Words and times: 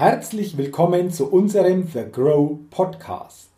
Herzlich 0.00 0.56
willkommen 0.56 1.10
zu 1.10 1.30
unserem 1.30 1.86
The 1.86 2.04
Grow 2.10 2.56
Podcast. 2.70 3.50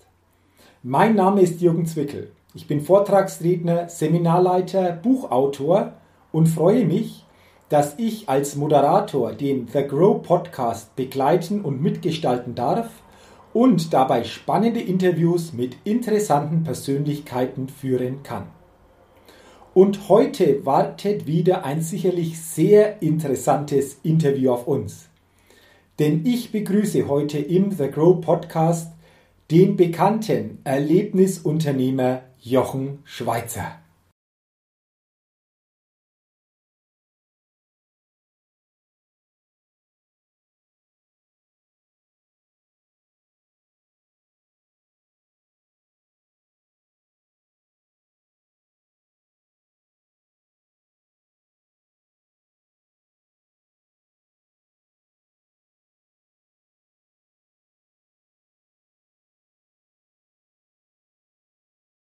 Mein 0.82 1.14
Name 1.14 1.40
ist 1.40 1.60
Jürgen 1.60 1.86
Zwickel. 1.86 2.32
Ich 2.52 2.66
bin 2.66 2.80
Vortragsredner, 2.80 3.88
Seminarleiter, 3.88 4.90
Buchautor 4.90 5.92
und 6.32 6.48
freue 6.48 6.84
mich, 6.84 7.24
dass 7.68 7.96
ich 7.96 8.28
als 8.28 8.56
Moderator 8.56 9.34
den 9.34 9.68
The 9.68 9.86
Grow 9.86 10.20
Podcast 10.20 10.96
begleiten 10.96 11.60
und 11.60 11.80
mitgestalten 11.80 12.56
darf 12.56 12.90
und 13.52 13.92
dabei 13.92 14.24
spannende 14.24 14.80
Interviews 14.80 15.52
mit 15.52 15.76
interessanten 15.84 16.64
Persönlichkeiten 16.64 17.68
führen 17.68 18.24
kann. 18.24 18.48
Und 19.74 20.08
heute 20.08 20.66
wartet 20.66 21.28
wieder 21.28 21.64
ein 21.64 21.82
sicherlich 21.82 22.42
sehr 22.42 23.00
interessantes 23.00 24.00
Interview 24.02 24.50
auf 24.50 24.66
uns 24.66 25.11
denn 25.98 26.24
ich 26.24 26.52
begrüße 26.52 27.08
heute 27.08 27.38
im 27.38 27.70
The 27.70 27.90
Grow 27.90 28.20
Podcast 28.20 28.92
den 29.50 29.76
bekannten 29.76 30.58
Erlebnisunternehmer 30.64 32.22
Jochen 32.40 33.00
Schweizer. 33.04 33.81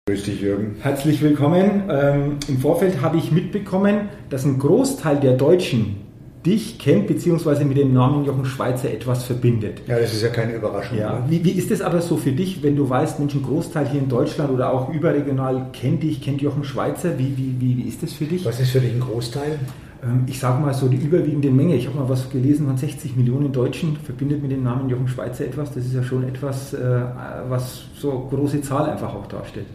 Grüß 0.07 0.23
dich, 0.23 0.39
Jürgen. 0.39 0.77
Herzlich 0.79 1.21
willkommen. 1.21 1.83
Ähm, 1.89 2.37
Im 2.47 2.59
Vorfeld 2.59 3.01
habe 3.01 3.17
ich 3.17 3.33
mitbekommen, 3.33 4.07
dass 4.29 4.45
ein 4.45 4.57
Großteil 4.57 5.19
der 5.19 5.33
Deutschen 5.33 5.97
dich 6.45 6.79
kennt, 6.79 7.07
beziehungsweise 7.07 7.65
mit 7.65 7.75
dem 7.75 7.91
Namen 7.91 8.23
Jochen 8.23 8.45
Schweizer 8.45 8.89
etwas 8.89 9.25
verbindet. 9.25 9.81
Ja, 9.85 9.99
das 9.99 10.13
ist 10.13 10.23
ja 10.23 10.29
keine 10.29 10.55
Überraschung. 10.55 10.97
Ja. 10.97 11.25
Wie, 11.27 11.43
wie 11.43 11.51
ist 11.51 11.71
es 11.71 11.81
aber 11.81 11.99
so 11.99 12.15
für 12.15 12.31
dich, 12.31 12.63
wenn 12.63 12.77
du 12.77 12.89
weißt, 12.89 13.19
Mensch, 13.19 13.35
ein 13.35 13.43
Großteil 13.43 13.89
hier 13.89 13.99
in 13.99 14.07
Deutschland 14.07 14.49
oder 14.49 14.71
auch 14.71 14.93
überregional 14.93 15.71
kennt 15.73 16.03
dich, 16.03 16.21
kennt 16.21 16.41
Jochen 16.41 16.63
Schweizer? 16.63 17.19
Wie, 17.19 17.35
wie, 17.35 17.55
wie, 17.59 17.77
wie 17.79 17.89
ist 17.89 18.01
das 18.01 18.13
für 18.13 18.23
dich? 18.23 18.45
Was 18.45 18.61
ist 18.61 18.69
für 18.69 18.79
dich 18.79 18.93
ein 18.93 19.01
Großteil? 19.01 19.59
Ähm, 20.01 20.23
ich 20.25 20.39
sage 20.39 20.61
mal 20.61 20.73
so 20.73 20.87
die 20.87 20.95
überwiegende 20.95 21.51
Menge. 21.51 21.75
Ich 21.75 21.85
habe 21.85 21.97
mal 21.97 22.07
was 22.07 22.29
gelesen 22.29 22.65
von 22.65 22.77
60 22.77 23.17
Millionen 23.17 23.51
Deutschen 23.51 23.97
verbindet 23.97 24.41
mit 24.41 24.51
dem 24.51 24.63
Namen 24.63 24.89
Jochen 24.89 25.09
Schweizer 25.09 25.43
etwas. 25.43 25.73
Das 25.73 25.85
ist 25.85 25.93
ja 25.93 26.01
schon 26.01 26.23
etwas, 26.23 26.73
äh, 26.73 27.01
was 27.49 27.81
so 27.99 28.25
große 28.29 28.61
Zahl 28.61 28.89
einfach 28.89 29.13
auch 29.13 29.27
darstellt. 29.27 29.67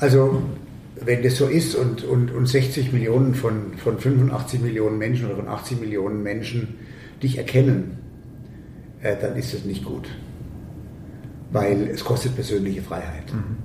Also 0.00 0.42
wenn 1.02 1.22
das 1.22 1.36
so 1.36 1.46
ist 1.46 1.74
und, 1.74 2.04
und, 2.04 2.32
und 2.32 2.46
60 2.46 2.92
Millionen 2.92 3.34
von, 3.34 3.74
von 3.76 3.98
85 3.98 4.60
Millionen 4.60 4.98
Menschen 4.98 5.26
oder 5.26 5.36
von 5.36 5.48
80 5.48 5.80
Millionen 5.80 6.22
Menschen 6.22 6.76
dich 7.22 7.38
erkennen, 7.38 7.98
äh, 9.02 9.16
dann 9.20 9.36
ist 9.36 9.54
das 9.54 9.64
nicht 9.64 9.84
gut. 9.84 10.08
Weil 11.52 11.88
es 11.88 12.04
kostet 12.04 12.34
persönliche 12.34 12.82
Freiheit. 12.82 13.32
Mhm. 13.32 13.56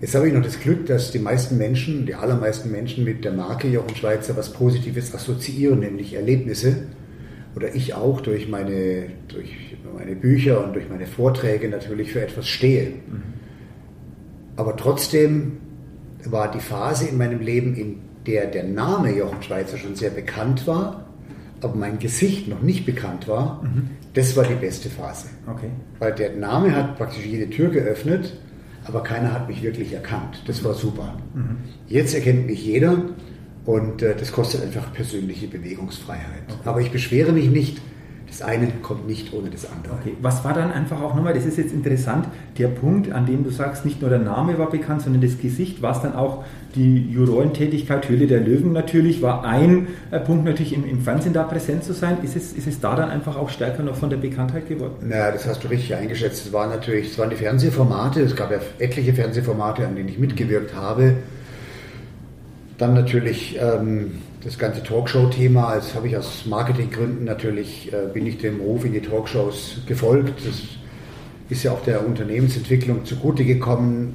Jetzt 0.00 0.14
habe 0.14 0.28
ich 0.28 0.34
noch 0.34 0.42
das 0.42 0.58
Glück, 0.58 0.86
dass 0.86 1.10
die 1.10 1.18
meisten 1.18 1.58
Menschen, 1.58 2.06
die 2.06 2.14
allermeisten 2.14 2.70
Menschen 2.70 3.04
mit 3.04 3.24
der 3.24 3.32
Marke 3.32 3.68
Jochen 3.68 3.94
Schweizer 3.94 4.36
was 4.36 4.52
Positives 4.52 5.14
assoziieren, 5.14 5.80
nämlich 5.80 6.14
Erlebnisse. 6.14 6.84
Oder 7.54 7.74
ich 7.74 7.94
auch 7.94 8.20
durch 8.20 8.48
meine, 8.48 9.06
durch 9.28 9.76
meine 9.96 10.16
Bücher 10.16 10.64
und 10.64 10.74
durch 10.74 10.88
meine 10.88 11.06
Vorträge 11.06 11.68
natürlich 11.68 12.12
für 12.12 12.22
etwas 12.22 12.48
stehe. 12.48 12.90
Mhm. 12.90 13.39
Aber 14.60 14.76
trotzdem 14.76 15.52
war 16.26 16.50
die 16.50 16.60
Phase 16.60 17.06
in 17.06 17.16
meinem 17.16 17.40
Leben, 17.40 17.74
in 17.74 18.02
der 18.26 18.44
der 18.44 18.64
Name 18.64 19.16
Jochen 19.16 19.42
Schweizer 19.42 19.78
schon 19.78 19.96
sehr 19.96 20.10
bekannt 20.10 20.66
war, 20.66 21.06
aber 21.62 21.74
mein 21.74 21.98
Gesicht 21.98 22.46
noch 22.46 22.60
nicht 22.60 22.84
bekannt 22.84 23.26
war, 23.26 23.62
mhm. 23.62 23.88
das 24.12 24.36
war 24.36 24.44
die 24.44 24.56
beste 24.56 24.90
Phase. 24.90 25.28
Okay. 25.46 25.70
Weil 25.98 26.12
der 26.14 26.36
Name 26.36 26.76
hat 26.76 26.98
praktisch 26.98 27.24
jede 27.24 27.48
Tür 27.48 27.70
geöffnet, 27.70 28.38
aber 28.84 29.02
keiner 29.02 29.32
hat 29.32 29.48
mich 29.48 29.62
wirklich 29.62 29.94
erkannt. 29.94 30.42
Das 30.46 30.62
war 30.62 30.74
super. 30.74 31.16
Mhm. 31.32 31.56
Jetzt 31.86 32.14
erkennt 32.14 32.46
mich 32.46 32.62
jeder 32.62 33.02
und 33.64 34.02
äh, 34.02 34.14
das 34.14 34.30
kostet 34.30 34.62
einfach 34.62 34.92
persönliche 34.92 35.48
Bewegungsfreiheit. 35.48 36.42
Okay. 36.48 36.68
Aber 36.68 36.82
ich 36.82 36.90
beschwere 36.90 37.32
mich 37.32 37.48
nicht, 37.48 37.80
das 38.30 38.42
eine 38.42 38.68
kommt 38.82 39.08
nicht 39.08 39.32
ohne 39.32 39.50
das 39.50 39.66
andere. 39.70 39.94
Okay. 39.94 40.16
Was 40.22 40.44
war 40.44 40.54
dann 40.54 40.70
einfach 40.70 41.02
auch 41.02 41.16
nochmal, 41.16 41.34
das 41.34 41.44
ist 41.44 41.58
jetzt 41.58 41.72
interessant, 41.72 42.26
der 42.58 42.68
Punkt, 42.68 43.10
an 43.10 43.26
dem 43.26 43.42
du 43.42 43.50
sagst, 43.50 43.84
nicht 43.84 44.00
nur 44.00 44.08
der 44.08 44.20
Name 44.20 44.56
war 44.56 44.70
bekannt, 44.70 45.02
sondern 45.02 45.20
das 45.20 45.38
Gesicht, 45.38 45.82
war 45.82 45.96
es 45.96 46.02
dann 46.02 46.14
auch 46.14 46.44
die 46.76 47.10
Jurorentätigkeit, 47.10 48.08
Höhle 48.08 48.28
der 48.28 48.40
Löwen 48.40 48.72
natürlich, 48.72 49.20
war 49.20 49.44
ein 49.44 49.88
äh, 50.12 50.20
Punkt 50.20 50.44
natürlich 50.44 50.72
im, 50.74 50.88
im, 50.88 51.00
Fernsehen 51.00 51.32
da 51.32 51.42
präsent 51.42 51.82
zu 51.82 51.92
sein. 51.92 52.18
Ist 52.22 52.36
es, 52.36 52.52
ist 52.52 52.68
es 52.68 52.78
da 52.78 52.94
dann 52.94 53.10
einfach 53.10 53.36
auch 53.36 53.48
stärker 53.48 53.82
noch 53.82 53.96
von 53.96 54.10
der 54.10 54.18
Bekanntheit 54.18 54.68
geworden? 54.68 55.08
Naja, 55.08 55.32
das 55.32 55.48
hast 55.48 55.64
du 55.64 55.68
richtig 55.68 55.96
eingeschätzt. 55.96 56.46
Es 56.46 56.52
war 56.52 56.68
natürlich, 56.68 57.10
es 57.10 57.18
waren 57.18 57.30
die 57.30 57.36
Fernsehformate, 57.36 58.20
es 58.20 58.36
gab 58.36 58.52
ja 58.52 58.58
etliche 58.78 59.12
Fernsehformate, 59.12 59.84
an 59.84 59.96
denen 59.96 60.08
ich 60.08 60.18
mitgewirkt 60.20 60.76
habe. 60.76 61.16
Dann 62.78 62.94
natürlich 62.94 63.58
ähm, 63.60 64.12
das 64.42 64.58
ganze 64.58 64.82
Talkshow-Thema, 64.82 65.74
das 65.74 65.94
habe 65.94 66.08
ich 66.08 66.16
aus 66.16 66.46
Marketinggründen 66.46 67.24
natürlich, 67.24 67.92
äh, 67.92 68.06
bin 68.12 68.26
ich 68.26 68.38
dem 68.38 68.60
Ruf 68.60 68.84
in 68.84 68.92
die 68.92 69.00
Talkshows 69.00 69.82
gefolgt. 69.86 70.46
Das 70.46 70.62
ist 71.50 71.62
ja 71.62 71.72
auch 71.72 71.82
der 71.82 72.06
Unternehmensentwicklung 72.06 73.04
zugute 73.04 73.44
gekommen, 73.44 74.14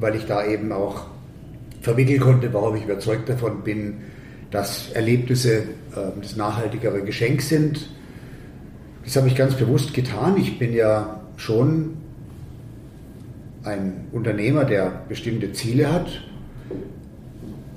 weil 0.00 0.16
ich 0.16 0.26
da 0.26 0.44
eben 0.44 0.72
auch 0.72 1.06
vermitteln 1.80 2.20
konnte, 2.20 2.52
warum 2.52 2.74
ich 2.76 2.84
überzeugt 2.84 3.28
davon 3.28 3.62
bin, 3.62 3.98
dass 4.50 4.90
Erlebnisse 4.92 5.58
äh, 5.58 5.64
das 6.20 6.36
nachhaltigere 6.36 7.02
Geschenk 7.02 7.40
sind. 7.42 7.88
Das 9.04 9.16
habe 9.16 9.28
ich 9.28 9.36
ganz 9.36 9.54
bewusst 9.54 9.94
getan. 9.94 10.36
Ich 10.38 10.58
bin 10.58 10.72
ja 10.72 11.20
schon 11.36 11.96
ein 13.62 14.08
Unternehmer, 14.10 14.64
der 14.64 15.02
bestimmte 15.08 15.52
Ziele 15.52 15.92
hat 15.92 16.22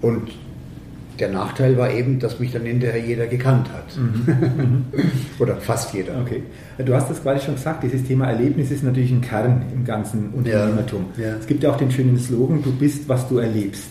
und 0.02 0.32
der 1.20 1.30
Nachteil 1.30 1.78
war 1.78 1.92
eben, 1.92 2.20
dass 2.20 2.40
mich 2.40 2.52
dann 2.52 2.64
hinterher 2.64 3.00
jeder 3.00 3.28
gekannt 3.28 3.70
hat. 3.72 3.98
Mhm. 3.98 4.86
Oder 5.40 5.58
fast 5.58 5.94
jeder. 5.94 6.20
Okay. 6.22 6.44
Du 6.84 6.94
hast 6.94 7.10
das 7.10 7.24
gerade 7.24 7.40
schon 7.40 7.56
gesagt, 7.56 7.84
dieses 7.84 8.04
Thema 8.04 8.28
Erlebnis 8.28 8.72
ist 8.72 8.84
natürlich 8.84 9.12
ein 9.12 9.22
Kern 9.22 9.64
im 9.74 9.86
ganzen 9.86 10.30
Unternehmertum. 10.32 11.08
Ja, 11.18 11.28
ja. 11.28 11.36
Es 11.38 11.48
gibt 11.48 11.64
ja 11.64 11.72
auch 11.72 11.78
den 11.78 11.92
schönen 11.92 12.18
Slogan, 12.18 12.62
du 12.62 12.72
bist, 12.72 13.08
was 13.08 13.28
du 13.28 13.38
erlebst. 13.38 13.90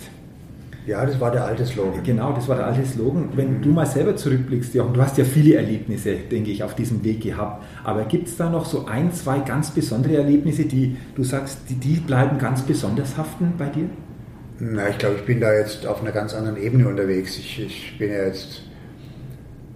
Ja, 0.86 1.06
das 1.06 1.18
war 1.18 1.30
der 1.30 1.46
alte 1.46 1.64
Slogan. 1.64 2.02
Genau, 2.04 2.32
das 2.32 2.46
war 2.46 2.56
der 2.56 2.66
alte 2.66 2.84
Slogan. 2.84 3.30
Wenn 3.34 3.58
mhm. 3.58 3.62
du 3.62 3.70
mal 3.70 3.86
selber 3.86 4.16
zurückblickst, 4.16 4.74
Jochen, 4.74 4.92
du 4.92 5.00
hast 5.00 5.16
ja 5.16 5.24
viele 5.24 5.54
Erlebnisse, 5.54 6.14
denke 6.30 6.50
ich, 6.50 6.62
auf 6.62 6.74
diesem 6.74 7.02
Weg 7.04 7.22
gehabt. 7.22 7.64
Aber 7.84 8.04
gibt 8.04 8.28
es 8.28 8.36
da 8.36 8.50
noch 8.50 8.66
so 8.66 8.84
ein, 8.84 9.10
zwei 9.12 9.38
ganz 9.38 9.70
besondere 9.70 10.18
Erlebnisse, 10.18 10.64
die 10.64 10.96
du 11.14 11.24
sagst, 11.24 11.60
die, 11.70 11.74
die 11.76 12.00
bleiben 12.00 12.36
ganz 12.38 12.62
besonders 12.62 13.16
haften 13.16 13.54
bei 13.56 13.66
dir? 13.66 13.88
Na, 14.60 14.88
ich 14.88 14.98
glaube, 14.98 15.16
ich 15.16 15.25
bin 15.25 15.41
da 15.41 15.53
jetzt 15.53 15.84
auf 15.84 16.00
einer 16.00 16.12
ganz 16.12 16.32
anderen 16.32 16.56
Ebene 16.56 16.88
unterwegs. 16.88 17.37
Ich, 17.38 17.60
ich 17.60 17.98
bin 17.98 18.10
ja 18.10 18.25
jetzt 18.25 18.62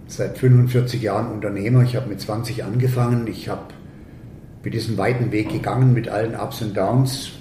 seit 0.07 0.37
45 0.37 1.01
Jahren 1.01 1.33
Unternehmer. 1.33 1.83
Ich 1.83 1.97
habe 1.97 2.07
mit 2.07 2.21
20 2.21 2.63
angefangen. 2.63 3.27
Ich 3.27 3.49
habe 3.49 3.73
bin 4.63 4.71
diesen 4.71 4.97
weiten 4.97 5.31
Weg 5.31 5.49
gegangen 5.49 5.93
mit 5.93 6.07
allen 6.07 6.35
Ups 6.35 6.61
und 6.61 6.75
Downs. 6.75 7.31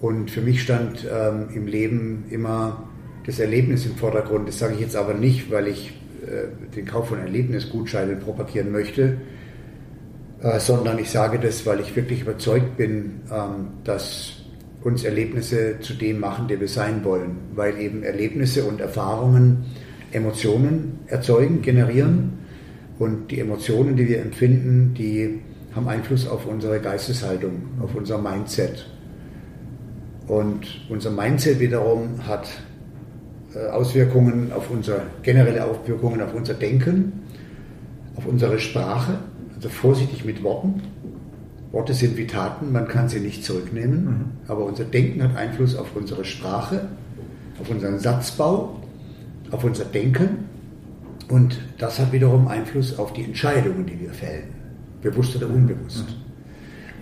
Und 0.00 0.30
für 0.30 0.40
mich 0.40 0.62
stand 0.62 1.06
ähm, 1.10 1.48
im 1.54 1.66
Leben 1.66 2.24
immer 2.30 2.84
das 3.26 3.38
Erlebnis 3.38 3.86
im 3.86 3.94
Vordergrund. 3.94 4.48
Das 4.48 4.58
sage 4.58 4.74
ich 4.74 4.80
jetzt 4.80 4.96
aber 4.96 5.14
nicht, 5.14 5.50
weil 5.50 5.68
ich 5.68 5.92
äh, 6.22 6.74
den 6.74 6.84
Kauf 6.84 7.08
von 7.08 7.18
Erlebnisgutscheinen 7.18 8.20
propagieren 8.20 8.70
möchte, 8.72 9.18
äh, 10.40 10.60
sondern 10.60 10.98
ich 10.98 11.10
sage 11.10 11.38
das, 11.38 11.64
weil 11.64 11.80
ich 11.80 11.94
wirklich 11.96 12.22
überzeugt 12.22 12.76
bin, 12.76 13.22
ähm, 13.32 13.68
dass 13.84 14.35
uns 14.86 15.02
Erlebnisse 15.02 15.80
zu 15.80 15.94
dem 15.94 16.20
machen, 16.20 16.46
der 16.46 16.60
wir 16.60 16.68
sein 16.68 17.02
wollen, 17.02 17.38
weil 17.56 17.76
eben 17.80 18.04
Erlebnisse 18.04 18.64
und 18.64 18.80
Erfahrungen 18.80 19.64
Emotionen 20.12 21.00
erzeugen, 21.08 21.60
generieren 21.60 22.38
und 23.00 23.32
die 23.32 23.40
Emotionen, 23.40 23.96
die 23.96 24.08
wir 24.08 24.22
empfinden, 24.22 24.94
die 24.94 25.40
haben 25.74 25.88
Einfluss 25.88 26.28
auf 26.28 26.46
unsere 26.46 26.80
Geisteshaltung, 26.80 27.64
auf 27.82 27.96
unser 27.96 28.18
Mindset. 28.18 28.88
Und 30.28 30.86
unser 30.88 31.10
Mindset 31.10 31.58
wiederum 31.58 32.24
hat 32.24 32.48
äh, 33.54 33.66
Auswirkungen 33.66 34.52
auf 34.52 34.70
unser 34.70 35.02
generelle 35.22 35.64
Auswirkungen 35.64 36.22
auf 36.22 36.32
unser 36.32 36.54
Denken, 36.54 37.24
auf 38.14 38.24
unsere 38.26 38.60
Sprache, 38.60 39.18
also 39.56 39.68
vorsichtig 39.68 40.24
mit 40.24 40.44
Worten, 40.44 40.80
Worte 41.76 41.92
sind 41.92 42.16
wie 42.16 42.26
Taten, 42.26 42.72
man 42.72 42.88
kann 42.88 43.10
sie 43.10 43.20
nicht 43.20 43.44
zurücknehmen, 43.44 44.04
mhm. 44.04 44.24
aber 44.48 44.64
unser 44.64 44.84
Denken 44.84 45.22
hat 45.22 45.36
Einfluss 45.36 45.76
auf 45.76 45.94
unsere 45.94 46.24
Sprache, 46.24 46.88
auf 47.60 47.68
unseren 47.68 47.98
Satzbau, 47.98 48.80
auf 49.50 49.62
unser 49.62 49.84
Denken 49.84 50.46
Und 51.28 51.60
das 51.76 51.98
hat 51.98 52.12
wiederum 52.12 52.48
Einfluss 52.48 52.98
auf 52.98 53.12
die 53.12 53.24
Entscheidungen, 53.24 53.84
die 53.84 54.00
wir 54.00 54.14
fällen, 54.14 54.48
bewusst 55.02 55.36
oder 55.36 55.48
unbewusst. 55.48 56.06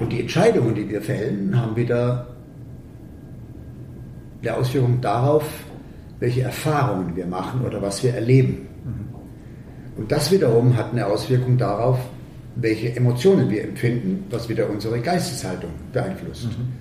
Und 0.01 0.11
die 0.13 0.21
Entscheidungen, 0.21 0.75
die 0.75 0.89
wir 0.89 1.03
fällen, 1.03 1.57
haben 1.57 1.77
wieder 1.77 2.35
eine 4.43 4.57
Auswirkung 4.57 5.01
darauf, 5.01 5.45
welche 6.19 6.43
Erfahrungen 6.43 7.15
wir 7.15 7.27
machen 7.27 7.61
oder 7.65 7.81
was 7.81 8.03
wir 8.03 8.13
erleben. 8.13 8.67
Und 9.97 10.11
das 10.11 10.33
wiederum 10.33 10.77
hat 10.77 10.91
eine 10.91 11.07
Auswirkung 11.07 11.59
darauf, 11.59 11.99
welche 12.57 12.95
Emotionen 12.97 13.51
wir 13.51 13.65
empfinden, 13.65 14.25
was 14.31 14.49
wieder 14.49 14.71
unsere 14.71 15.01
Geisteshaltung 15.01 15.71
beeinflusst. 15.93 16.47
Mhm. 16.47 16.73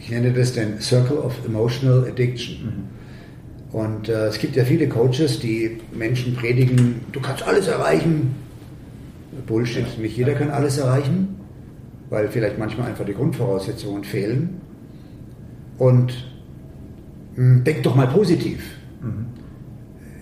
Ich 0.00 0.10
nenne 0.10 0.32
das 0.32 0.52
den 0.52 0.80
Circle 0.80 1.18
of 1.18 1.34
Emotional 1.44 2.06
Addiction. 2.08 2.64
Mhm. 2.64 3.78
Und 3.78 4.08
äh, 4.08 4.26
es 4.26 4.38
gibt 4.38 4.56
ja 4.56 4.64
viele 4.64 4.88
Coaches, 4.88 5.40
die 5.40 5.78
Menschen 5.92 6.34
predigen, 6.34 7.02
du 7.12 7.20
kannst 7.20 7.42
alles 7.46 7.68
erreichen. 7.68 8.34
Bullshit, 9.46 9.98
nicht 9.98 10.16
jeder 10.16 10.32
kann 10.34 10.50
alles 10.50 10.78
erreichen, 10.78 11.36
weil 12.08 12.28
vielleicht 12.28 12.58
manchmal 12.58 12.88
einfach 12.88 13.04
die 13.04 13.14
Grundvoraussetzungen 13.14 14.04
fehlen. 14.04 14.60
Und 15.76 16.12
mh, 17.36 17.56
hm, 17.56 17.64
denk 17.64 17.82
doch 17.82 17.94
mal 17.94 18.08
positiv. 18.08 18.60
Mhm. 19.02 19.26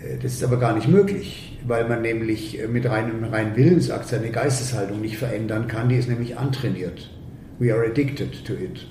Äh, 0.03 0.19
das 0.21 0.33
ist 0.33 0.45
aber 0.45 0.59
gar 0.59 0.75
nicht 0.75 0.89
möglich, 0.89 1.46
weil 1.67 1.89
man 1.89 2.03
nämlich 2.03 2.59
mit 2.73 2.89
reinem 2.89 3.25
rein 3.25 3.57
Willensakt 3.57 4.09
seine 4.09 4.31
Geisteshaltung 4.31 5.01
nicht 5.01 5.19
verändern 5.19 5.67
kann. 5.67 5.89
Die 5.89 5.97
ist 5.97 6.09
nämlich 6.09 6.39
antrainiert. 6.39 7.11
We 7.59 7.73
are 7.73 7.85
addicted 7.85 8.45
to 8.45 8.53
it. 8.53 8.87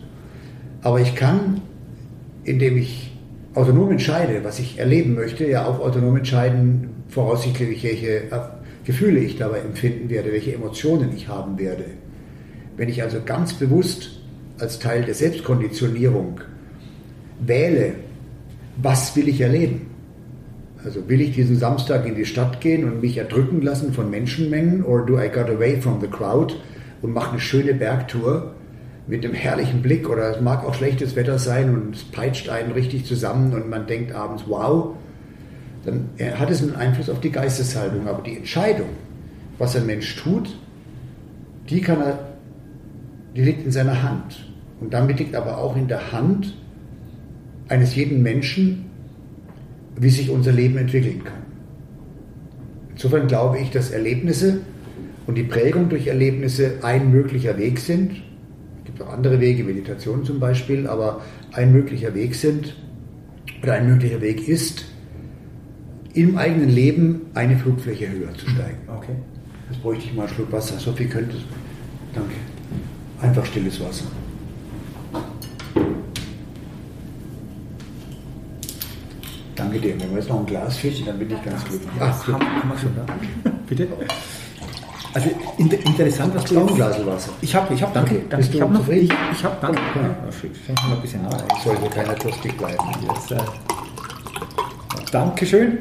Aber 0.82 1.00
ich 1.00 1.16
kann, 1.16 1.62
indem 2.44 2.78
ich 2.78 3.16
autonom 3.54 3.92
entscheide, 3.92 4.44
was 4.44 4.60
ich 4.60 4.78
erleben 4.78 5.16
möchte, 5.16 5.48
ja 5.48 5.66
auch 5.66 5.80
autonom 5.80 6.18
entscheiden, 6.18 6.90
voraussichtlich, 7.08 7.84
welche 7.84 8.24
Gefühle 8.84 9.20
ich 9.20 9.38
dabei 9.38 9.60
empfinden 9.60 10.10
werde, 10.10 10.32
welche 10.32 10.54
Emotionen 10.54 11.16
ich 11.16 11.28
haben 11.28 11.58
werde. 11.58 11.86
Wenn 12.78 12.90
ich 12.90 13.02
also 13.02 13.20
ganz 13.26 13.54
bewusst 13.54 14.22
als 14.60 14.80
Teil 14.80 15.04
der 15.04 15.14
Selbstkonditionierung 15.14 16.42
wähle, 17.40 17.94
was 18.78 19.16
will 19.16 19.30
ich 19.30 19.40
erleben? 19.40 19.95
Also 20.86 21.10
will 21.10 21.20
ich 21.20 21.34
diesen 21.34 21.58
Samstag 21.58 22.06
in 22.06 22.14
die 22.14 22.26
Stadt 22.26 22.62
gehen 22.62 22.84
und 22.84 23.02
mich 23.02 23.18
erdrücken 23.18 23.62
lassen 23.64 23.92
von 23.92 24.12
Menschenmengen 24.12 24.86
or 24.86 25.04
do 25.04 25.20
I 25.20 25.30
got 25.30 25.50
away 25.50 25.82
from 25.82 26.00
the 26.00 26.08
crowd 26.08 26.56
und 27.02 27.12
mache 27.12 27.32
eine 27.32 27.40
schöne 27.40 27.74
Bergtour 27.74 28.54
mit 29.08 29.26
einem 29.26 29.34
herrlichen 29.34 29.82
Blick 29.82 30.08
oder 30.08 30.36
es 30.36 30.42
mag 30.42 30.64
auch 30.64 30.76
schlechtes 30.76 31.16
Wetter 31.16 31.40
sein 31.40 31.74
und 31.74 31.96
es 31.96 32.04
peitscht 32.04 32.50
einen 32.50 32.72
richtig 32.72 33.06
zusammen 33.06 33.54
und 33.54 33.68
man 33.68 33.88
denkt 33.88 34.14
abends, 34.14 34.44
wow, 34.48 34.96
dann 35.86 36.10
hat 36.38 36.50
es 36.50 36.62
einen 36.62 36.76
Einfluss 36.76 37.10
auf 37.10 37.20
die 37.20 37.32
Geisteshaltung. 37.32 38.08
Aber 38.08 38.22
die 38.22 38.38
Entscheidung, 38.38 38.90
was 39.58 39.76
ein 39.76 39.86
Mensch 39.86 40.16
tut, 40.16 40.56
die 41.70 41.82
kann 41.82 42.02
er, 42.02 42.20
die 43.36 43.42
liegt 43.42 43.66
in 43.66 43.72
seiner 43.72 44.04
Hand. 44.04 44.52
Und 44.82 44.94
damit 44.94 45.20
liegt 45.20 45.36
aber 45.36 45.58
auch 45.58 45.76
in 45.76 45.88
der 45.88 46.12
Hand 46.12 46.56
eines 47.70 47.96
jeden 47.96 48.22
Menschen, 48.22 48.86
wie 49.98 50.10
sich 50.10 50.30
unser 50.30 50.52
Leben 50.52 50.78
entwickeln 50.78 51.24
kann. 51.24 51.44
Insofern 52.94 53.28
glaube 53.28 53.60
ich, 53.60 53.72
dass 53.72 53.92
Erlebnisse 53.92 54.62
und 55.28 55.36
die 55.38 55.44
Prägung 55.44 55.90
durch 55.90 56.08
Erlebnisse 56.08 56.76
ein 56.82 57.12
möglicher 57.12 57.58
Weg 57.58 57.80
sind, 57.80 58.12
gibt 58.86 59.02
auch 59.02 59.12
andere 59.12 59.40
Wege, 59.40 59.64
Meditation 59.64 60.24
zum 60.24 60.40
Beispiel, 60.40 60.88
aber 60.88 61.22
ein 61.54 61.72
möglicher 61.74 62.14
Weg 62.14 62.36
sind 62.36 62.76
oder 63.62 63.74
ein 63.74 63.88
möglicher 63.88 64.22
Weg 64.22 64.48
ist, 64.48 64.86
im 66.14 66.38
eigenen 66.38 66.70
Leben 66.70 67.22
eine 67.34 67.58
Flugfläche 67.58 68.10
höher 68.10 68.34
zu 68.36 68.50
steigen. 68.50 68.78
Okay. 68.88 69.16
Jetzt 69.70 69.82
bräuchte 69.82 70.06
ich 70.06 70.14
mal 70.14 70.28
einen 70.28 70.36
Schluck 70.36 70.52
Wasser. 70.52 70.80
So 70.80 70.94
viel 70.94 71.08
könnte 71.08 71.36
es. 71.36 71.44
Danke. 72.14 72.36
Einfach 73.22 73.46
stilles 73.46 73.80
Wasser. 73.82 74.06
Danke 79.76 79.88
dir. 79.90 80.02
Wenn 80.02 80.10
wir 80.12 80.20
jetzt 80.20 80.30
noch 80.30 80.40
ein 80.40 80.46
Glas 80.46 80.78
fischen, 80.78 81.06
dann 81.06 81.20
bin 81.20 81.30
ich 81.30 81.44
ganz 81.44 81.64
glücklich. 81.66 81.90
Ach, 82.00 82.28
haben, 82.28 82.34
haben 82.34 82.70
wir 82.70 82.78
schon, 82.78 82.96
ne? 82.96 83.06
Bitte? 83.68 83.88
Also 85.14 85.30
inter 85.58 85.78
interessant, 85.86 86.36
was 86.36 86.46
du 86.46 86.60
jetzt... 86.60 86.76
Glas 86.76 87.06
Wasser. 87.06 87.32
Ich 87.42 87.56
habe, 87.56 87.74
ich 87.74 87.82
habe, 87.82 87.94
danke. 87.94 88.16
danke. 88.16 88.38
Bist 88.38 88.54
ich 88.54 88.62
habe 88.62 88.74
noch, 88.74 88.88
ich, 88.88 89.12
ich 89.32 89.44
habe, 89.44 89.56
danke. 89.62 89.82
Ja, 89.96 90.02
ja, 90.02 90.32
fängt 90.32 90.84
noch 90.84 90.96
ein 90.96 91.02
bisschen 91.02 91.24
nach. 91.24 91.44
Ich 91.58 91.64
sollte 91.64 91.90
keiner 91.90 92.14
durstig 92.14 92.58
bleiben. 92.58 92.78
Jetzt, 93.02 93.32
äh, 93.32 93.38
Dankeschön. 95.12 95.80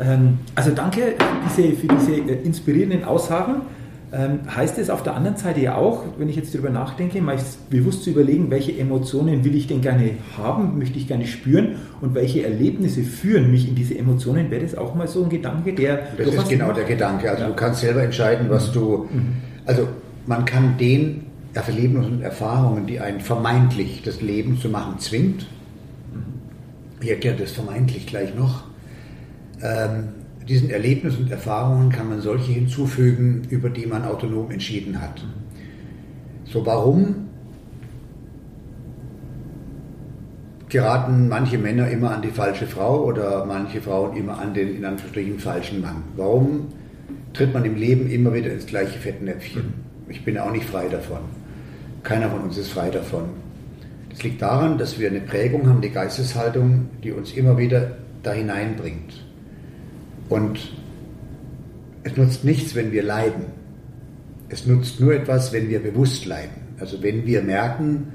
Ähm, 0.00 0.38
also 0.54 0.70
danke 0.70 1.14
für 1.54 1.62
diese, 1.62 1.76
für 1.76 1.88
diese 1.88 2.12
äh, 2.12 2.42
inspirierenden 2.42 3.04
Aussagen. 3.04 3.62
Ähm, 4.12 4.40
heißt 4.52 4.76
es 4.78 4.90
auf 4.90 5.04
der 5.04 5.14
anderen 5.14 5.36
Seite 5.36 5.60
ja 5.60 5.76
auch, 5.76 6.02
wenn 6.18 6.28
ich 6.28 6.34
jetzt 6.34 6.52
darüber 6.52 6.70
nachdenke, 6.70 7.22
mal 7.22 7.38
bewusst 7.68 8.02
zu 8.02 8.10
überlegen, 8.10 8.50
welche 8.50 8.76
Emotionen 8.76 9.44
will 9.44 9.54
ich 9.54 9.68
denn 9.68 9.82
gerne 9.82 10.14
haben, 10.36 10.78
möchte 10.78 10.98
ich 10.98 11.06
gerne 11.06 11.26
spüren 11.26 11.76
und 12.00 12.16
welche 12.16 12.42
Erlebnisse 12.42 13.02
führen 13.02 13.52
mich 13.52 13.68
in 13.68 13.76
diese 13.76 13.96
Emotionen, 13.96 14.50
wäre 14.50 14.62
das 14.62 14.74
auch 14.74 14.96
mal 14.96 15.06
so 15.06 15.22
ein 15.22 15.30
Gedanke, 15.30 15.74
der. 15.74 16.08
Das 16.18 16.26
ist 16.26 16.48
genau 16.48 16.68
macht? 16.68 16.78
der 16.78 16.84
Gedanke. 16.86 17.30
Also 17.30 17.42
ja. 17.42 17.48
du 17.50 17.54
kannst 17.54 17.82
selber 17.82 18.02
entscheiden, 18.02 18.46
was 18.50 18.70
mhm. 18.70 18.72
du. 18.72 19.08
Mhm. 19.12 19.32
Also 19.64 19.86
man 20.26 20.44
kann 20.44 20.76
den 20.76 21.26
Erlebnissen 21.54 22.14
und 22.14 22.22
Erfahrungen, 22.22 22.88
die 22.88 22.98
einen 22.98 23.20
vermeintlich 23.20 24.02
das 24.04 24.20
Leben 24.20 24.58
zu 24.58 24.70
machen 24.70 24.98
zwingt, 24.98 25.46
mhm. 26.12 26.40
ich 27.00 27.10
erkläre 27.10 27.36
das 27.36 27.52
vermeintlich 27.52 28.08
gleich 28.08 28.34
noch, 28.34 28.64
ähm, 29.62 30.08
diesen 30.48 30.70
Erlebnissen 30.70 31.24
und 31.24 31.30
Erfahrungen 31.30 31.90
kann 31.90 32.08
man 32.08 32.20
solche 32.20 32.52
hinzufügen, 32.52 33.42
über 33.50 33.70
die 33.70 33.86
man 33.86 34.04
autonom 34.04 34.50
entschieden 34.50 35.00
hat. 35.00 35.24
So, 36.44 36.64
warum 36.66 37.28
geraten 40.68 41.28
manche 41.28 41.58
Männer 41.58 41.88
immer 41.88 42.12
an 42.12 42.22
die 42.22 42.30
falsche 42.30 42.66
Frau 42.66 43.04
oder 43.04 43.44
manche 43.44 43.80
Frauen 43.80 44.16
immer 44.16 44.38
an 44.38 44.54
den 44.54 44.76
in 44.76 44.84
Anführungsstrichen 44.84 45.38
falschen 45.38 45.80
Mann? 45.80 46.02
Warum 46.16 46.68
tritt 47.32 47.52
man 47.52 47.64
im 47.64 47.76
Leben 47.76 48.10
immer 48.10 48.32
wieder 48.32 48.52
ins 48.52 48.66
gleiche 48.66 48.98
Fettnäpfchen? 48.98 49.74
Ich 50.08 50.24
bin 50.24 50.38
auch 50.38 50.50
nicht 50.50 50.64
frei 50.64 50.88
davon. 50.88 51.20
Keiner 52.02 52.30
von 52.30 52.40
uns 52.40 52.56
ist 52.56 52.70
frei 52.70 52.90
davon. 52.90 53.24
Das 54.08 54.22
liegt 54.22 54.42
daran, 54.42 54.78
dass 54.78 54.98
wir 54.98 55.08
eine 55.08 55.20
Prägung 55.20 55.68
haben, 55.68 55.80
die 55.80 55.90
Geisteshaltung, 55.90 56.88
die 57.04 57.12
uns 57.12 57.32
immer 57.32 57.58
wieder 57.58 57.92
da 58.22 58.32
hineinbringt. 58.32 59.29
Und 60.30 60.72
es 62.04 62.16
nutzt 62.16 62.44
nichts, 62.44 62.74
wenn 62.74 62.92
wir 62.92 63.02
leiden. 63.02 63.44
Es 64.48 64.66
nutzt 64.66 65.00
nur 65.00 65.12
etwas, 65.12 65.52
wenn 65.52 65.68
wir 65.68 65.80
bewusst 65.80 66.24
leiden. 66.24 66.60
Also 66.78 67.02
wenn 67.02 67.26
wir 67.26 67.42
merken, 67.42 68.12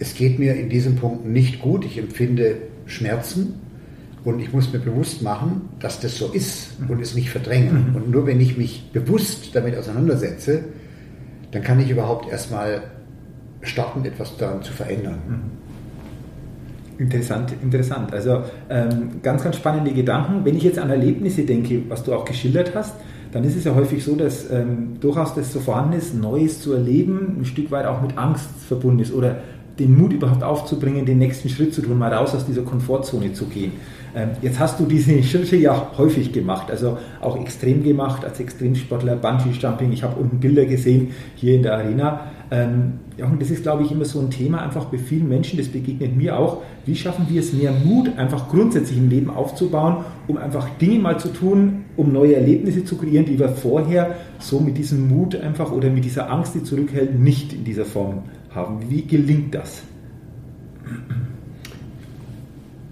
es 0.00 0.14
geht 0.14 0.38
mir 0.38 0.54
in 0.54 0.68
diesem 0.68 0.96
Punkt 0.96 1.26
nicht 1.26 1.60
gut, 1.60 1.84
ich 1.84 1.98
empfinde 1.98 2.56
Schmerzen 2.86 3.54
und 4.24 4.40
ich 4.40 4.52
muss 4.52 4.72
mir 4.72 4.80
bewusst 4.80 5.22
machen, 5.22 5.68
dass 5.78 6.00
das 6.00 6.16
so 6.16 6.32
ist 6.32 6.70
und 6.88 7.00
es 7.00 7.14
nicht 7.14 7.30
verdrängen. 7.30 7.90
Mhm. 7.90 7.96
Und 7.96 8.10
nur 8.10 8.26
wenn 8.26 8.40
ich 8.40 8.56
mich 8.56 8.90
bewusst 8.92 9.54
damit 9.54 9.76
auseinandersetze, 9.76 10.64
dann 11.52 11.62
kann 11.62 11.80
ich 11.80 11.90
überhaupt 11.90 12.30
erstmal 12.30 12.82
starten, 13.62 14.04
etwas 14.04 14.36
daran 14.36 14.62
zu 14.62 14.72
verändern. 14.72 15.18
Interessant, 16.98 17.54
interessant. 17.62 18.12
Also 18.12 18.42
ähm, 18.68 19.22
ganz, 19.22 19.44
ganz 19.44 19.56
spannende 19.56 19.92
Gedanken. 19.92 20.44
Wenn 20.44 20.56
ich 20.56 20.64
jetzt 20.64 20.78
an 20.78 20.90
Erlebnisse 20.90 21.42
denke, 21.44 21.82
was 21.88 22.02
du 22.02 22.12
auch 22.12 22.24
geschildert 22.24 22.72
hast, 22.74 22.94
dann 23.32 23.44
ist 23.44 23.56
es 23.56 23.64
ja 23.64 23.74
häufig 23.74 24.02
so, 24.02 24.16
dass 24.16 24.50
ähm, 24.50 24.96
durchaus 25.00 25.34
das 25.34 25.52
so 25.52 25.60
vorhanden 25.60 25.92
ist, 25.92 26.14
Neues 26.14 26.60
zu 26.60 26.72
erleben, 26.72 27.36
ein 27.40 27.44
Stück 27.44 27.70
weit 27.70 27.86
auch 27.86 28.00
mit 28.02 28.16
Angst 28.16 28.48
verbunden 28.66 29.00
ist 29.00 29.12
oder 29.12 29.36
den 29.78 29.96
Mut 29.96 30.12
überhaupt 30.12 30.42
aufzubringen, 30.42 31.06
den 31.06 31.18
nächsten 31.18 31.48
Schritt 31.48 31.72
zu 31.72 31.82
tun, 31.82 31.98
mal 31.98 32.12
raus 32.12 32.34
aus 32.34 32.46
dieser 32.46 32.62
Komfortzone 32.62 33.32
zu 33.32 33.44
gehen. 33.44 33.72
Ähm, 34.16 34.30
jetzt 34.42 34.58
hast 34.58 34.80
du 34.80 34.86
diese 34.86 35.22
Schritte 35.22 35.56
ja 35.56 35.92
häufig 35.96 36.32
gemacht, 36.32 36.70
also 36.70 36.98
auch 37.20 37.40
extrem 37.40 37.84
gemacht 37.84 38.24
als 38.24 38.40
Extremsportler, 38.40 39.16
Bungee-Jumping. 39.16 39.92
Ich 39.92 40.02
habe 40.02 40.20
unten 40.20 40.40
Bilder 40.40 40.64
gesehen 40.64 41.12
hier 41.36 41.54
in 41.54 41.62
der 41.62 41.74
Arena. 41.74 42.20
Ähm, 42.50 42.94
ja, 43.18 43.26
und 43.26 43.42
das 43.42 43.50
ist, 43.50 43.64
glaube 43.64 43.82
ich, 43.82 43.90
immer 43.90 44.04
so 44.04 44.20
ein 44.20 44.30
Thema 44.30 44.62
einfach 44.62 44.84
bei 44.84 44.96
vielen 44.96 45.28
Menschen, 45.28 45.58
das 45.58 45.66
begegnet 45.66 46.16
mir 46.16 46.38
auch. 46.38 46.62
Wie 46.86 46.94
schaffen 46.94 47.26
wir 47.28 47.40
es, 47.40 47.52
mehr 47.52 47.72
Mut 47.72 48.16
einfach 48.16 48.48
grundsätzlich 48.48 48.96
im 48.96 49.10
Leben 49.10 49.28
aufzubauen, 49.28 50.04
um 50.28 50.38
einfach 50.38 50.68
Dinge 50.78 51.00
mal 51.00 51.18
zu 51.18 51.30
tun, 51.30 51.84
um 51.96 52.12
neue 52.12 52.36
Erlebnisse 52.36 52.84
zu 52.84 52.96
kreieren, 52.96 53.26
die 53.26 53.36
wir 53.36 53.48
vorher 53.48 54.14
so 54.38 54.60
mit 54.60 54.78
diesem 54.78 55.08
Mut 55.08 55.34
einfach 55.34 55.72
oder 55.72 55.90
mit 55.90 56.04
dieser 56.04 56.30
Angst, 56.30 56.54
die 56.54 56.62
zurückhält, 56.62 57.18
nicht 57.18 57.52
in 57.52 57.64
dieser 57.64 57.84
Form 57.84 58.22
haben. 58.54 58.88
Wie 58.88 59.02
gelingt 59.02 59.52
das? 59.52 59.82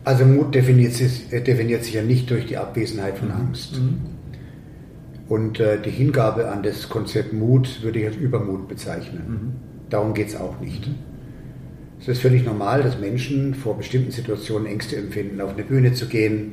Also 0.03 0.25
Mut 0.25 0.57
definiert 0.57 0.93
sich, 0.93 1.33
äh, 1.33 1.41
definiert 1.41 1.85
sich 1.85 1.95
ja 1.95 2.03
nicht 2.03 2.29
durch 2.31 2.47
die 2.47 2.57
Abwesenheit 2.57 3.19
von 3.19 3.29
mhm. 3.29 3.35
Angst. 3.35 3.79
Mhm. 3.79 3.99
Und 5.29 5.61
äh, 5.61 5.81
die 5.81 5.91
Hingabe 5.91 6.51
an 6.51 6.65
das 6.65 6.89
Konzept 6.89 7.33
Mut 7.33 7.81
würde 7.83 8.01
ich 8.01 8.07
als 8.07 8.17
Übermut 8.17 8.67
bezeichnen. 8.67 9.23
Mhm. 9.29 9.66
Darum 9.91 10.15
geht 10.15 10.29
es 10.29 10.37
auch 10.37 10.61
nicht. 10.61 10.89
Es 12.01 12.09
ist 12.09 12.21
völlig 12.21 12.45
normal, 12.45 12.83
dass 12.83 12.99
Menschen 12.99 13.55
vor 13.55 13.77
bestimmten 13.77 14.11
Situationen 14.11 14.67
Ängste 14.67 14.97
empfinden, 14.97 15.41
auf 15.41 15.55
eine 15.55 15.65
Bühne 15.65 15.93
zu 15.93 16.07
gehen, 16.07 16.53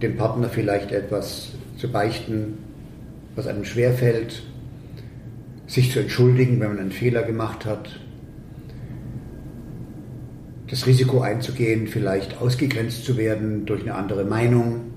dem 0.00 0.16
Partner 0.16 0.48
vielleicht 0.48 0.92
etwas 0.92 1.52
zu 1.76 1.90
beichten, 1.90 2.58
was 3.34 3.46
einem 3.46 3.64
schwerfällt, 3.64 4.42
sich 5.66 5.90
zu 5.90 6.00
entschuldigen, 6.00 6.60
wenn 6.60 6.68
man 6.68 6.78
einen 6.78 6.92
Fehler 6.92 7.22
gemacht 7.22 7.64
hat, 7.64 8.00
das 10.68 10.86
Risiko 10.86 11.20
einzugehen, 11.20 11.86
vielleicht 11.86 12.40
ausgegrenzt 12.40 13.04
zu 13.04 13.16
werden 13.16 13.66
durch 13.66 13.82
eine 13.82 13.94
andere 13.94 14.24
Meinung, 14.24 14.92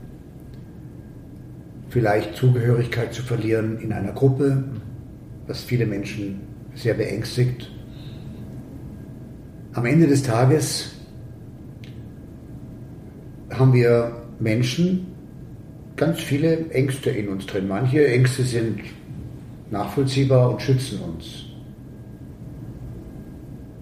vielleicht 1.89 2.35
Zugehörigkeit 2.35 3.13
zu 3.13 3.23
verlieren 3.23 3.79
in 3.79 3.93
einer 3.93 4.13
Gruppe, 4.13 4.63
was 5.47 5.63
viele 5.63 5.85
Menschen 5.85 6.41
sehr 6.75 6.93
beängstigt. 6.93 7.71
Am 9.73 9.85
Ende 9.85 10.07
des 10.07 10.23
Tages 10.23 10.91
haben 13.49 13.73
wir 13.73 14.23
Menschen 14.39 15.07
ganz 15.95 16.19
viele 16.19 16.69
Ängste 16.69 17.09
in 17.09 17.29
uns 17.29 17.45
drin. 17.45 17.67
Manche 17.67 18.07
Ängste 18.07 18.43
sind 18.43 18.81
nachvollziehbar 19.71 20.51
und 20.51 20.61
schützen 20.61 20.99
uns. 20.99 21.45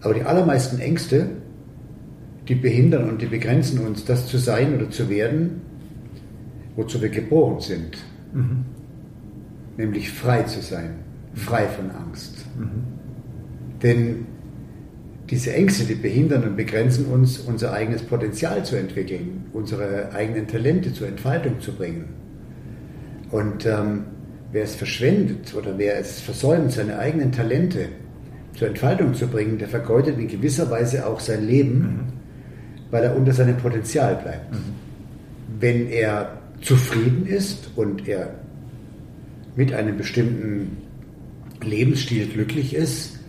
Aber 0.02 0.14
die 0.14 0.24
allermeisten 0.24 0.80
Ängste, 0.80 1.30
die 2.48 2.56
behindern 2.56 3.10
und 3.10 3.22
die 3.22 3.28
begrenzen 3.28 3.80
uns, 3.86 4.06
das 4.06 4.28
zu 4.28 4.38
sein 4.38 4.76
oder 4.76 4.90
zu 4.90 5.10
werden, 5.10 5.62
wozu 6.76 7.02
wir 7.02 7.10
geboren 7.10 7.60
sind. 7.62 7.98
Mhm. 8.34 8.66
Nämlich 9.78 10.12
frei 10.12 10.44
zu 10.44 10.62
sein, 10.62 10.96
frei 11.36 11.68
von 11.68 11.92
Angst. 11.92 12.46
Mhm. 12.58 12.84
Denn 13.82 14.26
diese 15.30 15.54
Ängste, 15.54 15.86
die 15.86 15.96
behindern 15.96 16.44
und 16.44 16.56
begrenzen 16.56 17.06
uns, 17.06 17.40
unser 17.40 17.74
eigenes 17.74 18.04
Potenzial 18.04 18.64
zu 18.64 18.76
entwickeln, 18.76 19.46
unsere 19.54 20.12
eigenen 20.14 20.48
Talente 20.48 20.94
zur 20.94 21.08
Entfaltung 21.08 21.60
zu 21.60 21.74
bringen. 21.74 22.06
Und 23.32 23.66
ähm, 23.66 24.04
wer 24.52 24.64
es 24.64 24.76
verschwendet 24.76 25.54
oder 25.56 25.78
wer 25.78 25.98
es 25.98 26.20
versäumt, 26.20 26.72
seine 26.72 27.00
eigenen 27.00 27.32
Talente 27.32 27.88
zur 28.54 28.68
Entfaltung 28.68 29.14
zu 29.16 29.28
bringen, 29.28 29.58
der 29.58 29.68
vergeudet 29.68 30.20
in 30.20 30.28
gewisser 30.28 30.70
Weise 30.70 31.08
auch 31.08 31.20
sein 31.20 31.48
Leben, 31.48 31.80
mhm. 31.80 32.00
weil 32.92 33.04
er 33.04 33.16
unter 33.16 33.34
seinem 33.34 33.58
Potenzial 33.58 34.16
bleibt. 34.16 34.54
Mhm. 34.54 35.60
Wenn 35.60 35.90
er 35.90 36.38
zufrieden 36.62 37.26
ist 37.26 37.72
und 37.76 38.08
er 38.08 38.36
mit 39.56 39.74
einem 39.74 39.98
bestimmten 39.98 40.83
Lebensstil 41.66 42.28
glücklich 42.28 42.74
ist, 42.74 43.20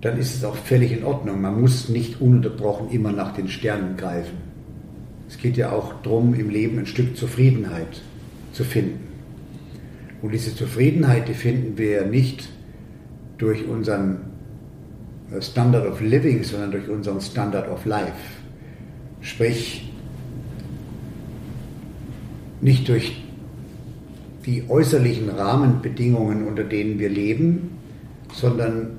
dann 0.00 0.18
ist 0.18 0.34
es 0.34 0.44
auch 0.44 0.56
völlig 0.56 0.92
in 0.92 1.04
Ordnung. 1.04 1.40
Man 1.40 1.60
muss 1.60 1.88
nicht 1.88 2.20
ununterbrochen 2.20 2.90
immer 2.90 3.12
nach 3.12 3.34
den 3.34 3.48
Sternen 3.48 3.96
greifen. 3.96 4.36
Es 5.28 5.38
geht 5.38 5.56
ja 5.56 5.72
auch 5.72 5.94
darum, 6.02 6.34
im 6.34 6.50
Leben 6.50 6.78
ein 6.78 6.86
Stück 6.86 7.16
Zufriedenheit 7.16 8.00
zu 8.52 8.64
finden. 8.64 9.08
Und 10.22 10.32
diese 10.32 10.54
Zufriedenheit, 10.54 11.28
die 11.28 11.34
finden 11.34 11.76
wir 11.78 12.04
nicht 12.06 12.48
durch 13.36 13.66
unseren 13.66 14.20
äh, 15.30 15.40
Standard 15.40 15.86
of 15.86 16.00
Living, 16.00 16.42
sondern 16.42 16.70
durch 16.70 16.88
unseren 16.88 17.20
Standard 17.20 17.68
of 17.68 17.84
Life. 17.84 18.12
Sprich, 19.20 19.90
nicht 22.60 22.88
durch 22.88 23.22
die 24.48 24.64
äußerlichen 24.66 25.28
Rahmenbedingungen, 25.28 26.46
unter 26.46 26.64
denen 26.64 26.98
wir 26.98 27.10
leben, 27.10 27.68
sondern 28.32 28.92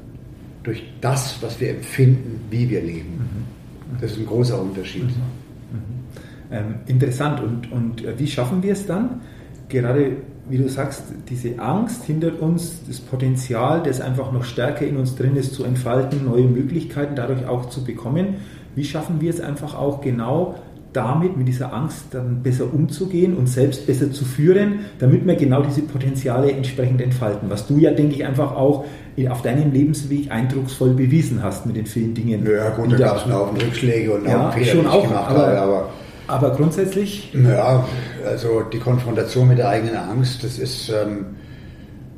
durch 0.62 0.84
das, 1.02 1.42
was 1.42 1.60
wir 1.60 1.72
empfinden, 1.72 2.40
wie 2.52 2.70
wir 2.70 2.82
leben. 2.82 3.18
Mhm. 3.18 3.98
Das 4.00 4.12
ist 4.12 4.20
ein 4.20 4.28
großer 4.28 4.62
Unterschied. 4.62 5.06
Mhm. 5.06 5.10
Mhm. 5.10 6.52
Ähm, 6.52 6.76
interessant. 6.86 7.42
Und, 7.42 7.72
und 7.72 8.06
äh, 8.06 8.20
wie 8.20 8.28
schaffen 8.28 8.62
wir 8.62 8.74
es 8.74 8.86
dann? 8.86 9.22
Gerade 9.70 10.18
wie 10.50 10.58
du 10.58 10.70
sagst, 10.70 11.04
diese 11.30 11.58
Angst 11.58 12.04
hindert 12.04 12.40
uns, 12.40 12.82
das 12.88 13.00
Potenzial, 13.00 13.82
das 13.82 14.02
einfach 14.02 14.32
noch 14.32 14.44
stärker 14.44 14.86
in 14.86 14.98
uns 14.98 15.16
drin 15.16 15.36
ist, 15.36 15.56
zu 15.56 15.64
entfalten, 15.64 16.26
neue 16.26 16.46
Möglichkeiten 16.46 17.16
dadurch 17.16 17.48
auch 17.48 17.70
zu 17.70 17.84
bekommen. 17.84 18.36
Wie 18.76 18.84
schaffen 18.84 19.20
wir 19.20 19.32
es 19.32 19.42
einfach 19.42 19.76
auch 19.76 20.02
genau 20.02 20.60
damit, 20.94 21.38
mit 21.38 21.48
dieser 21.48 21.74
Angst 21.74 22.06
dann 22.12 22.42
besser 22.42 22.74
umzugehen 22.74 23.36
und 23.36 23.48
selbst 23.48 23.86
besser 23.86 24.12
zu 24.12 24.26
führen, 24.26 24.80
damit 24.98 25.26
wir 25.26 25.36
genau 25.36 25.62
diese 25.62 25.82
Potenziale 25.82 26.52
entsprechend 26.52 27.02
entfalten. 27.02 27.50
Was 27.50 27.68
du 27.68 27.78
ja, 27.78 27.92
denke 27.92 28.16
ich, 28.16 28.26
einfach 28.26 28.56
auch 28.56 28.86
auf 29.30 29.42
deinem 29.42 29.72
Lebensweg 29.72 30.32
eindrucksvoll 30.32 30.92
bewiesen 30.92 31.44
hast 31.44 31.66
mit 31.66 31.76
den 31.76 31.86
vielen 31.86 32.14
Dingen. 32.14 32.48
Ja, 32.50 32.70
gut, 32.70 32.92
da 32.94 32.98
gab 32.98 33.18
es 33.18 33.24
einen 33.24 33.34
Haufen 33.34 33.58
Rückschläge 33.58 34.14
und 34.14 34.26
ja, 34.26 34.50
Fehler, 34.52 34.66
schon 34.66 34.88
auch, 34.88 35.04
gemacht 35.04 35.30
aber, 35.30 35.48
habe, 35.48 35.60
aber 35.60 35.90
aber 36.30 36.52
grundsätzlich? 36.52 37.34
Ja, 37.34 37.88
also 38.24 38.62
die 38.62 38.78
Konfrontation 38.78 39.48
mit 39.48 39.58
der 39.58 39.70
eigenen 39.70 39.98
Angst, 39.98 40.44
das 40.44 40.60
ist, 40.60 40.90
ähm, 40.90 41.26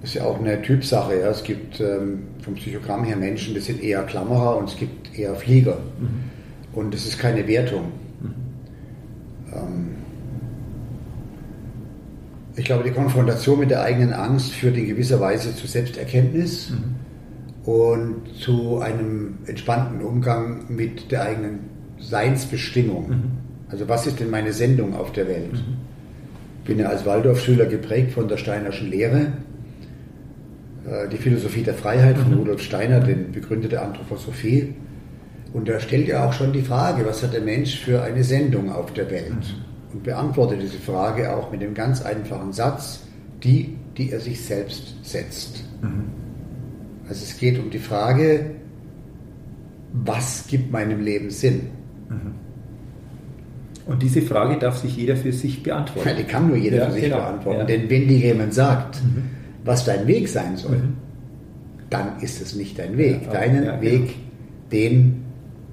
ist 0.04 0.16
ja 0.16 0.26
auch 0.26 0.38
eine 0.38 0.62
Typsache. 0.62 1.22
Ja. 1.22 1.30
Es 1.30 1.44
gibt 1.44 1.80
ähm, 1.80 2.24
vom 2.44 2.56
Psychogramm 2.56 3.06
her 3.06 3.16
Menschen, 3.16 3.56
das 3.56 3.66
sind 3.66 3.82
eher 3.82 4.04
Klammerer 4.04 4.58
und 4.58 4.68
es 4.70 4.76
gibt 4.76 5.18
eher 5.18 5.34
Flieger. 5.36 5.78
Mhm. 6.00 6.24
Und 6.74 6.94
das 6.94 7.06
ist 7.06 7.20
keine 7.20 7.48
Wertung. 7.48 7.86
Ähm, 9.54 9.90
ich 12.56 12.66
glaube, 12.66 12.84
die 12.84 12.92
Konfrontation 12.92 13.60
mit 13.60 13.72
der 13.72 13.82
eigenen 13.84 14.14
Angst 14.14 14.52
führt 14.52 14.78
in 14.78 14.88
gewisser 14.88 15.20
Weise 15.20 15.56
zu 15.56 15.68
Selbsterkenntnis 15.68 16.72
mhm. 16.72 17.72
und 17.72 18.36
zu 18.38 18.80
einem 18.80 19.40
entspannten 19.46 20.02
Umgang 20.02 20.66
mit 20.68 21.12
der 21.12 21.24
eigenen 21.24 21.60
Seinsbestimmung. 21.98 23.10
Mhm. 23.10 23.24
Also 23.70 23.88
was 23.88 24.06
ist 24.06 24.20
denn 24.20 24.30
meine 24.30 24.52
Sendung 24.52 24.96
auf 24.96 25.14
der 25.14 25.28
Welt? 25.28 25.54
Mhm. 25.54 25.78
Bin 26.66 26.80
ja 26.80 26.88
als 26.90 27.06
Waldorfschüler 27.06 27.66
geprägt 27.66 28.12
von 28.12 28.28
der 28.28 28.38
Steinerschen 28.38 28.90
Lehre. 28.90 29.28
Äh, 30.86 31.08
die 31.10 31.18
Philosophie 31.18 31.64
der 31.64 31.74
Freiheit 31.74 32.18
von 32.18 32.32
mhm. 32.32 32.40
Rudolf 32.40 32.62
Steiner, 32.62 33.00
den 33.00 33.32
Begründer 33.32 33.70
der 33.70 33.84
Anthroposophie. 33.84 34.74
Und 35.54 35.68
er 35.68 35.80
stellt 35.80 36.08
ja 36.08 36.28
auch 36.28 36.34
schon 36.34 36.54
die 36.54 36.62
Frage, 36.62 37.06
was 37.06 37.24
hat 37.24 37.34
der 37.34 37.42
Mensch 37.42 37.80
für 37.80 38.02
eine 38.02 38.24
Sendung 38.24 38.72
auf 38.72 38.94
der 38.94 39.10
Welt? 39.12 39.32
Mhm. 39.32 39.94
Und 39.94 40.04
beantwortet 40.04 40.62
diese 40.62 40.80
Frage 40.80 41.36
auch 41.36 41.52
mit 41.52 41.62
dem 41.62 41.74
ganz 41.74 42.02
einfachen 42.02 42.54
Satz, 42.54 43.02
die, 43.44 43.76
die 43.98 44.12
er 44.12 44.20
sich 44.22 44.44
selbst 44.44 44.96
setzt. 45.04 45.64
Mhm. 45.82 46.06
Also 47.10 47.24
es 47.24 47.38
geht 47.38 47.60
um 47.60 47.70
die 47.70 47.80
Frage, 47.80 48.52
was 49.92 50.46
gibt 50.48 50.72
meinem 50.72 51.02
Leben 51.02 51.30
Sinn? 51.30 51.68
Mhm. 52.10 52.36
Und 53.86 54.02
diese 54.02 54.22
Frage 54.22 54.58
darf 54.58 54.78
sich 54.78 54.96
jeder 54.96 55.18
für 55.18 55.34
sich 55.34 55.64
beantworten. 55.64 56.08
Ja, 56.08 56.16
die 56.16 56.24
kann 56.24 56.48
nur 56.48 56.56
jeder 56.56 56.78
ja, 56.78 56.86
für 56.86 56.92
sich 56.94 57.04
genau. 57.04 57.18
beantworten. 57.18 57.60
Ja. 57.60 57.66
Denn 57.66 57.90
wenn 57.90 58.08
dir 58.08 58.18
jemand 58.18 58.54
sagt, 58.54 59.04
mhm. 59.04 59.24
was 59.66 59.84
dein 59.84 60.08
Weg 60.08 60.30
sein 60.30 60.56
soll, 60.56 60.78
mhm. 60.78 60.94
dann 61.90 62.20
ist 62.22 62.42
es 62.42 62.56
nicht 62.56 62.80
dein 62.80 62.98
Weg. 62.98 63.30
Deinen 63.30 63.66
genau. 63.66 63.82
Weg, 63.82 64.16
den 64.72 65.21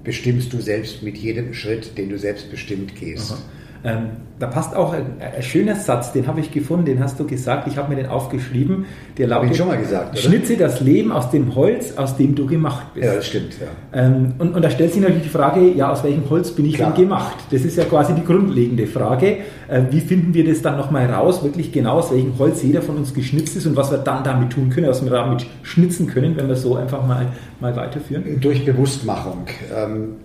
bestimmst 0.09 0.51
du 0.53 0.59
selbst 0.59 1.03
mit 1.03 1.17
jedem 1.17 1.53
Schritt, 1.53 1.95
den 1.95 2.09
du 2.09 2.17
selbstbestimmt 2.17 2.95
gehst. 2.95 3.31
Aha. 3.31 3.39
Ähm, 3.83 4.09
da 4.39 4.47
passt 4.47 4.75
auch 4.75 4.93
ein, 4.93 5.05
ein, 5.19 5.43
schöner 5.43 5.75
Satz, 5.75 6.13
den 6.13 6.25
habe 6.27 6.39
ich 6.39 6.51
gefunden, 6.51 6.85
den 6.85 7.03
hast 7.03 7.19
du 7.19 7.27
gesagt, 7.27 7.67
ich 7.67 7.77
habe 7.77 7.89
mir 7.89 8.01
den 8.01 8.09
aufgeschrieben. 8.09 8.85
Der 9.17 9.27
lautet, 9.27 9.55
schon 9.55 9.67
mal 9.67 9.77
gesagt, 9.77 10.11
oder? 10.11 10.17
Schnitze 10.17 10.55
das 10.55 10.79
Leben 10.79 11.11
aus 11.11 11.29
dem 11.29 11.55
Holz, 11.55 11.97
aus 11.97 12.15
dem 12.15 12.35
du 12.35 12.45
gemacht 12.45 12.93
bist. 12.93 13.05
Ja, 13.05 13.15
das 13.15 13.27
stimmt. 13.27 13.53
Ja. 13.59 14.01
Ähm, 14.01 14.33
und, 14.37 14.55
und, 14.55 14.61
da 14.63 14.69
stellt 14.69 14.93
sich 14.93 15.01
natürlich 15.01 15.23
die 15.23 15.29
Frage, 15.29 15.61
ja, 15.73 15.91
aus 15.91 16.03
welchem 16.03 16.29
Holz 16.29 16.51
bin 16.51 16.65
ich 16.65 16.75
Klar. 16.75 16.93
denn 16.93 17.03
gemacht? 17.03 17.35
Das 17.51 17.61
ist 17.61 17.77
ja 17.77 17.83
quasi 17.83 18.13
die 18.13 18.23
grundlegende 18.23 18.87
Frage. 18.87 19.37
Äh, 19.67 19.83
wie 19.91 19.99
finden 19.99 20.33
wir 20.33 20.45
das 20.45 20.61
dann 20.61 20.77
nochmal 20.77 21.05
raus, 21.07 21.43
wirklich 21.43 21.71
genau 21.71 21.99
aus 21.99 22.11
welchem 22.11 22.37
Holz 22.39 22.63
jeder 22.63 22.81
von 22.81 22.95
uns 22.95 23.13
geschnitzt 23.13 23.57
ist 23.57 23.65
und 23.65 23.75
was 23.75 23.91
wir 23.91 23.97
dann 23.97 24.23
damit 24.23 24.51
tun 24.51 24.69
können, 24.69 24.87
was 24.87 25.03
wir 25.03 25.11
damit 25.11 25.45
schnitzen 25.63 26.07
können, 26.07 26.37
wenn 26.37 26.47
wir 26.47 26.55
so 26.55 26.75
einfach 26.77 27.05
mal, 27.05 27.27
mal 27.59 27.75
weiterführen? 27.75 28.39
Durch 28.39 28.65
Bewusstmachung. 28.65 29.45
Ähm, 29.75 30.15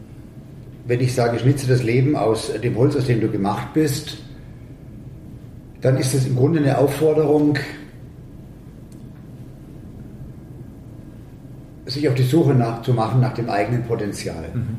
wenn 0.87 1.01
ich 1.01 1.15
sage, 1.15 1.39
schnitze 1.39 1.67
das 1.67 1.83
Leben 1.83 2.17
aus 2.17 2.53
dem 2.63 2.77
Holz, 2.77 2.97
aus 2.97 3.07
dem 3.07 3.21
du 3.21 3.29
gemacht 3.29 3.73
bist, 3.73 4.19
dann 5.81 5.97
ist 5.97 6.15
es 6.15 6.27
im 6.27 6.37
Grunde 6.37 6.61
eine 6.61 6.79
Aufforderung, 6.79 7.59
sich 11.87 12.09
auf 12.09 12.15
die 12.15 12.23
Suche 12.23 12.55
nach, 12.55 12.83
zu 12.83 12.93
machen 12.93 13.21
nach 13.21 13.35
dem 13.35 13.51
eigenen 13.51 13.85
Potenzial. 13.85 14.49
Mhm. 14.55 14.77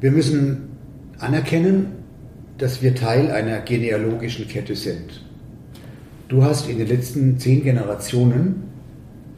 Wir 0.00 0.10
müssen 0.10 0.68
anerkennen, 1.18 1.86
dass 2.58 2.82
wir 2.82 2.94
Teil 2.94 3.30
einer 3.30 3.60
genealogischen 3.60 4.48
Kette 4.48 4.76
sind. 4.76 5.24
Du 6.28 6.42
hast 6.42 6.68
in 6.68 6.78
den 6.78 6.88
letzten 6.88 7.38
zehn 7.38 7.62
Generationen 7.62 8.64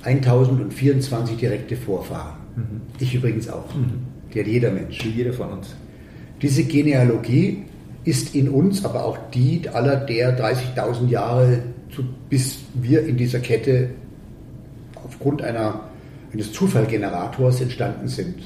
1024 0.02 1.36
direkte 1.36 1.76
Vorfahren. 1.76 2.35
Mhm. 2.56 2.80
Ich 2.98 3.14
übrigens 3.14 3.48
auch. 3.48 3.74
Mhm. 3.74 4.02
Die 4.32 4.40
hat 4.40 4.46
jeder 4.46 4.70
Mensch. 4.70 5.04
Wie 5.04 5.10
jeder 5.10 5.32
von 5.32 5.50
uns. 5.52 5.74
Diese 6.42 6.64
Genealogie 6.64 7.64
ist 8.04 8.34
in 8.34 8.48
uns, 8.48 8.84
aber 8.84 9.04
auch 9.04 9.18
die 9.32 9.68
aller 9.68 9.96
der 9.96 10.38
30.000 10.38 11.08
Jahre, 11.08 11.62
zu, 11.94 12.04
bis 12.28 12.58
wir 12.74 13.04
in 13.06 13.16
dieser 13.16 13.40
Kette 13.40 13.90
aufgrund 15.04 15.42
einer, 15.42 15.88
eines 16.32 16.52
Zufallgenerators 16.52 17.60
entstanden 17.60 18.08
sind. 18.08 18.36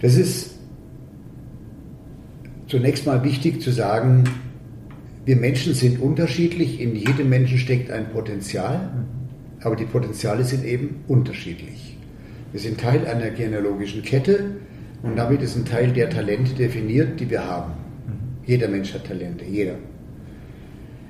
Das 0.00 0.16
ist 0.16 0.54
zunächst 2.66 3.06
mal 3.06 3.24
wichtig 3.24 3.60
zu 3.62 3.70
sagen, 3.72 4.24
wir 5.24 5.36
Menschen 5.36 5.74
sind 5.74 6.00
unterschiedlich, 6.00 6.80
in 6.80 6.94
jedem 6.94 7.28
Menschen 7.28 7.58
steckt 7.58 7.90
ein 7.90 8.10
Potenzial, 8.10 9.06
aber 9.60 9.74
die 9.74 9.84
Potenziale 9.84 10.44
sind 10.44 10.64
eben 10.64 11.00
unterschiedlich. 11.08 11.95
Wir 12.52 12.60
sind 12.60 12.80
Teil 12.80 13.06
einer 13.06 13.30
genealogischen 13.30 14.02
Kette 14.02 14.56
und 15.02 15.16
damit 15.16 15.42
ist 15.42 15.56
ein 15.56 15.64
Teil 15.64 15.92
der 15.92 16.10
Talente 16.10 16.54
definiert, 16.54 17.20
die 17.20 17.28
wir 17.28 17.44
haben. 17.44 17.72
Jeder 18.44 18.68
Mensch 18.68 18.94
hat 18.94 19.06
Talente, 19.06 19.44
jeder. 19.44 19.74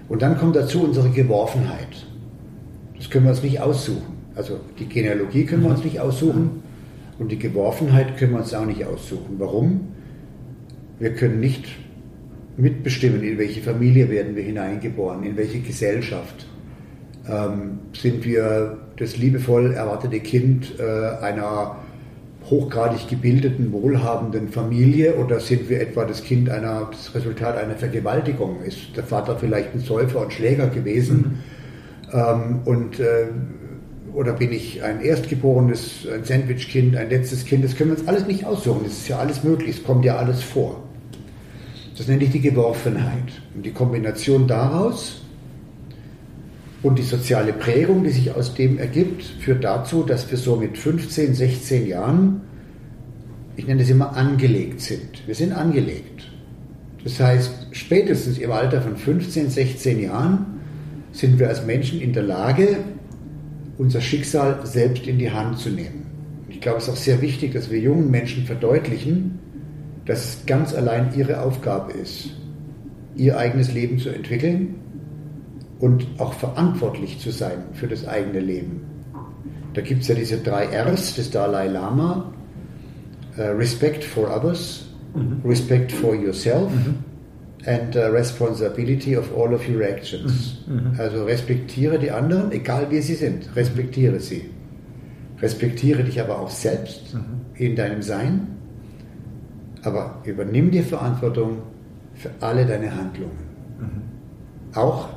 Und 0.09 0.23
dann 0.23 0.39
kommt 0.39 0.57
dazu 0.57 0.85
unsere 0.85 1.11
Geworfenheit. 1.11 2.07
Das 2.97 3.11
können 3.11 3.27
wir 3.27 3.31
uns 3.31 3.43
nicht 3.43 3.61
aussuchen. 3.61 4.17
Also 4.35 4.61
die 4.79 4.87
Genealogie 4.87 5.45
können 5.45 5.63
wir 5.63 5.71
uns 5.71 5.85
nicht 5.85 6.01
aussuchen 6.01 6.63
und 7.19 7.33
die 7.33 7.39
Geworfenheit 7.39 8.17
können 8.17 8.33
wir 8.33 8.41
uns 8.41 8.55
auch 8.55 8.67
nicht 8.67 8.85
aussuchen. 8.85 9.37
Warum? 9.39 9.89
Wir 10.99 11.15
können 11.15 11.41
nicht 11.41 11.67
mitbestimmen, 12.57 13.23
in 13.23 13.39
welche 13.39 13.61
Familie 13.61 14.09
werden 14.11 14.35
wir 14.37 14.43
hineingeboren, 14.43 15.23
in 15.25 15.37
welche 15.37 15.61
Gesellschaft. 15.61 16.47
Ähm, 17.29 17.79
sind 17.93 18.25
wir 18.25 18.79
das 18.97 19.17
liebevoll 19.17 19.73
erwartete 19.73 20.21
Kind 20.21 20.79
äh, 20.79 21.25
einer 21.25 21.77
hochgradig 22.49 23.09
gebildeten, 23.09 23.73
wohlhabenden 23.73 24.49
Familie 24.49 25.17
oder 25.17 25.41
sind 25.41 25.69
wir 25.69 25.81
etwa 25.81 26.05
das 26.05 26.23
Kind 26.23 26.49
einer, 26.49 26.89
das 26.91 27.15
Resultat 27.15 27.57
einer 27.57 27.75
Vergewaltigung? 27.75 28.63
Ist 28.63 28.97
der 28.97 29.05
Vater 29.05 29.37
vielleicht 29.37 29.75
ein 29.75 29.81
Säufer 29.81 30.21
und 30.21 30.33
Schläger 30.33 30.69
gewesen? 30.69 31.43
Mhm. 32.13 32.19
Ähm, 32.19 32.61
und, 32.65 33.01
äh, 33.01 33.27
oder 34.15 34.33
bin 34.33 34.53
ich 34.53 34.83
ein 34.83 35.01
Erstgeborenes, 35.01 36.07
ein 36.13 36.25
Sandwichkind, 36.25 36.97
ein 36.97 37.11
letztes 37.11 37.45
Kind? 37.45 37.65
Das 37.65 37.77
können 37.77 37.91
wir 37.91 37.99
uns 37.99 38.09
alles 38.09 38.27
nicht 38.27 38.45
aussuchen. 38.45 38.83
Das 38.85 38.93
ist 38.93 39.09
ja 39.09 39.19
alles 39.19 39.43
möglich. 39.43 39.77
Es 39.79 39.85
kommt 39.85 40.05
ja 40.05 40.17
alles 40.17 40.43
vor. 40.43 40.83
Das 41.99 42.07
nenne 42.07 42.25
ich 42.25 42.31
die 42.31 42.41
Geworfenheit. 42.41 43.43
Und 43.55 43.67
die 43.67 43.73
Kombination 43.73 44.47
daraus 44.47 45.26
und 46.83 46.99
die 46.99 47.03
soziale 47.03 47.53
Prägung, 47.53 48.05
die 48.05 48.11
sich 48.11 48.35
aus 48.35 48.55
dem 48.55 48.79
ergibt, 48.79 49.23
führt 49.41 49.65
dazu, 49.65 50.03
dass 50.03 50.31
wir 50.31 50.39
so 50.39 50.57
mit 50.57 50.77
15, 50.77 51.35
16 51.35 51.87
Jahren, 51.87 52.43
ich 53.57 53.67
nenne 53.67 53.81
das 53.81 53.91
immer 53.91 54.17
angelegt 54.17 54.81
sind. 54.81 55.27
Wir 55.27 55.35
sind 55.35 55.53
angelegt. 55.53 56.31
Das 57.03 57.19
heißt, 57.21 57.69
spätestens 57.73 58.39
im 58.39 58.53
Alter 58.53 58.83
von 58.83 58.97
15, 58.97 59.49
16 59.49 60.01
Jahren 60.03 60.47
sind 61.13 61.39
wir 61.39 61.49
als 61.49 61.65
Menschen 61.65 62.01
in 62.01 62.13
der 62.13 62.25
Lage, 62.25 62.77
unser 63.79 64.01
Schicksal 64.01 64.61
selbst 64.65 65.07
in 65.07 65.19
die 65.19 65.31
Hand 65.31 65.59
zu 65.59 65.71
nehmen. 65.71 66.07
Ich 66.49 66.61
glaube, 66.61 66.79
es 66.79 66.85
ist 66.85 66.91
auch 66.91 66.97
sehr 66.97 67.23
wichtig, 67.23 67.53
dass 67.53 67.71
wir 67.71 67.79
jungen 67.79 68.11
Menschen 68.11 68.45
verdeutlichen, 68.45 69.39
dass 70.05 70.25
es 70.25 70.47
ganz 70.47 70.75
allein 70.75 71.11
ihre 71.17 71.41
Aufgabe 71.41 71.93
ist, 71.93 72.31
ihr 73.17 73.39
eigenes 73.39 73.73
Leben 73.73 73.99
zu 73.99 74.11
entwickeln 74.11 74.75
und 75.79 76.07
auch 76.19 76.33
verantwortlich 76.33 77.19
zu 77.19 77.31
sein 77.31 77.65
für 77.73 77.87
das 77.87 78.07
eigene 78.07 78.41
Leben. 78.41 78.81
Da 79.75 79.83
gibt 79.83 80.03
es 80.03 80.09
ja 80.09 80.15
diese 80.15 80.39
drei 80.39 80.67
Rs 80.67 81.17
des 81.17 81.31
Dalai 81.31 81.69
Lama. 81.69 82.33
Uh, 83.39 83.55
respect 83.55 84.03
for 84.03 84.35
others, 84.35 84.87
mhm. 85.15 85.43
respect 85.45 85.93
for 85.93 86.15
yourself 86.15 86.73
mhm. 86.73 86.95
and 87.67 87.95
uh, 87.95 88.09
responsibility 88.11 89.15
of 89.15 89.31
all 89.37 89.53
of 89.53 89.69
your 89.69 89.83
actions. 89.83 90.63
Mhm. 90.67 90.75
mhm. 90.75 90.93
Also 90.99 91.25
respektiere 91.27 91.99
die 91.99 92.11
anderen, 92.11 92.51
egal 92.53 92.91
wie 92.91 93.03
sie 93.03 93.15
sind, 93.15 93.55
respektiere 93.55 94.21
sie. 94.21 94.49
Respektiere 95.43 96.03
dich 96.03 96.19
aber 96.19 96.41
auch 96.41 96.49
selbst 96.49 97.13
mhm. 97.13 97.43
in 97.57 97.77
deinem 97.77 98.01
Sein 98.01 98.57
aber 99.87 100.17
übernimm 100.25 100.71
die 100.71 100.83
Verantwortung 100.83 101.59
für 102.15 102.31
alle 102.41 102.67
deine 102.67 102.95
Handlungen. 102.95 103.39
Mhm. 103.79 104.77
Auch 104.77 105.09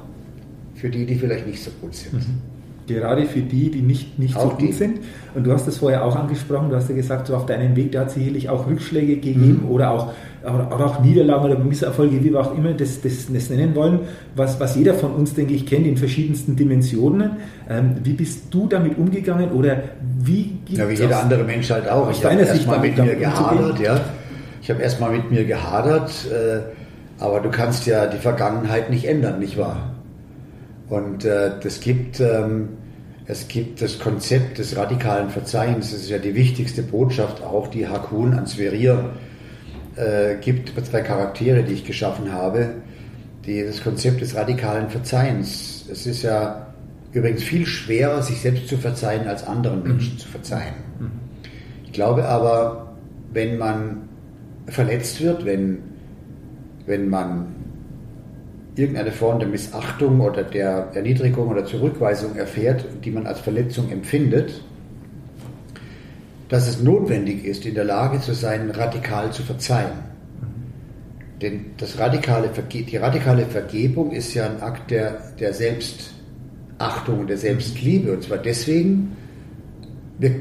für 0.80 0.90
die, 0.90 1.06
die 1.06 1.16
vielleicht 1.16 1.46
nicht 1.46 1.62
so 1.62 1.72
gut 1.82 1.94
sind. 1.96 2.14
Mhm. 2.14 2.60
Gerade 2.88 3.28
für 3.28 3.42
die, 3.42 3.70
die 3.70 3.82
nicht, 3.82 4.18
nicht 4.18 4.34
so 4.34 4.50
gut 4.50 4.62
die. 4.62 4.72
sind. 4.72 5.00
Und 5.36 5.46
du 5.46 5.54
hast 5.54 5.68
das 5.68 5.78
vorher 5.78 6.04
auch 6.04 6.16
angesprochen, 6.16 6.72
du 6.72 6.76
hast 6.76 6.90
ja 6.90 6.96
gesagt, 6.96 7.28
so 7.28 7.36
auf 7.36 7.46
deinem 7.46 7.76
Weg, 7.76 7.92
da 7.92 8.02
hat 8.02 8.08
es 8.08 8.16
sicherlich 8.16 8.50
auch 8.50 8.66
Rückschläge 8.66 9.16
gegeben 9.16 9.62
mhm. 9.64 9.70
oder 9.70 9.92
auch, 9.92 10.12
oder 10.44 10.86
auch 10.86 11.00
Niederlagen 11.02 11.46
oder 11.46 11.60
Misserfolge, 11.60 12.24
wie 12.24 12.32
wir 12.32 12.40
auch 12.40 12.58
immer 12.58 12.74
das, 12.74 13.02
das, 13.02 13.32
das 13.32 13.50
nennen 13.52 13.76
wollen, 13.76 14.00
was, 14.36 14.60
was 14.60 14.76
jeder 14.76 14.96
von 14.96 15.12
uns, 15.12 15.36
denke 15.36 15.54
ich, 15.54 15.68
kennt 15.68 15.86
in 15.86 15.98
verschiedensten 15.98 16.56
Dimensionen. 16.56 17.32
Ähm, 17.70 17.98
wie 18.04 18.14
bist 18.14 18.46
du 18.50 18.66
damit 18.68 18.98
umgegangen 18.98 19.52
oder 19.52 19.84
wie 20.24 20.58
gibt 20.66 20.80
Ja, 20.80 20.90
wie 20.90 20.96
jeder 20.96 21.22
andere 21.22 21.44
Mensch 21.44 21.70
halt 21.70 21.88
auch. 21.88 22.10
ich 22.10 22.26
habe 22.26 22.40
erstmal 22.40 22.80
mit 22.80 22.98
mir 22.98 23.16
gehadert, 23.16 23.80
ja. 23.80 24.02
Ich 24.62 24.70
habe 24.72 24.82
erstmal 24.82 25.12
mit 25.12 25.30
mir 25.30 25.46
gehadert, 25.46 26.12
äh, 26.32 26.62
aber 27.22 27.40
du 27.40 27.50
kannst 27.50 27.86
ja 27.86 28.08
die 28.08 28.18
Vergangenheit 28.18 28.90
nicht 28.90 29.06
ändern, 29.06 29.40
nicht 29.40 29.58
wahr? 29.58 29.99
Und 30.90 31.24
äh, 31.24 31.52
das 31.62 31.80
gibt, 31.80 32.20
ähm, 32.20 32.70
es 33.26 33.48
gibt 33.48 33.82
das 33.82 34.00
Konzept 34.00 34.58
des 34.58 34.76
radikalen 34.76 35.30
Verzeihens, 35.30 35.92
das 35.92 36.02
ist 36.02 36.10
ja 36.10 36.18
die 36.18 36.34
wichtigste 36.34 36.82
Botschaft 36.82 37.44
auch, 37.44 37.68
die 37.68 37.88
Hakun 37.88 38.34
an 38.34 38.48
Sverir 38.48 39.12
äh, 39.96 40.36
gibt, 40.42 40.70
über 40.70 40.84
zwei 40.84 41.02
Charaktere, 41.02 41.64
die 41.64 41.74
ich 41.74 41.86
geschaffen 41.86 42.32
habe, 42.32 42.76
die, 43.46 43.64
das 43.64 43.84
Konzept 43.84 44.22
des 44.22 44.36
radikalen 44.36 44.90
Verzeihens. 44.90 45.86
Es 45.92 46.08
ist 46.08 46.24
ja 46.24 46.74
übrigens 47.12 47.44
viel 47.44 47.66
schwerer, 47.66 48.22
sich 48.24 48.42
selbst 48.42 48.68
zu 48.68 48.78
verzeihen, 48.78 49.28
als 49.28 49.46
anderen 49.46 49.84
Menschen 49.84 50.14
mhm. 50.14 50.20
zu 50.20 50.28
verzeihen. 50.28 50.74
Ich 51.86 51.92
glaube 51.92 52.26
aber, 52.28 52.94
wenn 53.32 53.58
man 53.58 54.10
verletzt 54.68 55.22
wird, 55.22 55.46
wenn, 55.46 55.80
wenn 56.86 57.10
man 57.10 57.59
irgendeine 58.80 59.12
Form 59.12 59.40
der 59.40 59.48
Missachtung 59.48 60.22
oder 60.22 60.44
der 60.44 60.92
Erniedrigung 60.94 61.50
oder 61.50 61.66
Zurückweisung 61.66 62.36
erfährt, 62.36 62.86
die 63.04 63.12
man 63.12 63.28
als 63.28 63.40
Verletzung 63.40 63.92
empfindet, 63.92 64.62
dass 66.48 66.68
es 66.68 66.82
notwendig 66.82 67.44
ist, 67.46 67.66
in 67.66 67.76
der 67.76 67.84
Lage 67.84 68.22
zu 68.22 68.34
sein, 68.34 68.72
radikal 68.72 69.32
zu 69.32 69.44
verzeihen. 69.44 69.92
Mhm. 69.92 71.40
Denn 71.42 71.66
das 71.78 72.00
radikale 72.00 72.50
die 72.72 72.98
radikale 72.98 73.46
Vergebung 73.46 74.12
ist 74.12 74.34
ja 74.34 74.46
ein 74.46 74.62
Akt 74.62 74.92
der, 74.92 75.22
der 75.40 75.54
Selbstachtung 75.54 77.20
und 77.20 77.30
der 77.30 77.38
Selbstliebe. 77.38 78.14
Und 78.14 78.24
zwar 78.24 78.38
deswegen, 78.38 79.18
wir, 80.18 80.32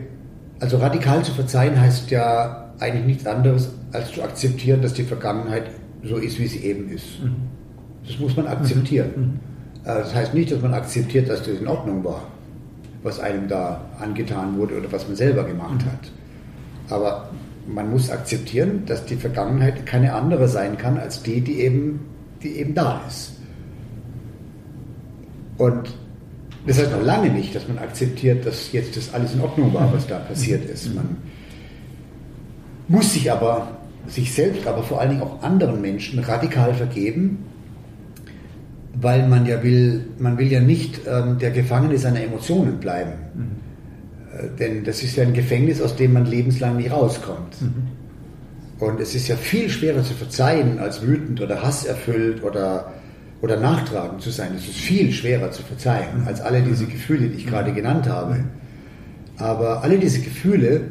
also 0.61 0.77
radikal 0.77 1.24
zu 1.24 1.33
verzeihen 1.33 1.79
heißt 1.79 2.11
ja 2.12 2.72
eigentlich 2.79 3.05
nichts 3.05 3.27
anderes, 3.27 3.70
als 3.92 4.12
zu 4.12 4.22
akzeptieren, 4.22 4.81
dass 4.81 4.94
die 4.94 5.03
Vergangenheit 5.03 5.64
so 6.05 6.16
ist, 6.16 6.38
wie 6.38 6.46
sie 6.46 6.64
eben 6.64 6.88
ist. 6.88 7.20
Mhm. 7.20 7.58
Das 8.09 8.18
muss 8.18 8.37
man 8.37 8.47
akzeptieren. 8.47 9.11
Mhm. 9.16 9.85
Äh, 9.85 9.99
das 9.99 10.14
heißt 10.14 10.35
nicht, 10.35 10.51
dass 10.51 10.61
man 10.62 10.75
akzeptiert, 10.75 11.29
dass 11.29 11.40
das 11.40 11.61
in 11.61 11.68
Ordnung 11.68 12.03
war, 12.03 12.23
was 13.03 13.21
einem 13.21 13.49
da 13.49 13.83
angetan 14.01 14.59
wurde 14.59 14.79
oder 14.79 14.90
was 14.90 15.07
man 15.07 15.16
selber 15.16 15.44
gemacht 15.44 15.85
mhm. 15.85 15.90
hat. 15.90 16.11
Aber 16.88 17.29
man 17.66 17.90
muss 17.90 18.11
akzeptieren, 18.11 18.85
dass 18.87 19.05
die 19.05 19.16
Vergangenheit 19.16 19.85
keine 19.85 20.14
andere 20.14 20.49
sein 20.49 20.79
kann 20.79 20.97
als 20.97 21.23
die, 21.23 21.42
die 21.42 21.61
eben, 21.61 22.01
die 22.42 22.57
eben 22.57 22.75
da 22.75 23.03
ist. 23.07 23.33
Und 25.59 25.94
das 26.66 26.79
heißt 26.79 26.92
noch 26.92 27.03
lange 27.03 27.31
nicht, 27.31 27.55
dass 27.55 27.68
man 27.68 27.79
akzeptiert, 27.79 28.47
dass 28.47 28.73
jetzt 28.73 28.97
das 28.97 29.12
alles 29.12 29.35
in 29.35 29.40
Ordnung 29.40 29.75
war, 29.75 29.92
was 29.92 30.07
da 30.07 30.18
passiert 30.18 30.64
ist. 30.68 30.94
Man 30.94 31.16
muss 32.88 33.12
sich 33.12 33.31
aber 33.31 33.79
sich 34.07 34.33
selbst, 34.33 34.66
aber 34.66 34.83
vor 34.83 35.01
allen 35.01 35.11
Dingen 35.11 35.23
auch 35.23 35.42
anderen 35.42 35.81
Menschen 35.83 36.21
radikal 36.21 36.73
vergeben, 36.73 37.44
weil 39.01 39.29
man 39.29 39.47
ja 39.47 39.63
will, 39.63 40.05
man 40.19 40.39
will 40.39 40.51
ja 40.51 40.61
nicht 40.61 41.01
ähm, 41.07 41.39
der 41.39 41.51
Gefangene 41.51 41.99
seiner 41.99 42.23
Emotionen 42.23 42.79
bleiben. 42.79 43.13
Mhm. 43.35 43.43
Äh, 44.37 44.59
denn 44.59 44.85
das 44.85 45.03
ist 45.03 45.17
ja 45.17 45.25
ein 45.25 45.35
Gefängnis, 45.35 45.81
aus 45.81 45.97
dem 45.97 46.13
man 46.13 46.27
lebenslang 46.27 46.77
nicht 46.77 46.91
rauskommt. 46.91 47.61
Mhm. 47.61 47.89
Und 48.79 49.01
es 49.01 49.15
ist 49.15 49.29
ja 49.29 49.37
viel 49.37 49.69
schwerer 49.69 50.03
zu 50.03 50.15
verzeihen, 50.15 50.79
als 50.79 51.03
wütend 51.03 51.41
oder 51.41 51.63
hasserfüllt 51.63 52.45
oder, 52.45 52.93
oder 53.43 53.59
nachtragend 53.59 54.23
zu 54.23 54.31
sein. 54.31 54.53
Es 54.57 54.69
ist 54.69 54.77
viel 54.77 55.13
schwerer 55.13 55.51
zu 55.51 55.63
verzeihen, 55.63 56.23
mhm. 56.23 56.29
als 56.29 56.41
alle 56.41 56.63
diese 56.63 56.87
Gefühle, 56.87 57.29
die 57.29 57.39
ich 57.39 57.47
gerade 57.47 57.73
genannt 57.73 58.09
habe. 58.09 58.35
Mhm. 58.35 58.45
Aber 59.39 59.83
alle 59.83 59.99
diese 59.99 60.21
Gefühle 60.21 60.83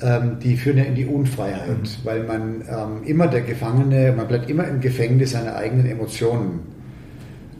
ähm, 0.00 0.38
die 0.42 0.56
führen 0.56 0.78
ja 0.78 0.84
in 0.84 0.94
die 0.94 1.06
Unfreiheit, 1.06 1.68
mhm. 1.68 2.04
weil 2.04 2.22
man 2.22 2.62
ähm, 2.68 3.02
immer 3.04 3.26
der 3.26 3.40
Gefangene, 3.40 4.12
man 4.16 4.28
bleibt 4.28 4.48
immer 4.48 4.66
im 4.68 4.80
Gefängnis 4.80 5.32
seiner 5.32 5.56
eigenen 5.56 5.86
Emotionen. 5.86 6.60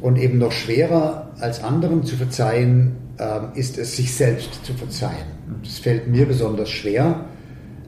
Und 0.00 0.16
eben 0.16 0.38
noch 0.38 0.52
schwerer 0.52 1.30
als 1.40 1.62
anderen 1.62 2.04
zu 2.04 2.16
verzeihen, 2.16 2.96
ähm, 3.18 3.48
ist 3.54 3.78
es, 3.78 3.96
sich 3.96 4.14
selbst 4.14 4.64
zu 4.64 4.72
verzeihen. 4.74 5.26
Das 5.62 5.78
fällt 5.78 6.06
mir 6.06 6.26
besonders 6.26 6.70
schwer. 6.70 7.24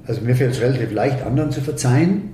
Also 0.06 0.22
mir 0.22 0.34
fällt 0.34 0.52
es 0.52 0.60
relativ 0.60 0.92
leicht, 0.92 1.22
anderen 1.22 1.52
zu 1.52 1.60
verzeihen, 1.60 2.30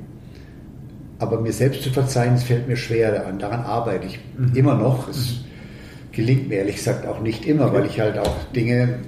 aber 1.19 1.41
mir 1.41 1.53
selbst 1.53 1.83
zu 1.83 1.91
verzeihen, 1.91 2.35
das 2.35 2.45
fällt 2.45 2.69
mir 2.69 2.77
schwer. 2.77 3.13
Daran, 3.13 3.39
daran 3.39 3.61
arbeite 3.61 4.07
ich 4.07 4.19
mhm. 4.39 4.55
immer 4.55 4.75
noch. 4.77 5.09
Es 5.09 5.17
mhm. 5.17 6.13
gelingt 6.13 6.49
mir 6.49 6.57
ehrlich 6.57 6.77
gesagt 6.77 7.07
auch 7.07 7.21
nicht 7.21 7.45
immer, 7.45 7.73
weil 7.73 7.85
ich 7.85 8.01
halt 8.01 8.19
auch 8.19 8.45
Dinge 8.55 9.01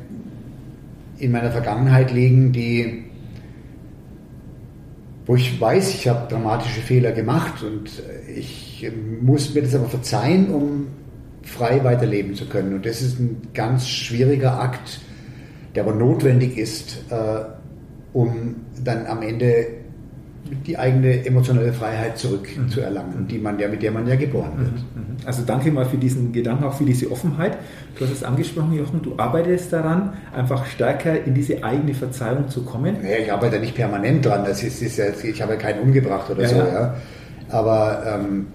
in 1.19 1.33
meiner 1.33 1.51
Vergangenheit 1.51 2.13
liegen, 2.13 2.53
die, 2.53 3.05
wo 5.29 5.37
ich 5.37 5.61
weiß, 5.61 5.95
ich 5.95 6.09
habe 6.09 6.27
dramatische 6.27 6.81
Fehler 6.81 7.13
gemacht 7.13 7.63
und 7.63 8.03
ich 8.35 8.91
muss 9.21 9.55
mir 9.55 9.63
das 9.63 9.75
aber 9.75 9.87
verzeihen, 9.87 10.51
um 10.51 10.87
frei 11.43 11.85
weiterleben 11.85 12.35
zu 12.35 12.49
können. 12.49 12.75
Und 12.75 12.87
das 12.87 13.03
ist 13.03 13.21
ein 13.21 13.43
ganz 13.53 13.89
schwieriger 13.89 14.59
Akt, 14.59 15.01
der 15.75 15.85
aber 15.85 15.95
notwendig 15.95 16.57
ist, 16.57 17.05
äh, 17.11 17.45
um 18.15 18.57
dann 18.83 19.07
am 19.07 19.21
Ende 19.21 19.67
die 20.67 20.79
eigene 20.79 21.25
emotionale 21.27 21.73
Freiheit 21.73 22.19
zurückzuerlangen, 22.19 23.23
mhm. 23.23 23.29
die 23.29 23.39
man 23.39 23.59
ja, 23.59 23.69
mit 23.69 23.83
der 23.83 23.91
man 23.91 24.07
ja 24.07 24.17
geboren 24.17 24.53
wird. 24.59 24.73
Mhm. 24.73 25.03
Mhm. 25.03 25.17
Also 25.25 25.43
danke 25.47 25.71
mal 25.71 25.85
für 25.85 25.97
diesen 25.97 26.33
Gedanken, 26.33 26.65
auch 26.65 26.75
für 26.75 26.85
diese 26.85 27.11
Offenheit. 27.11 27.59
Du 27.99 28.05
hast 28.05 28.13
es 28.13 28.25
angesprochen, 28.25 28.73
Jochen, 28.75 29.03
du 29.03 29.15
arbeitest 29.17 29.73
daran, 29.73 30.15
einfach 30.35 30.67
stärker 30.67 31.25
in 31.25 31.35
diese 31.35 31.63
eigene 31.65 31.95
Verzeihung 31.95 32.49
zu 32.49 32.63
kommen. 32.63 32.97
Ja, 33.03 33.19
ich 33.19 33.33
arbeite 33.33 33.59
nicht 33.59 33.75
permanent 33.75 34.25
dran, 34.25 34.45
das 34.45 34.63
ist, 34.63 34.83
ist 34.83 34.99
ja, 34.99 35.07
ich 35.23 35.43
habe 35.43 35.57
keinen 35.57 35.81
umgebracht 35.81 36.31
oder 36.31 36.43
ja, 36.43 36.49
so, 36.49 36.57
ja. 36.57 36.69
ja. 36.69 36.95
Aber 37.51 38.03
ähm, 38.07 38.47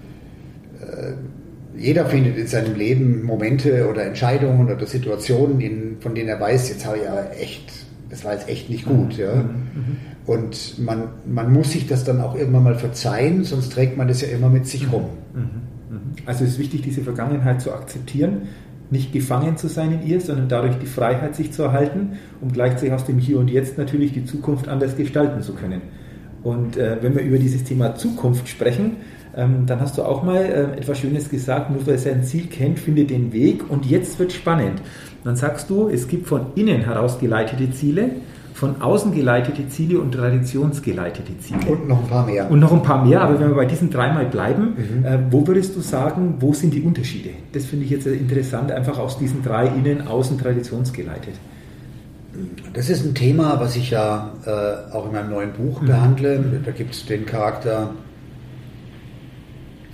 äh, 0.80 1.12
jeder 1.76 2.06
findet 2.06 2.36
in 2.38 2.46
seinem 2.46 2.74
Leben 2.76 3.24
Momente 3.24 3.88
oder 3.88 4.04
Entscheidungen 4.04 4.70
oder 4.70 4.86
Situationen, 4.86 5.60
in, 5.60 5.96
von 6.00 6.14
denen 6.14 6.28
er 6.28 6.40
weiß, 6.40 6.68
jetzt 6.68 6.86
habe 6.86 6.98
ich 6.98 7.02
ja 7.04 7.24
echt, 7.40 7.72
das 8.14 8.24
war 8.24 8.32
jetzt 8.32 8.48
echt 8.48 8.70
nicht 8.70 8.86
gut. 8.86 9.18
Ja. 9.18 9.44
Und 10.24 10.78
man, 10.78 11.08
man 11.26 11.52
muss 11.52 11.72
sich 11.72 11.88
das 11.88 12.04
dann 12.04 12.20
auch 12.20 12.36
irgendwann 12.36 12.62
mal 12.62 12.76
verzeihen, 12.76 13.42
sonst 13.42 13.72
trägt 13.72 13.96
man 13.96 14.06
das 14.06 14.20
ja 14.20 14.28
immer 14.28 14.48
mit 14.48 14.68
sich 14.68 14.92
rum. 14.92 15.06
Also 16.26 16.44
es 16.44 16.52
ist 16.52 16.58
wichtig, 16.60 16.82
diese 16.82 17.00
Vergangenheit 17.00 17.60
zu 17.60 17.72
akzeptieren, 17.72 18.42
nicht 18.88 19.12
gefangen 19.12 19.56
zu 19.56 19.66
sein 19.66 19.92
in 19.92 20.06
ihr, 20.06 20.20
sondern 20.20 20.48
dadurch 20.48 20.76
die 20.78 20.86
Freiheit 20.86 21.34
sich 21.34 21.50
zu 21.50 21.64
erhalten, 21.64 22.12
um 22.40 22.52
gleichzeitig 22.52 22.92
aus 22.92 23.04
dem 23.04 23.18
Hier 23.18 23.40
und 23.40 23.50
Jetzt 23.50 23.78
natürlich 23.78 24.12
die 24.12 24.24
Zukunft 24.24 24.68
anders 24.68 24.96
gestalten 24.96 25.42
zu 25.42 25.54
können. 25.54 25.82
Und 26.44 26.76
äh, 26.76 26.98
wenn 27.00 27.16
wir 27.16 27.22
über 27.22 27.38
dieses 27.38 27.64
Thema 27.64 27.96
Zukunft 27.96 28.48
sprechen, 28.48 28.98
ähm, 29.36 29.66
dann 29.66 29.80
hast 29.80 29.98
du 29.98 30.02
auch 30.02 30.22
mal 30.22 30.36
äh, 30.36 30.78
etwas 30.78 30.98
Schönes 30.98 31.28
gesagt, 31.28 31.70
nur 31.70 31.80
wer 31.86 31.98
sein 31.98 32.22
Ziel 32.24 32.46
kennt, 32.46 32.78
findet 32.78 33.10
den 33.10 33.32
Weg 33.32 33.68
und 33.68 33.86
jetzt 33.86 34.18
wird 34.18 34.32
spannend. 34.32 34.80
Dann 35.24 35.36
sagst 35.36 35.70
du, 35.70 35.88
es 35.88 36.08
gibt 36.08 36.26
von 36.26 36.46
innen 36.54 36.82
heraus 36.82 37.18
geleitete 37.18 37.70
Ziele, 37.70 38.10
von 38.52 38.80
außen 38.80 39.12
geleitete 39.12 39.68
Ziele 39.68 39.98
und 39.98 40.12
traditionsgeleitete 40.12 41.36
Ziele. 41.38 41.66
Und 41.66 41.88
noch 41.88 42.02
ein 42.02 42.08
paar 42.08 42.26
mehr. 42.26 42.50
Und 42.50 42.60
noch 42.60 42.72
ein 42.72 42.82
paar 42.82 43.04
mehr, 43.04 43.20
aber 43.22 43.40
wenn 43.40 43.48
wir 43.48 43.56
bei 43.56 43.64
diesen 43.64 43.90
dreimal 43.90 44.26
bleiben, 44.26 44.76
mhm. 44.76 45.04
äh, 45.04 45.18
wo 45.30 45.46
würdest 45.46 45.74
du 45.74 45.80
sagen, 45.80 46.36
wo 46.38 46.52
sind 46.52 46.72
die 46.72 46.82
Unterschiede? 46.82 47.30
Das 47.52 47.64
finde 47.64 47.84
ich 47.84 47.90
jetzt 47.90 48.06
interessant, 48.06 48.70
einfach 48.70 48.98
aus 48.98 49.18
diesen 49.18 49.42
drei 49.42 49.66
innen, 49.66 50.06
außen, 50.06 50.38
traditionsgeleitet. 50.38 51.34
Das 52.72 52.90
ist 52.90 53.04
ein 53.04 53.14
Thema, 53.14 53.58
was 53.60 53.76
ich 53.76 53.90
ja 53.90 54.32
äh, 54.44 54.94
auch 54.94 55.06
in 55.06 55.12
meinem 55.12 55.30
neuen 55.30 55.52
Buch 55.52 55.80
mhm. 55.80 55.86
behandle. 55.86 56.44
Da 56.64 56.70
gibt 56.70 56.94
es 56.94 57.06
den 57.06 57.26
Charakter 57.26 57.90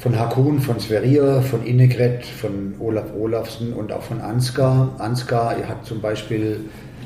von 0.01 0.19
Hakun, 0.19 0.61
von 0.61 0.81
Sverrir, 0.81 1.43
von 1.43 1.63
Innegret, 1.63 2.25
von 2.25 2.75
Olaf 2.81 3.15
Olafsen 3.15 3.75
und 3.75 3.93
auch 3.93 4.03
von 4.03 4.21
Ansgar. 4.21 4.95
Ansgar 4.99 5.57
hat 5.69 5.85
zum 5.85 6.01
Beispiel 6.01 6.61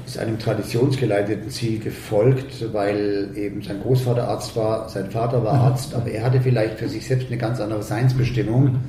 ist 0.06 0.18
einem 0.18 0.38
traditionsgeleiteten 0.38 1.50
Ziel 1.50 1.80
gefolgt, 1.80 2.72
weil 2.72 3.30
eben 3.34 3.62
sein 3.62 3.80
Großvater 3.82 4.28
Arzt 4.28 4.54
war, 4.54 4.88
sein 4.88 5.10
Vater 5.10 5.42
war 5.44 5.54
mhm. 5.54 5.60
Arzt, 5.60 5.94
aber 5.94 6.10
er 6.10 6.24
hatte 6.24 6.40
vielleicht 6.40 6.78
für 6.78 6.88
sich 6.88 7.06
selbst 7.06 7.28
eine 7.28 7.38
ganz 7.38 7.60
andere 7.60 7.82
Seinsbestimmung 7.82 8.64
mhm. 8.64 8.80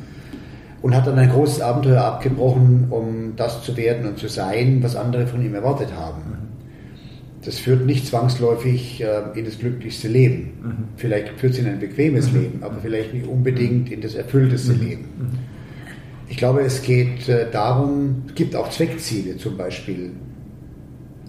und 0.84 0.96
hat 0.96 1.08
dann 1.08 1.18
ein 1.18 1.32
großes 1.32 1.62
Abenteuer 1.62 2.04
abgebrochen, 2.04 2.88
um 2.92 3.34
das 3.38 3.64
zu 3.64 3.76
werden 3.76 4.06
und 4.06 4.20
zu 4.20 4.28
sein, 4.28 4.84
was 4.84 4.96
andere 4.96 5.26
von 5.26 5.44
ihm 5.44 5.56
erwartet 5.56 5.90
haben. 5.98 6.55
Mhm. 7.46 7.52
Das 7.52 7.60
führt 7.60 7.86
nicht 7.86 8.08
zwangsläufig 8.08 9.02
äh, 9.02 9.38
in 9.38 9.46
das 9.46 9.60
glücklichste 9.60 10.08
Leben. 10.08 10.54
Mhm. 10.64 10.74
Vielleicht 10.98 11.30
führt 11.40 11.54
es 11.54 11.60
in 11.60 11.68
ein 11.68 11.80
bequemes 11.80 12.32
mhm. 12.32 12.42
Leben, 12.42 12.64
aber 12.64 12.78
vielleicht 12.82 13.14
nicht 13.14 13.28
unbedingt 13.28 13.92
in 13.92 14.02
das 14.02 14.16
erfüllteste 14.16 14.74
mhm. 14.74 14.82
Leben. 14.82 15.06
Ich 16.28 16.38
glaube, 16.38 16.62
es 16.62 16.82
geht 16.82 17.30
äh, 17.30 17.50
darum, 17.52 18.24
es 18.28 18.36
gibt 18.36 18.56
auch 18.56 18.70
Zweckziele 18.70 19.38
zum 19.38 19.58
Beispiel. 19.58 20.12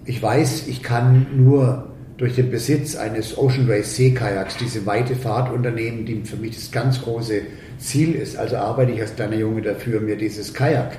Ich 0.05 0.21
weiß, 0.21 0.67
ich 0.67 0.81
kann 0.81 1.27
nur 1.35 1.91
durch 2.17 2.35
den 2.35 2.49
Besitz 2.49 2.95
eines 2.95 3.37
Ocean 3.37 3.69
Race 3.69 3.95
Seekajaks 3.95 4.57
diese 4.57 4.85
weite 4.85 5.15
Fahrt 5.15 5.53
unternehmen, 5.53 6.05
die 6.05 6.21
für 6.23 6.37
mich 6.37 6.55
das 6.55 6.71
ganz 6.71 7.01
große 7.01 7.41
Ziel 7.77 8.15
ist. 8.15 8.37
Also 8.37 8.57
arbeite 8.57 8.91
ich 8.91 9.01
als 9.01 9.15
kleiner 9.15 9.35
Junge 9.35 9.61
dafür, 9.61 9.99
mir 9.99 10.17
dieses 10.17 10.53
Kajak 10.53 10.97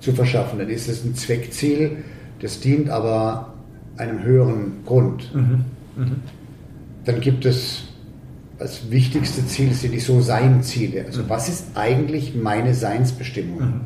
zu 0.00 0.12
verschaffen. 0.12 0.58
Dann 0.58 0.68
ist 0.68 0.88
es 0.88 1.04
ein 1.04 1.14
Zweckziel, 1.14 1.98
das 2.40 2.60
dient 2.60 2.90
aber 2.90 3.54
einem 3.98 4.22
höheren 4.22 4.84
Grund. 4.84 5.34
Mhm. 5.34 5.64
Mhm. 5.96 6.16
Dann 7.04 7.20
gibt 7.20 7.44
es 7.44 7.84
das 8.58 8.90
wichtigste 8.90 9.46
Ziel 9.46 9.72
sind 9.72 9.94
die 9.94 10.00
So-Sein-Ziele. 10.00 11.04
Also 11.06 11.22
mhm. 11.22 11.28
was 11.28 11.48
ist 11.48 11.76
eigentlich 11.76 12.34
meine 12.34 12.74
Seinsbestimmung? 12.74 13.60
Mhm. 13.60 13.80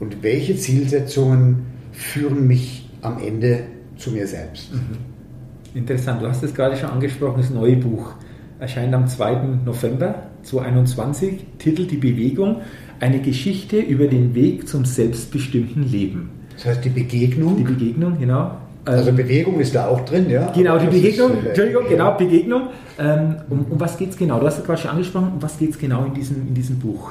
Und 0.00 0.22
welche 0.22 0.56
Zielsetzungen 0.56 1.66
führen 1.92 2.46
mich 2.46 2.90
am 3.02 3.18
Ende 3.22 3.60
zu 3.96 4.10
mir 4.10 4.26
selbst? 4.26 4.74
Mhm. 4.74 5.78
Interessant, 5.78 6.22
du 6.22 6.28
hast 6.28 6.42
es 6.42 6.54
gerade 6.54 6.76
schon 6.76 6.90
angesprochen, 6.90 7.40
das 7.40 7.50
neue 7.50 7.76
Buch 7.76 8.14
erscheint 8.58 8.94
am 8.94 9.06
2. 9.06 9.60
November 9.64 10.22
2021, 10.42 11.44
Titel 11.58 11.86
Die 11.86 11.98
Bewegung, 11.98 12.62
eine 13.00 13.20
Geschichte 13.20 13.78
über 13.78 14.06
den 14.06 14.34
Weg 14.34 14.66
zum 14.66 14.84
selbstbestimmten 14.84 15.82
Leben. 15.82 16.30
Das 16.54 16.64
heißt 16.64 16.84
die 16.84 16.90
Begegnung? 16.90 17.58
Die 17.58 17.64
Begegnung, 17.64 18.18
genau. 18.18 18.56
Also 18.86 19.10
ähm, 19.10 19.16
Bewegung 19.16 19.58
ist 19.60 19.74
da 19.74 19.88
auch 19.88 20.00
drin, 20.04 20.30
ja? 20.30 20.50
Genau, 20.52 20.78
die 20.78 20.86
Begegnung, 20.86 21.32
ist, 21.32 21.44
äh, 21.44 21.48
Entschuldigung, 21.48 21.88
genau, 21.88 22.16
Begegnung. 22.16 22.68
Ähm, 22.98 23.36
um, 23.50 23.66
um, 23.70 23.80
was 23.80 23.98
geht 23.98 24.10
es 24.10 24.16
genau? 24.16 24.38
Du 24.38 24.46
hast 24.46 24.58
es 24.58 24.64
gerade 24.64 24.80
schon 24.80 24.92
angesprochen, 24.92 25.32
um 25.34 25.42
was 25.42 25.58
geht 25.58 25.70
es 25.70 25.78
genau 25.78 26.04
in 26.04 26.14
diesem, 26.14 26.46
in 26.48 26.54
diesem 26.54 26.78
Buch? 26.78 27.10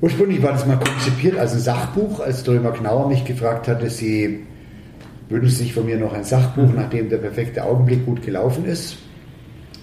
Ursprünglich 0.00 0.42
war 0.42 0.52
das 0.52 0.66
mal 0.66 0.78
konzipiert 0.78 1.38
als 1.38 1.52
ein 1.52 1.60
Sachbuch, 1.60 2.20
als 2.20 2.42
Drömer 2.42 2.72
Knauer 2.72 3.08
mich 3.08 3.24
gefragt 3.24 3.68
hatte, 3.68 3.88
sie 3.90 4.40
wünschen 5.28 5.50
sich 5.50 5.74
von 5.74 5.84
mir 5.84 5.98
noch 5.98 6.12
ein 6.12 6.24
Sachbuch, 6.24 6.68
mhm. 6.68 6.76
nachdem 6.76 7.10
der 7.10 7.18
perfekte 7.18 7.62
Augenblick 7.64 8.06
gut 8.06 8.22
gelaufen 8.22 8.64
ist. 8.64 8.96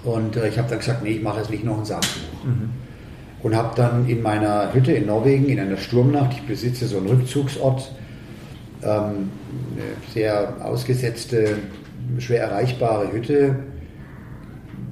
Und 0.04 0.36
äh, 0.38 0.48
ich 0.48 0.58
habe 0.58 0.70
dann 0.70 0.80
gesagt, 0.80 1.04
nee, 1.04 1.12
ich 1.12 1.22
mache 1.22 1.40
jetzt 1.40 1.52
nicht 1.52 1.64
noch 1.64 1.78
ein 1.78 1.86
Sachbuch. 1.86 2.46
Mhm. 2.46 2.70
Und 3.44 3.56
habe 3.56 3.74
dann 3.76 4.08
in 4.08 4.22
meiner 4.22 4.74
Hütte 4.74 4.94
in 4.94 5.06
Norwegen, 5.06 5.50
in 5.50 5.60
einer 5.60 5.78
Sturmnacht, 5.78 6.34
ich 6.34 6.42
besitze 6.44 6.88
so 6.88 6.98
einen 6.98 7.08
Rückzugsort, 7.08 7.92
ähm, 8.86 9.30
eine 9.74 10.14
sehr 10.14 10.56
ausgesetzte, 10.64 11.58
schwer 12.20 12.44
erreichbare 12.44 13.12
Hütte 13.12 13.56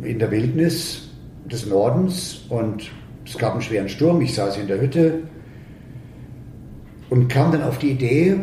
in 0.04 0.20
der 0.20 0.32
Wildnis 0.32 1.10
des 1.46 1.66
Nordens 1.66 2.46
und 2.50 2.92
es 3.26 3.38
gab 3.38 3.54
einen 3.54 3.62
schweren 3.62 3.90
Sturm. 3.90 4.22
Ich 4.22 4.34
saß 4.34 4.58
in 4.58 4.68
der 4.68 4.82
Hütte 4.82 5.20
und 7.10 7.28
kam 7.28 7.52
dann 7.52 7.64
auf 7.64 7.78
die 7.78 7.92
Idee, 7.92 8.38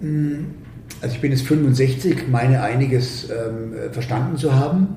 hm, 0.00 0.46
also 1.00 1.14
ich 1.14 1.20
bin 1.20 1.30
jetzt 1.30 1.46
65, 1.46 2.28
meine 2.28 2.62
einiges 2.62 3.30
ähm, 3.30 3.92
verstanden 3.92 4.36
zu 4.36 4.54
haben, 4.54 4.88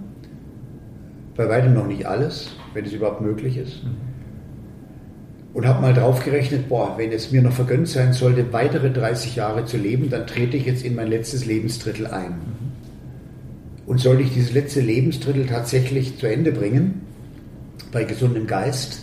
bei 1.36 1.48
weitem 1.48 1.74
noch 1.74 1.88
nicht 1.88 2.06
alles, 2.06 2.56
wenn 2.74 2.86
es 2.86 2.94
überhaupt 2.94 3.22
möglich 3.22 3.58
ist. 3.58 3.84
Mhm 3.84 4.09
und 5.54 5.68
habe 5.68 5.82
mal 5.82 5.94
draufgerechnet, 5.94 6.70
boah, 6.70 6.96
wenn 6.98 7.12
es 7.12 7.32
mir 7.32 7.42
noch 7.42 7.54
vergönnt 7.54 7.88
sein 7.88 8.14
sollte, 8.14 8.54
weitere 8.54 8.92
30 8.92 9.36
Jahre 9.36 9.66
zu 9.66 9.78
leben, 9.78 10.10
dann 10.10 10.28
trete 10.28 10.58
ich 10.58 10.66
jetzt 10.66 10.84
in 10.84 10.96
mein 10.96 11.08
letztes 11.08 11.46
Lebensdrittel 11.46 12.08
ein. 12.08 12.36
Und 13.86 14.00
sollte 14.00 14.22
ich 14.22 14.34
dieses 14.34 14.54
letzte 14.54 14.82
Lebensdrittel 14.82 15.48
tatsächlich 15.48 16.20
zu 16.20 16.28
Ende 16.28 16.52
bringen, 16.52 17.02
bei 17.92 18.04
gesundem 18.04 18.46
Geist, 18.46 19.02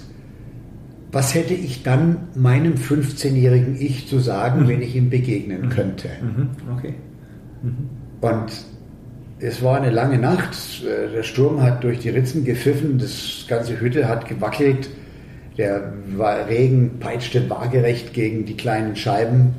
was 1.10 1.34
hätte 1.34 1.54
ich 1.54 1.82
dann 1.82 2.28
meinem 2.34 2.74
15-jährigen 2.74 3.80
Ich 3.80 4.08
zu 4.08 4.18
sagen, 4.18 4.62
mhm. 4.62 4.68
wenn 4.68 4.82
ich 4.82 4.94
ihm 4.94 5.10
begegnen 5.10 5.62
mhm. 5.62 5.68
könnte? 5.70 6.08
Mhm. 6.20 6.50
Okay. 6.76 6.94
Mhm. 7.62 7.88
Und 8.20 8.52
es 9.38 9.62
war 9.62 9.76
eine 9.76 9.90
lange 9.90 10.18
Nacht, 10.18 10.56
der 10.84 11.22
Sturm 11.22 11.62
hat 11.62 11.84
durch 11.84 11.98
die 11.98 12.10
Ritzen 12.10 12.44
gepfiffen, 12.44 12.98
das 12.98 13.44
ganze 13.48 13.80
Hütte 13.80 14.08
hat 14.08 14.28
gewackelt, 14.28 14.88
der 15.58 15.92
Regen 16.48 16.98
peitschte 17.00 17.48
waagerecht 17.48 18.12
gegen 18.12 18.44
die 18.44 18.56
kleinen 18.56 18.96
Scheiben. 18.96 19.54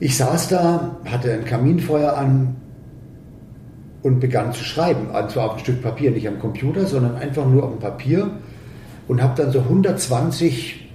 Ich 0.00 0.16
saß 0.16 0.48
da, 0.48 0.96
hatte 1.04 1.32
ein 1.32 1.44
Kaminfeuer 1.44 2.16
an 2.16 2.56
und 4.02 4.18
begann 4.18 4.52
zu 4.52 4.64
schreiben. 4.64 5.08
Und 5.10 5.30
zwar 5.30 5.46
auf 5.46 5.52
ein 5.54 5.58
Stück 5.60 5.82
Papier, 5.82 6.10
nicht 6.10 6.26
am 6.26 6.40
Computer, 6.40 6.86
sondern 6.86 7.16
einfach 7.16 7.46
nur 7.46 7.62
auf 7.64 7.70
dem 7.70 7.78
Papier. 7.78 8.30
Und 9.06 9.22
habe 9.22 9.40
dann 9.40 9.52
so 9.52 9.60
120 9.60 10.88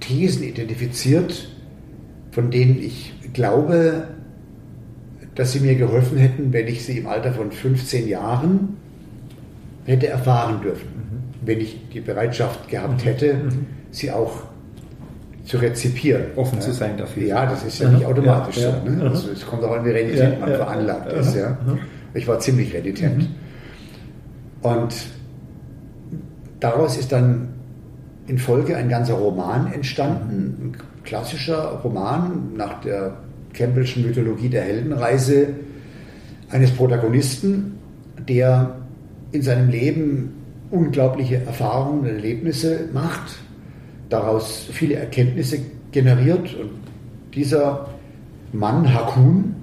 Thesen 0.00 0.42
identifiziert, 0.42 1.48
von 2.30 2.50
denen 2.50 2.82
ich 2.82 3.12
glaube, 3.32 4.08
dass 5.34 5.52
sie 5.52 5.60
mir 5.60 5.76
geholfen 5.76 6.18
hätten, 6.18 6.52
wenn 6.52 6.66
ich 6.66 6.84
sie 6.84 6.98
im 6.98 7.06
Alter 7.06 7.32
von 7.32 7.52
15 7.52 8.08
Jahren 8.08 8.76
hätte 9.84 10.08
erfahren 10.08 10.60
dürfen 10.62 11.02
wenn 11.44 11.60
ich 11.60 11.88
die 11.92 12.00
Bereitschaft 12.00 12.68
gehabt 12.68 13.04
hätte, 13.04 13.34
mhm. 13.34 13.66
sie 13.90 14.10
auch 14.10 14.44
zu 15.44 15.56
rezipieren. 15.56 16.22
Offen 16.36 16.60
zu 16.60 16.72
sein 16.72 16.96
dafür. 16.96 17.24
Ja, 17.24 17.46
das 17.46 17.64
ist 17.64 17.80
ja 17.80 17.88
nicht 17.88 18.06
automatisch 18.06 18.58
ja, 18.58 18.80
so. 18.84 18.88
Ne? 18.88 19.02
Also 19.02 19.30
es 19.30 19.44
kommt 19.44 19.64
auch 19.64 19.76
an, 19.76 19.84
wie 19.84 19.90
renitent 19.90 20.40
man 20.40 20.50
veranlagt 20.50 21.12
ist. 21.12 21.34
Ja? 21.34 21.58
Ich 22.14 22.28
war 22.28 22.38
ziemlich 22.38 22.72
renitent. 22.72 23.18
Mhm. 23.18 23.28
Und 24.62 24.94
daraus 26.60 26.96
ist 26.96 27.10
dann 27.10 27.48
in 28.28 28.38
Folge 28.38 28.76
ein 28.76 28.88
ganzer 28.88 29.14
Roman 29.14 29.72
entstanden, 29.72 30.70
ein 30.70 30.76
klassischer 31.02 31.80
Roman 31.82 32.52
nach 32.56 32.80
der 32.82 33.16
Campbellschen 33.52 34.06
Mythologie 34.06 34.48
der 34.48 34.62
Heldenreise 34.62 35.48
eines 36.50 36.70
Protagonisten, 36.70 37.78
der 38.28 38.76
in 39.32 39.42
seinem 39.42 39.68
Leben 39.70 40.34
unglaubliche 40.70 41.36
Erfahrungen 41.36 42.00
und 42.00 42.06
Erlebnisse 42.06 42.88
macht, 42.92 43.38
daraus 44.08 44.68
viele 44.72 44.94
Erkenntnisse 44.94 45.58
generiert 45.90 46.54
und 46.54 46.70
dieser 47.34 47.88
Mann 48.52 48.92
Hakun, 48.92 49.54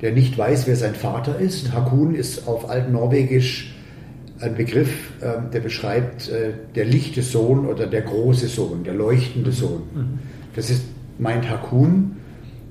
der 0.00 0.12
nicht 0.12 0.36
weiß, 0.36 0.66
wer 0.66 0.76
sein 0.76 0.94
Vater 0.94 1.38
ist, 1.38 1.72
Hakun 1.72 2.14
ist 2.14 2.46
auf 2.48 2.68
Altnorwegisch 2.68 3.74
ein 4.40 4.54
Begriff, 4.54 5.12
ähm, 5.22 5.50
der 5.52 5.60
beschreibt 5.60 6.28
äh, 6.28 6.52
der 6.74 6.84
lichte 6.84 7.22
Sohn 7.22 7.66
oder 7.66 7.86
der 7.86 8.02
große 8.02 8.48
Sohn, 8.48 8.82
der 8.84 8.94
leuchtende 8.94 9.50
mhm. 9.50 9.54
Sohn. 9.54 9.82
Mhm. 9.94 10.18
Das 10.56 10.68
ist, 10.68 10.82
meint 11.18 11.48
Hakun 11.48 12.16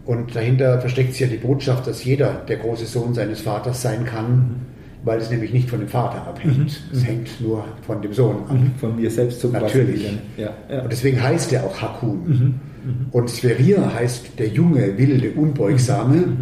und 0.05 0.35
dahinter 0.35 0.81
versteckt 0.81 1.13
sich 1.13 1.21
ja 1.21 1.27
die 1.27 1.37
Botschaft, 1.37 1.87
dass 1.87 2.03
jeder 2.03 2.33
der 2.47 2.57
große 2.57 2.85
Sohn 2.85 3.13
seines 3.13 3.41
Vaters 3.41 3.81
sein 3.81 4.05
kann, 4.05 4.31
mhm. 4.31 4.55
Weil 5.03 5.19
es 5.19 5.29
nämlich 5.29 5.51
nicht 5.51 5.69
von 5.69 5.79
dem 5.79 5.87
Vater 5.87 6.27
abhängt. 6.27 6.57
Mhm. 6.57 6.97
Es 6.97 7.05
hängt 7.05 7.41
nur 7.41 7.65
von 7.85 8.01
dem 8.01 8.13
Sohn 8.13 8.37
ab. 8.47 8.55
Von 8.79 8.95
mir 8.95 9.09
selbst 9.09 9.41
zum 9.41 9.51
Natürlich. 9.51 10.11
Ja, 10.37 10.53
ja. 10.69 10.83
Und 10.83 10.91
deswegen 10.91 11.21
heißt 11.21 11.51
er 11.53 11.63
auch 11.63 11.81
Hakun. 11.81 12.59
Und 13.11 13.29
Sverir 13.29 13.93
heißt 13.93 14.39
der 14.39 14.47
junge, 14.47 14.97
wilde, 14.97 15.31
unbeugsame. 15.31 16.37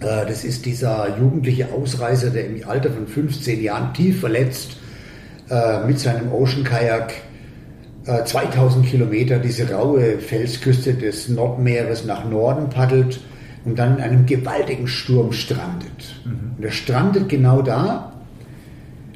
Äh, 0.00 0.26
das 0.26 0.44
ist 0.44 0.66
dieser 0.66 1.18
jugendliche 1.18 1.72
Ausreißer, 1.72 2.30
der 2.30 2.46
im 2.46 2.68
Alter 2.68 2.90
von 2.90 3.06
15 3.06 3.62
Jahren 3.62 3.92
tief 3.92 4.20
verletzt 4.20 4.76
äh, 5.50 5.86
mit 5.86 5.98
seinem 5.98 6.32
Ocean 6.32 6.64
Kajak 6.64 7.12
2000 8.24 8.86
äh, 8.86 8.88
Kilometer 8.88 9.38
diese 9.38 9.70
raue 9.70 10.18
Felsküste 10.18 10.94
des 10.94 11.28
Nordmeeres 11.28 12.06
nach 12.06 12.24
Norden 12.24 12.70
paddelt 12.70 13.20
und 13.68 13.78
dann 13.78 13.96
in 13.96 14.02
einem 14.02 14.26
gewaltigen 14.26 14.88
Sturm 14.88 15.32
strandet. 15.32 16.16
Mhm. 16.24 16.56
Und 16.56 16.64
er 16.64 16.70
strandet 16.70 17.28
genau 17.28 17.62
da, 17.62 18.12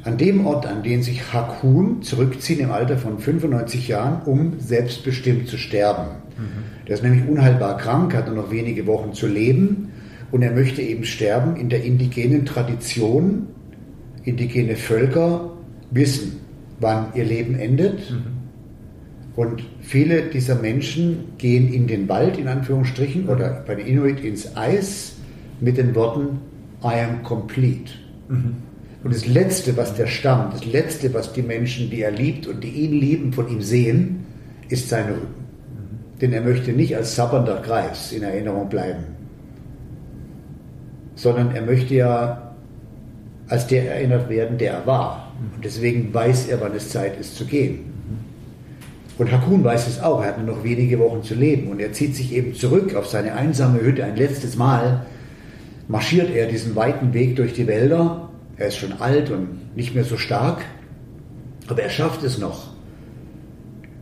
an 0.05 0.19
dem 0.19 0.47
Ort, 0.47 0.67
an 0.67 0.83
den 0.83 1.03
sich 1.03 1.33
Hakun 1.33 2.03
zurückzieht 2.03 2.59
im 2.59 2.71
Alter 2.71 2.99
von 2.99 3.19
95 3.19 3.89
Jahren, 3.89 4.23
um 4.27 4.59
selbstbestimmt 4.59 5.49
zu 5.49 5.57
sterben. 5.57 6.09
Mhm. 6.37 6.87
Der 6.87 6.95
ist 6.97 7.03
nämlich 7.03 7.29
unheilbar 7.29 7.79
krank, 7.79 8.15
hat 8.15 8.27
nur 8.27 8.37
noch 8.37 8.51
wenige 8.51 8.87
Wochen 8.87 9.13
zu 9.13 9.27
leben 9.27 9.91
und 10.31 10.43
er 10.43 10.53
möchte 10.53 10.83
eben 10.83 11.05
sterben 11.05 11.57
in 11.57 11.69
der 11.69 11.85
indigenen 11.85 12.45
Tradition. 12.45 13.47
Indigene 14.25 14.77
Völker 14.77 15.51
wissen, 15.91 16.41
wann 16.79 17.07
ihr 17.15 17.25
Leben 17.25 17.55
endet. 17.55 18.11
Mhm. 18.11 18.42
Und 19.35 19.63
viele 19.81 20.23
dieser 20.23 20.57
Menschen 20.57 21.33
gehen 21.39 21.73
in 21.73 21.87
den 21.87 22.09
Wald, 22.09 22.37
in 22.37 22.49
Anführungsstrichen, 22.49 23.29
oder 23.29 23.65
bei 23.67 23.75
den 23.75 23.87
Inuit 23.87 24.21
ins 24.21 24.57
Eis 24.57 25.15
mit 25.61 25.79
den 25.79 25.95
Worten 25.95 26.39
I 26.85 27.01
am 27.01 27.23
complete. 27.23 27.93
Mhm. 28.29 28.57
Und 29.05 29.15
das 29.15 29.27
Letzte, 29.27 29.77
was 29.77 29.95
der 29.95 30.07
Stamm, 30.07 30.51
das 30.53 30.65
Letzte, 30.65 31.13
was 31.15 31.33
die 31.33 31.43
Menschen, 31.43 31.91
die 31.91 32.03
er 32.03 32.11
liebt 32.11 32.47
und 32.47 32.63
die 32.63 32.69
ihn 32.69 32.93
lieben, 32.93 33.33
von 33.33 33.49
ihm 33.49 33.63
sehen, 33.63 34.27
ist 34.69 34.89
seine 34.89 35.13
Rücken. 35.13 35.27
Mhm. 35.27 36.21
Denn 36.21 36.33
er 36.33 36.43
möchte 36.43 36.73
nicht 36.73 36.95
als 36.97 37.17
sabbernder 37.17 37.63
Kreis 37.63 38.13
in 38.13 38.23
Erinnerung 38.23 38.69
bleiben, 38.69 39.05
sondern 41.15 41.55
er 41.55 41.63
möchte 41.63 41.95
ja 41.95 42.55
als 43.49 43.67
der 43.67 43.95
erinnert 43.95 44.29
werden, 44.29 44.57
der 44.57 44.73
er 44.73 44.87
war. 44.87 45.33
Und 45.55 45.65
deswegen 45.65 46.13
weiß 46.13 46.49
er, 46.49 46.61
wann 46.61 46.75
es 46.75 46.91
Zeit 46.91 47.19
ist 47.19 47.37
zu 47.37 47.45
gehen. 47.45 47.92
Und 49.19 49.31
Hakun 49.31 49.63
weiß 49.63 49.89
es 49.89 50.01
auch, 50.01 50.23
er 50.23 50.29
hat 50.29 50.39
nur 50.39 50.57
noch 50.57 50.65
wenige 50.65 50.99
Wochen 50.99 51.23
zu 51.23 51.35
leben. 51.35 51.71
Und 51.71 51.81
er 51.81 51.93
zieht 51.93 52.17
sich 52.17 52.33
eben 52.33 52.55
zurück 52.55 52.95
auf 52.95 53.07
seine 53.07 53.35
einsame 53.35 53.81
Hütte. 53.81 54.05
Ein 54.05 54.17
letztes 54.17 54.57
Mal, 54.57 55.07
marschiert 55.89 56.31
er 56.31 56.47
diesen 56.47 56.75
weiten 56.77 57.13
Weg 57.13 57.37
durch 57.37 57.53
die 57.53 57.67
Wälder, 57.67 58.31
er 58.57 58.69
ist 58.69 58.77
schon 58.77 59.01
alt 59.01 59.31
und 59.31 59.77
nicht 59.77 59.95
mehr 59.95 60.05
so 60.05 60.17
stark, 60.17 60.65
aber 61.69 61.83
er 61.83 61.91
schafft 61.91 62.23
es 62.23 62.39
noch. 62.39 62.71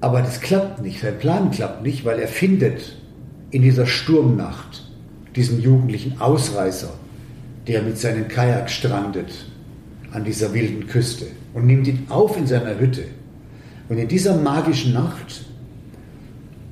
Aber 0.00 0.22
das 0.22 0.40
klappt 0.40 0.82
nicht, 0.82 1.00
sein 1.00 1.18
Plan 1.18 1.50
klappt 1.50 1.82
nicht, 1.82 2.04
weil 2.04 2.18
er 2.18 2.28
findet 2.28 2.96
in 3.50 3.62
dieser 3.62 3.86
Sturmnacht 3.86 4.88
diesen 5.36 5.60
jugendlichen 5.60 6.20
Ausreißer, 6.20 6.90
der 7.66 7.82
mit 7.82 7.98
seinem 7.98 8.28
Kajak 8.28 8.70
strandet 8.70 9.46
an 10.12 10.24
dieser 10.24 10.54
wilden 10.54 10.86
Küste 10.86 11.26
und 11.54 11.66
nimmt 11.66 11.86
ihn 11.86 12.06
auf 12.08 12.36
in 12.36 12.46
seiner 12.46 12.78
Hütte. 12.78 13.04
Und 13.90 13.98
in 13.98 14.08
dieser 14.08 14.36
magischen 14.36 14.94
Nacht 14.94 15.44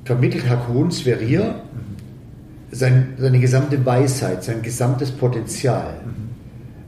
vermittelt 0.05 0.49
Hakun 0.49 0.89
Sverir 0.89 1.61
sein, 2.71 3.13
seine 3.19 3.39
gesamte 3.39 3.85
Weisheit, 3.85 4.43
sein 4.43 4.63
gesamtes 4.63 5.11
Potenzial. 5.11 5.99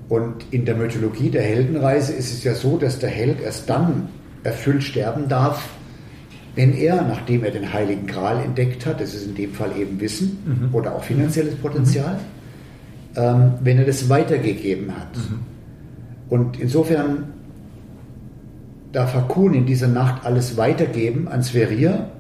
Und 0.09 0.45
in 0.49 0.65
der 0.65 0.75
Mythologie 0.75 1.29
der 1.29 1.43
Heldenreise 1.43 2.13
ist 2.13 2.33
es 2.33 2.43
ja 2.43 2.55
so, 2.55 2.77
dass 2.77 2.97
der 2.97 3.09
Held 3.09 3.41
erst 3.41 3.69
dann 3.69 4.09
erfüllt 4.43 4.81
sterben 4.83 5.27
darf, 5.27 5.69
wenn 6.55 6.73
er, 6.73 7.03
nachdem 7.03 7.43
er 7.43 7.51
den 7.51 7.71
Heiligen 7.71 8.07
Gral 8.07 8.43
entdeckt 8.43 8.87
hat, 8.87 8.99
das 8.99 9.13
ist 9.13 9.27
in 9.27 9.35
dem 9.35 9.53
Fall 9.53 9.69
eben 9.77 10.01
Wissen 10.01 10.39
mhm. 10.45 10.75
oder 10.75 10.95
auch 10.95 11.03
finanzielles 11.03 11.55
Potenzial, 11.55 12.15
mhm 12.15 12.41
ähm, 13.15 13.53
wenn 13.61 13.77
er 13.77 13.85
das 13.85 14.09
weitergegeben 14.09 14.95
hat. 14.95 15.15
Mhm. 15.17 15.39
Und 16.29 16.59
insofern 16.59 17.33
darf 18.91 19.13
Hakun 19.13 19.53
in 19.53 19.65
dieser 19.65 19.87
Nacht 19.87 20.25
alles 20.25 20.57
weitergeben 20.57 21.27
an 21.27 21.43
Sverir, 21.43 22.11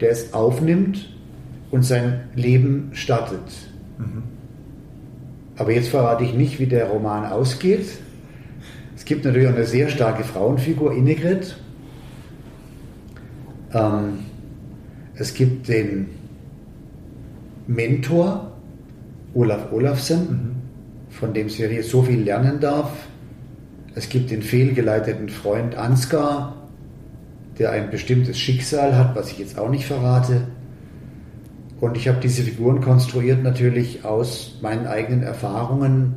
der 0.00 0.10
es 0.10 0.32
aufnimmt 0.34 1.10
und 1.70 1.84
sein 1.84 2.20
Leben 2.34 2.90
startet. 2.92 3.40
Mhm. 3.98 4.22
Aber 5.56 5.72
jetzt 5.72 5.88
verrate 5.88 6.24
ich 6.24 6.34
nicht, 6.34 6.58
wie 6.58 6.66
der 6.66 6.86
Roman 6.88 7.24
ausgeht. 7.26 7.86
Es 8.94 9.04
gibt 9.04 9.24
natürlich 9.24 9.48
auch 9.48 9.54
eine 9.54 9.66
sehr 9.66 9.88
starke 9.88 10.24
Frauenfigur, 10.24 10.94
Innegrid. 10.94 11.56
Ähm, 13.72 14.18
es 15.14 15.34
gibt 15.34 15.68
den 15.68 16.08
Mentor, 17.66 18.52
Olaf 19.34 19.72
Olafsen, 19.72 20.20
mhm. 20.20 20.56
von 21.10 21.34
dem 21.34 21.48
Serie 21.48 21.82
so 21.82 22.02
viel 22.02 22.22
lernen 22.22 22.60
darf. 22.60 22.90
Es 23.96 24.10
gibt 24.10 24.30
den 24.30 24.42
fehlgeleiteten 24.42 25.30
Freund 25.30 25.74
Ansgar, 25.74 26.68
der 27.58 27.70
ein 27.70 27.90
bestimmtes 27.90 28.38
Schicksal 28.38 28.94
hat, 28.94 29.16
was 29.16 29.32
ich 29.32 29.38
jetzt 29.38 29.58
auch 29.58 29.70
nicht 29.70 29.86
verrate. 29.86 30.42
Und 31.80 31.96
ich 31.96 32.06
habe 32.06 32.18
diese 32.22 32.42
Figuren 32.42 32.82
konstruiert 32.82 33.42
natürlich 33.42 34.04
aus 34.04 34.58
meinen 34.60 34.86
eigenen 34.86 35.22
Erfahrungen, 35.22 36.16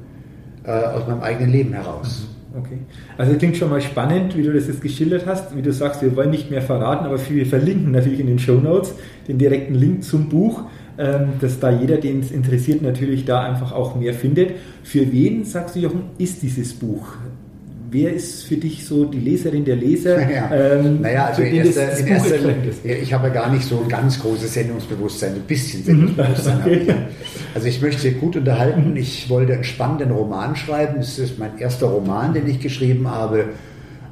äh, 0.65 0.71
aus 0.71 1.07
meinem 1.07 1.21
eigenen 1.21 1.53
Leben 1.53 1.71
heraus. 1.71 2.27
Mhm. 2.53 2.59
Okay. 2.59 2.79
Also 3.17 3.35
klingt 3.35 3.55
schon 3.55 3.69
mal 3.69 3.79
spannend, 3.79 4.35
wie 4.35 4.43
du 4.43 4.51
das 4.51 4.67
jetzt 4.67 4.81
geschildert 4.81 5.25
hast. 5.25 5.55
Wie 5.55 5.61
du 5.61 5.71
sagst, 5.71 6.01
wir 6.01 6.13
wollen 6.17 6.31
nicht 6.31 6.51
mehr 6.51 6.61
verraten, 6.61 7.05
aber 7.05 7.17
wir 7.29 7.45
verlinken 7.45 7.91
natürlich 7.91 8.19
in 8.19 8.27
den 8.27 8.39
Show 8.39 8.55
Notes 8.55 8.93
den 9.29 9.37
direkten 9.37 9.75
Link 9.75 10.03
zum 10.03 10.27
Buch. 10.27 10.63
Ähm, 10.97 11.35
dass 11.39 11.61
da 11.61 11.69
jeder, 11.69 11.95
den 11.95 12.19
es 12.19 12.29
interessiert, 12.29 12.81
natürlich 12.81 13.23
da 13.23 13.41
einfach 13.41 13.71
auch 13.71 13.95
mehr 13.95 14.13
findet. 14.13 14.55
Für 14.83 15.09
wen, 15.13 15.45
sagst 15.45 15.77
du 15.77 15.79
Jochen, 15.79 16.01
ist 16.17 16.41
dieses 16.41 16.73
Buch? 16.73 17.13
Wer 17.91 18.13
ist 18.13 18.45
für 18.45 18.57
dich 18.57 18.85
so 18.85 19.05
die 19.05 19.19
Leserin, 19.19 19.65
der 19.65 19.75
Leser? 19.75 20.19
Ja. 20.29 20.51
Ähm, 20.51 21.01
naja, 21.01 21.25
also 21.25 21.41
in 21.41 21.55
erster, 21.55 21.97
in 21.97 22.07
erster 22.07 22.35
ich 22.83 23.13
habe 23.13 23.27
ja 23.27 23.33
gar 23.33 23.51
nicht 23.51 23.63
so 23.63 23.81
ein 23.81 23.89
ganz 23.89 24.19
großes 24.21 24.53
Sendungsbewusstsein, 24.53 25.33
ein 25.35 25.41
bisschen 25.41 25.83
Sendungsbewusstsein 25.83 26.61
okay. 26.65 26.81
ich. 26.85 26.93
Also 27.55 27.67
ich 27.67 27.81
möchte 27.81 28.11
gut 28.11 28.35
unterhalten, 28.35 28.95
ich 28.95 29.29
wollte 29.29 29.53
einen 29.53 29.63
spannenden 29.63 30.11
Roman 30.11 30.55
schreiben, 30.55 30.99
es 30.99 31.17
ist 31.17 31.39
mein 31.39 31.57
erster 31.57 31.87
Roman, 31.87 32.33
den 32.33 32.47
ich 32.47 32.59
geschrieben 32.59 33.09
habe. 33.09 33.45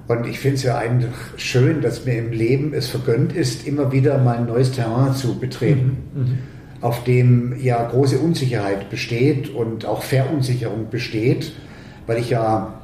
Und 0.07 0.25
ich 0.25 0.39
finde 0.39 0.55
es 0.55 0.63
ja 0.63 0.77
eigentlich 0.77 1.11
schön, 1.35 1.81
dass 1.81 2.05
mir 2.05 2.17
im 2.17 2.31
Leben 2.31 2.73
es 2.73 2.87
vergönnt 2.87 3.35
ist, 3.35 3.67
immer 3.67 3.91
wieder 3.91 4.17
mal 4.17 4.37
ein 4.37 4.45
neues 4.45 4.71
Terrain 4.71 5.13
zu 5.13 5.37
betreten. 5.37 5.97
Mhm. 6.15 6.21
Mhm 6.21 6.37
auf 6.81 7.03
dem 7.03 7.55
ja 7.59 7.83
große 7.83 8.19
Unsicherheit 8.19 8.89
besteht 8.89 9.49
und 9.53 9.85
auch 9.85 10.03
Verunsicherung 10.03 10.89
besteht, 10.89 11.53
weil 12.05 12.19
ich 12.19 12.29
ja 12.29 12.76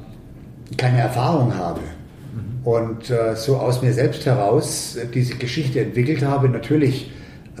keine 0.76 0.98
Erfahrung 0.98 1.54
habe. 1.54 1.80
Mhm. 1.80 2.66
Und 2.66 3.10
äh, 3.10 3.36
so 3.36 3.56
aus 3.56 3.82
mir 3.82 3.92
selbst 3.92 4.26
heraus 4.26 4.96
diese 5.14 5.36
Geschichte 5.36 5.80
entwickelt 5.80 6.22
habe, 6.22 6.48
natürlich 6.48 7.10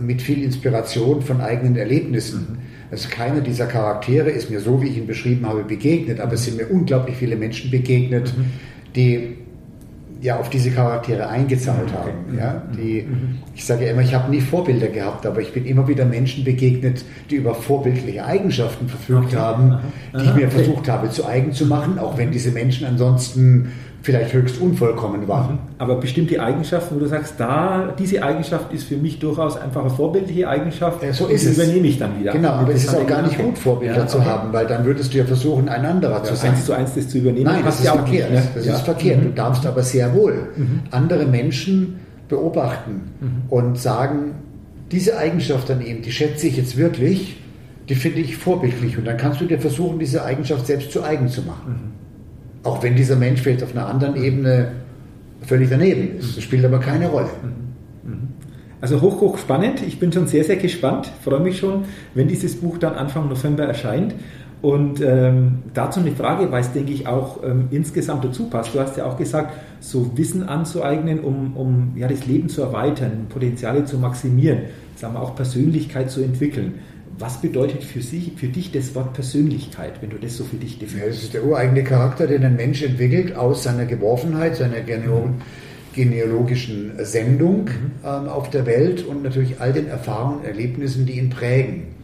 mit 0.00 0.22
viel 0.22 0.42
Inspiration 0.42 1.22
von 1.22 1.40
eigenen 1.40 1.76
Erlebnissen. 1.76 2.46
Mhm. 2.50 2.58
Also 2.90 3.08
keiner 3.08 3.40
dieser 3.40 3.66
Charaktere 3.66 4.30
ist 4.30 4.50
mir 4.50 4.60
so, 4.60 4.82
wie 4.82 4.88
ich 4.88 4.96
ihn 4.96 5.06
beschrieben 5.06 5.46
habe, 5.46 5.64
begegnet, 5.64 6.20
aber 6.20 6.34
es 6.34 6.44
sind 6.44 6.56
mir 6.56 6.70
unglaublich 6.70 7.16
viele 7.16 7.36
Menschen 7.36 7.70
begegnet, 7.70 8.36
mhm. 8.36 8.44
die 8.94 9.36
ja 10.24 10.38
auf 10.38 10.48
diese 10.48 10.70
Charaktere 10.70 11.28
eingezahlt 11.28 11.88
okay. 11.88 11.96
haben. 11.98 12.38
Ja? 12.38 12.62
Mhm. 12.70 12.76
Die, 12.76 13.02
mhm. 13.02 13.38
ich 13.54 13.62
sage 13.66 13.84
ja 13.84 13.92
immer, 13.92 14.00
ich 14.00 14.14
habe 14.14 14.30
nie 14.30 14.40
Vorbilder 14.40 14.88
gehabt, 14.88 15.26
aber 15.26 15.42
ich 15.42 15.52
bin 15.52 15.66
immer 15.66 15.86
wieder 15.86 16.06
Menschen 16.06 16.44
begegnet, 16.44 17.04
die 17.28 17.34
über 17.36 17.54
vorbildliche 17.54 18.24
Eigenschaften 18.24 18.88
verfügt 18.88 19.26
okay. 19.26 19.36
haben, 19.36 19.80
die 20.18 20.24
ich 20.24 20.34
mir 20.34 20.50
versucht 20.50 20.88
habe 20.88 21.10
zu 21.10 21.26
eigen 21.26 21.52
zu 21.52 21.66
machen, 21.66 21.98
auch 21.98 22.16
wenn 22.16 22.30
diese 22.30 22.52
Menschen 22.52 22.86
ansonsten 22.86 23.72
vielleicht 24.04 24.34
höchst 24.34 24.60
unvollkommen 24.60 25.26
war. 25.26 25.50
Mhm. 25.50 25.58
Aber 25.78 25.96
bestimmte 25.96 26.40
Eigenschaften, 26.40 26.96
wo 26.96 27.00
du 27.00 27.06
sagst, 27.06 27.34
da, 27.38 27.94
diese 27.98 28.22
Eigenschaft 28.22 28.70
ist 28.72 28.84
für 28.84 28.98
mich 28.98 29.18
durchaus 29.18 29.56
einfach 29.56 29.80
eine 29.80 29.90
vorbildliche 29.90 30.46
Eigenschaft, 30.46 31.02
ja, 31.02 31.12
so 31.12 31.26
ist 31.26 31.46
es. 31.46 31.56
übernehme 31.56 31.86
ich 31.86 31.98
dann 31.98 32.20
wieder. 32.20 32.32
Genau, 32.32 32.50
aber 32.50 32.74
es 32.74 32.84
ist 32.84 32.94
auch 32.94 33.06
gar 33.06 33.22
nicht 33.22 33.38
gut, 33.38 33.56
Vorbilder 33.56 33.96
ja, 33.96 34.06
zu 34.06 34.18
okay. 34.18 34.26
haben, 34.26 34.52
weil 34.52 34.66
dann 34.66 34.84
würdest 34.84 35.14
du 35.14 35.18
ja 35.18 35.24
versuchen, 35.24 35.70
ein 35.70 35.86
anderer 35.86 36.18
ja, 36.18 36.22
zu 36.22 36.36
sein. 36.36 36.50
Eins 36.50 36.66
zu 36.66 36.74
eins 36.74 36.94
das 36.94 37.08
zu 37.08 37.18
übernehmen. 37.18 37.46
Nein, 37.46 37.64
das 37.64 37.78
ist 37.78 37.86
ja 37.86 37.92
verkehrt. 37.94 38.30
Nicht, 38.30 38.44
ne? 38.44 38.50
Das 38.62 38.66
ist 38.66 38.80
verkehrt. 38.82 39.20
Mhm. 39.20 39.24
Du 39.24 39.30
darfst 39.30 39.66
aber 39.66 39.82
sehr 39.82 40.14
wohl 40.14 40.48
mhm. 40.54 40.80
andere 40.90 41.24
Menschen 41.24 42.00
beobachten 42.28 43.10
mhm. 43.20 43.42
und 43.48 43.78
sagen, 43.78 44.34
diese 44.92 45.16
Eigenschaft 45.16 45.70
an 45.70 45.80
ihm, 45.80 46.02
die 46.02 46.12
schätze 46.12 46.46
ich 46.46 46.58
jetzt 46.58 46.76
wirklich, 46.76 47.38
die 47.88 47.94
finde 47.94 48.20
ich 48.20 48.36
vorbildlich. 48.36 48.98
Und 48.98 49.06
dann 49.06 49.16
kannst 49.16 49.40
du 49.40 49.46
dir 49.46 49.58
versuchen, 49.58 49.98
diese 49.98 50.22
Eigenschaft 50.24 50.66
selbst 50.66 50.92
zu 50.92 51.02
eigen 51.02 51.28
zu 51.28 51.40
machen. 51.40 51.94
Auch 52.64 52.82
wenn 52.82 52.96
dieser 52.96 53.16
Mensch 53.16 53.42
vielleicht 53.42 53.62
auf 53.62 53.72
einer 53.72 53.86
anderen 53.86 54.16
Ebene 54.16 54.72
völlig 55.42 55.70
daneben 55.70 56.18
ist. 56.18 56.36
Das 56.36 56.42
spielt 56.42 56.64
aber 56.64 56.80
keine 56.80 57.08
Rolle. 57.08 57.28
Mhm. 57.42 58.10
Mhm. 58.10 58.28
Also 58.80 59.00
hoch, 59.00 59.20
hoch 59.20 59.38
spannend. 59.38 59.82
Ich 59.86 59.98
bin 59.98 60.12
schon 60.12 60.26
sehr, 60.26 60.44
sehr 60.44 60.56
gespannt. 60.56 61.10
Freue 61.22 61.40
mich 61.40 61.58
schon, 61.58 61.84
wenn 62.14 62.28
dieses 62.28 62.56
Buch 62.56 62.78
dann 62.78 62.94
Anfang 62.94 63.28
November 63.28 63.64
erscheint. 63.64 64.14
Und 64.64 65.02
ähm, 65.02 65.58
dazu 65.74 66.00
eine 66.00 66.12
Frage, 66.12 66.50
weil 66.50 66.62
es, 66.62 66.72
denke 66.72 66.90
ich, 66.90 67.06
auch 67.06 67.44
ähm, 67.44 67.68
insgesamt 67.70 68.24
dazu 68.24 68.48
passt. 68.48 68.74
Du 68.74 68.80
hast 68.80 68.96
ja 68.96 69.04
auch 69.04 69.18
gesagt, 69.18 69.52
so 69.80 70.16
Wissen 70.16 70.42
anzueignen, 70.42 71.20
um, 71.20 71.54
um 71.54 71.92
ja, 71.96 72.08
das 72.08 72.26
Leben 72.26 72.48
zu 72.48 72.62
erweitern, 72.62 73.26
Potenziale 73.28 73.84
zu 73.84 73.98
maximieren, 73.98 74.60
sagen 74.96 75.12
wir 75.12 75.20
auch 75.20 75.36
Persönlichkeit 75.36 76.10
zu 76.10 76.22
entwickeln. 76.22 76.76
Was 77.16 77.40
bedeutet 77.40 77.84
für, 77.84 78.02
Sie, 78.02 78.32
für 78.36 78.48
dich 78.48 78.72
das 78.72 78.94
Wort 78.94 79.12
Persönlichkeit, 79.12 80.02
wenn 80.02 80.10
du 80.10 80.18
das 80.18 80.36
so 80.36 80.44
für 80.44 80.56
dich 80.56 80.78
definierst? 80.78 81.06
Ja, 81.06 81.14
das 81.14 81.22
ist 81.22 81.34
der 81.34 81.44
ureigene 81.44 81.84
Charakter, 81.84 82.26
den 82.26 82.44
ein 82.44 82.56
Mensch 82.56 82.82
entwickelt 82.82 83.36
aus 83.36 83.62
seiner 83.62 83.84
Geworfenheit, 83.84 84.56
seiner 84.56 84.80
genealogischen 85.94 86.92
Sendung 87.04 87.66
mhm. 87.66 87.92
ähm, 88.04 88.28
auf 88.28 88.50
der 88.50 88.66
Welt 88.66 89.06
und 89.06 89.22
natürlich 89.22 89.60
all 89.60 89.72
den 89.72 89.86
Erfahrungen 89.86 90.38
und 90.40 90.44
Erlebnissen, 90.44 91.06
die 91.06 91.18
ihn 91.18 91.30
prägen. 91.30 91.94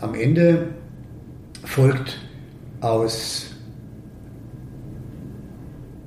Am 0.00 0.14
Ende 0.14 0.68
folgt 1.64 2.20
aus 2.80 3.56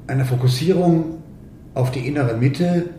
einer 0.08 0.24
Fokussierung 0.24 1.17
auf 1.74 1.91
die 1.91 2.08
innere 2.08 2.38
Mitte 2.38 2.91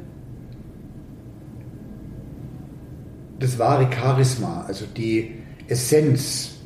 das 3.43 3.59
wahre 3.59 3.91
Charisma, 3.93 4.65
also 4.67 4.85
die 4.87 5.33
Essenz 5.69 6.57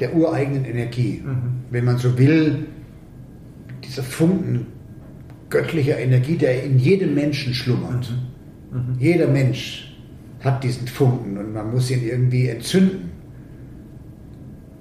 der 0.00 0.14
ureigenen 0.14 0.64
Energie. 0.64 1.22
Mhm. 1.24 1.60
Wenn 1.70 1.84
man 1.84 1.98
so 1.98 2.18
will, 2.18 2.66
dieser 3.84 4.02
Funken 4.02 4.66
göttlicher 5.48 5.98
Energie, 5.98 6.36
der 6.36 6.64
in 6.64 6.78
jedem 6.78 7.14
Menschen 7.14 7.54
schlummert. 7.54 8.10
Mhm. 8.70 8.78
Mhm. 8.78 8.96
Jeder 8.98 9.28
Mensch 9.28 9.94
hat 10.40 10.64
diesen 10.64 10.88
Funken 10.88 11.36
und 11.38 11.52
man 11.52 11.70
muss 11.70 11.90
ihn 11.90 12.02
irgendwie 12.02 12.48
entzünden. 12.48 13.10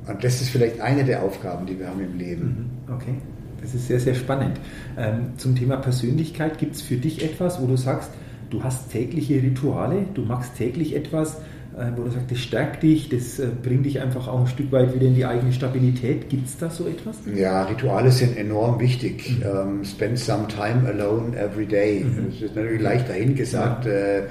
Und 0.08 0.24
das 0.24 0.42
ist 0.42 0.50
vielleicht 0.50 0.80
eine 0.82 1.04
der 1.04 1.22
Aufgaben, 1.22 1.66
die 1.66 1.78
wir 1.78 1.88
haben 1.88 2.02
im 2.02 2.18
Leben. 2.18 2.72
Mhm. 2.88 2.94
Okay, 2.94 3.14
das 3.62 3.76
ist 3.76 3.88
sehr, 3.88 4.00
sehr 4.00 4.16
spannend. 4.16 4.60
Ähm, 4.98 5.34
zum 5.38 5.56
Thema 5.56 5.78
Persönlichkeit 5.78 6.58
gibt 6.58 6.76
es 6.76 6.82
für 6.82 6.96
dich 6.96 7.24
etwas, 7.24 7.62
wo 7.62 7.68
du 7.68 7.78
sagst, 7.78 8.12
du 8.52 8.64
hast 8.64 8.92
tägliche 8.92 9.42
Rituale, 9.42 10.06
du 10.14 10.22
machst 10.22 10.56
täglich 10.58 10.96
etwas, 10.96 11.38
äh, 11.78 11.86
wo 11.96 12.04
du 12.04 12.12
sagst, 12.12 12.30
das 12.30 12.40
stärkt 12.40 12.84
dich, 12.84 13.10
das 13.10 13.40
äh, 13.40 13.48
bringt 13.64 13.86
dich 13.86 14.02
einfach 14.02 14.28
auch 14.28 14.42
ein 14.42 14.48
Stück 14.48 14.72
weit 14.72 14.94
wieder 14.94 15.08
in 15.08 15.16
die 15.16 15.26
eigene 15.26 15.54
Stabilität. 15.54 16.30
Gibt 16.30 16.48
es 16.48 16.58
da 16.58 16.70
so 16.70 16.88
etwas? 16.88 17.18
Ja, 17.34 17.64
Rituale 17.64 18.12
sind 18.12 18.38
enorm 18.38 18.80
wichtig. 18.80 19.38
Mhm. 19.38 19.44
Ähm, 19.46 19.86
spend 19.86 20.20
some 20.20 20.48
time 20.48 20.88
alone 20.88 21.36
every 21.38 21.66
day. 21.66 22.04
Mhm. 22.04 22.28
Das 22.28 22.42
ist 22.42 22.56
natürlich 22.56 22.82
leicht 22.82 23.10
dahingesagt. 23.10 23.86
Ja. 23.86 23.92
Äh, 23.92 24.24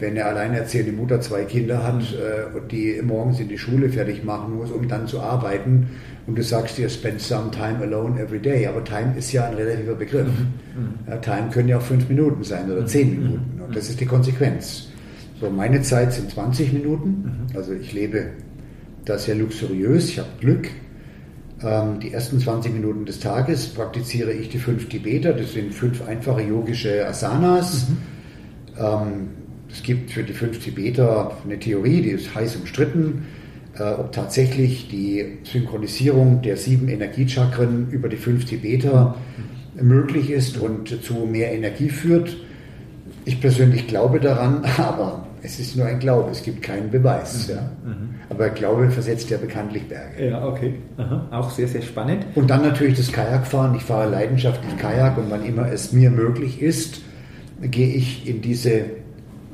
wenn 0.00 0.12
eine 0.12 0.26
alleinerziehende 0.26 0.92
Mutter 0.92 1.20
zwei 1.20 1.42
Kinder 1.44 1.82
hat 1.82 1.96
mhm. 1.96 2.54
äh, 2.54 2.56
und 2.56 2.70
die 2.70 3.00
morgens 3.02 3.40
in 3.40 3.48
die 3.48 3.58
Schule 3.58 3.88
fertig 3.88 4.24
machen 4.24 4.56
muss, 4.56 4.70
um 4.70 4.86
dann 4.88 5.06
zu 5.06 5.20
arbeiten, 5.20 5.88
und 6.28 6.36
du 6.36 6.42
sagst 6.42 6.76
dir, 6.76 6.90
spend 6.90 7.22
some 7.22 7.50
time 7.50 7.78
alone 7.80 8.20
every 8.20 8.38
day. 8.38 8.66
Aber 8.66 8.84
Time 8.84 9.14
ist 9.16 9.32
ja 9.32 9.48
ein 9.48 9.54
relativer 9.54 9.94
Begriff. 9.94 10.26
Mhm. 10.26 10.82
mhm. 10.82 10.94
Ja, 11.08 11.16
time 11.16 11.48
können 11.50 11.68
ja 11.68 11.78
auch 11.78 11.82
fünf 11.82 12.06
Minuten 12.06 12.44
sein 12.44 12.70
oder 12.70 12.84
zehn 12.84 13.08
mhm. 13.08 13.22
Minuten. 13.22 13.62
Und 13.66 13.74
das 13.74 13.88
ist 13.88 13.98
die 13.98 14.04
Konsequenz. 14.04 14.88
So, 15.40 15.48
meine 15.48 15.80
Zeit 15.80 16.12
sind 16.12 16.30
20 16.30 16.74
Minuten. 16.74 17.46
Mhm. 17.50 17.56
Also 17.56 17.72
ich 17.72 17.94
lebe 17.94 18.26
da 19.06 19.16
sehr 19.16 19.36
luxuriös. 19.36 20.10
Ich 20.10 20.18
habe 20.18 20.28
Glück. 20.38 20.68
Ähm, 21.62 21.98
die 22.00 22.12
ersten 22.12 22.38
20 22.38 22.74
Minuten 22.74 23.06
des 23.06 23.20
Tages 23.20 23.66
praktiziere 23.68 24.32
ich 24.32 24.50
die 24.50 24.58
fünf 24.58 24.86
Tibeter. 24.90 25.32
Das 25.32 25.54
sind 25.54 25.72
fünf 25.72 26.06
einfache 26.06 26.42
yogische 26.42 27.06
Asanas. 27.08 27.88
Mhm. 27.88 27.96
Ähm, 28.78 29.28
es 29.70 29.82
gibt 29.82 30.10
für 30.10 30.24
die 30.24 30.34
fünf 30.34 30.62
Tibeter 30.62 31.38
eine 31.42 31.58
Theorie, 31.58 32.02
die 32.02 32.10
ist 32.10 32.34
heiß 32.34 32.56
umstritten 32.56 33.22
tatsächlich 34.12 34.88
die 34.88 35.38
Synchronisierung 35.44 36.42
der 36.42 36.56
sieben 36.56 36.88
Energiechakren 36.88 37.88
über 37.90 38.08
die 38.08 38.16
fünf 38.16 38.44
Tibeter 38.44 39.16
möglich 39.80 40.30
ist 40.30 40.58
und 40.58 41.02
zu 41.04 41.14
mehr 41.14 41.52
Energie 41.52 41.88
führt. 41.88 42.36
Ich 43.24 43.40
persönlich 43.40 43.86
glaube 43.86 44.20
daran, 44.20 44.64
aber 44.76 45.26
es 45.42 45.60
ist 45.60 45.76
nur 45.76 45.86
ein 45.86 45.98
Glaube, 45.98 46.30
es 46.30 46.42
gibt 46.42 46.62
keinen 46.62 46.90
Beweis. 46.90 47.48
Mhm. 47.48 47.54
Ja. 47.54 47.62
Mhm. 47.84 48.14
Aber 48.30 48.50
Glaube 48.50 48.90
versetzt 48.90 49.30
ja 49.30 49.38
bekanntlich 49.38 49.88
Berge. 49.88 50.28
Ja, 50.28 50.46
okay. 50.46 50.74
Aha. 50.96 51.28
Auch 51.30 51.50
sehr, 51.50 51.68
sehr 51.68 51.82
spannend. 51.82 52.26
Und 52.34 52.50
dann 52.50 52.62
natürlich 52.62 52.96
das 52.96 53.12
Kajakfahren. 53.12 53.74
Ich 53.76 53.82
fahre 53.82 54.10
leidenschaftlich 54.10 54.76
Kajak 54.76 55.16
und 55.16 55.30
wann 55.30 55.44
immer 55.44 55.70
es 55.70 55.92
mir 55.92 56.10
möglich 56.10 56.60
ist, 56.60 57.00
gehe 57.62 57.94
ich 57.94 58.28
in 58.28 58.42
diese 58.42 58.82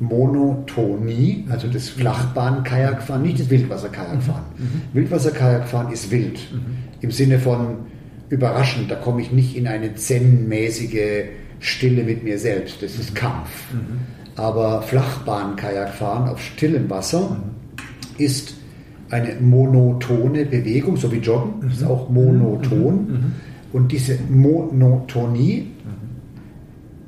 Monotonie, 0.05 1.47
also 1.51 1.69
das 1.69 1.89
Flachbahn-Kajakfahren, 1.89 3.23
nicht 3.23 3.41
das 3.41 3.51
Wildwasser-Kajakfahren. 3.51 4.45
Mhm. 4.57 4.65
mhm. 4.65 4.83
Wildwasser-Kajakfahren 4.93 5.93
ist 5.93 6.11
wild 6.11 6.39
mhm. 6.53 6.77
im 7.01 7.11
Sinne 7.11 7.39
von 7.39 7.77
überraschend. 8.29 8.91
Da 8.91 8.97
komme 8.97 9.23
ich 9.23 9.33
nicht 9.33 9.57
in 9.57 9.67
eine 9.67 9.95
zen-mäßige 9.95 11.25
Stille 11.61 12.05
mit 12.05 12.25
mir 12.25 12.39
selbst. 12.39 12.83
Das 12.83 12.99
ist 12.99 13.13
mhm. 13.13 13.15
Kampf. 13.15 13.73
Mhm. 13.73 14.01
Aber 14.37 14.83
Flachbahn-Kajakfahren 14.83 16.29
auf 16.29 16.41
stillem 16.43 16.91
Wasser 16.91 17.31
mhm. 17.31 18.25
ist 18.25 18.55
eine 19.11 19.35
monotone 19.41 20.45
Bewegung, 20.45 20.97
so 20.97 21.13
wie 21.13 21.19
Joggen, 21.19 21.69
ist 21.71 21.85
auch 21.85 22.09
monoton. 22.09 23.33
Und 23.73 23.93
diese 23.93 24.19
Monotonie, 24.29 25.69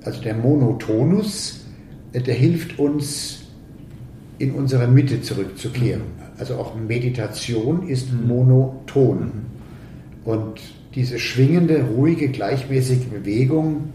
also 0.04 0.22
der 0.22 0.34
Monotonus, 0.34 1.65
der 2.20 2.34
hilft 2.34 2.78
uns, 2.78 3.42
in 4.38 4.52
unsere 4.52 4.86
Mitte 4.86 5.22
zurückzukehren. 5.22 6.02
Also 6.38 6.56
auch 6.56 6.74
Meditation 6.74 7.88
ist 7.88 8.12
mhm. 8.12 8.28
monoton. 8.28 9.18
Mhm. 9.18 9.30
Und 10.24 10.60
diese 10.94 11.18
schwingende, 11.18 11.82
ruhige, 11.82 12.28
gleichmäßige 12.28 13.06
Bewegung, 13.06 13.90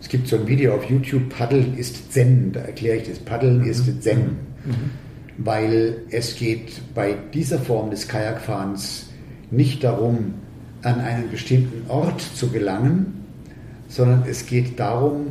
es 0.00 0.08
gibt 0.08 0.28
so 0.28 0.36
ein 0.36 0.46
Video 0.46 0.74
auf 0.74 0.88
YouTube, 0.90 1.28
Paddeln 1.30 1.76
ist 1.76 2.12
Zen, 2.12 2.52
da 2.52 2.60
erkläre 2.60 2.98
ich 2.98 3.08
das, 3.08 3.18
Paddeln 3.18 3.60
mhm. 3.60 3.70
ist 3.70 4.02
Zen. 4.02 4.36
Weil 5.38 5.98
es 6.10 6.36
geht 6.36 6.80
bei 6.94 7.14
dieser 7.32 7.58
Form 7.58 7.90
des 7.90 8.08
Kajakfahrens 8.08 9.10
nicht 9.50 9.84
darum, 9.84 10.34
an 10.82 11.00
einen 11.00 11.30
bestimmten 11.30 11.88
Ort 11.90 12.20
zu 12.20 12.48
gelangen, 12.48 13.24
sondern 13.88 14.24
es 14.28 14.46
geht 14.46 14.78
darum, 14.78 15.28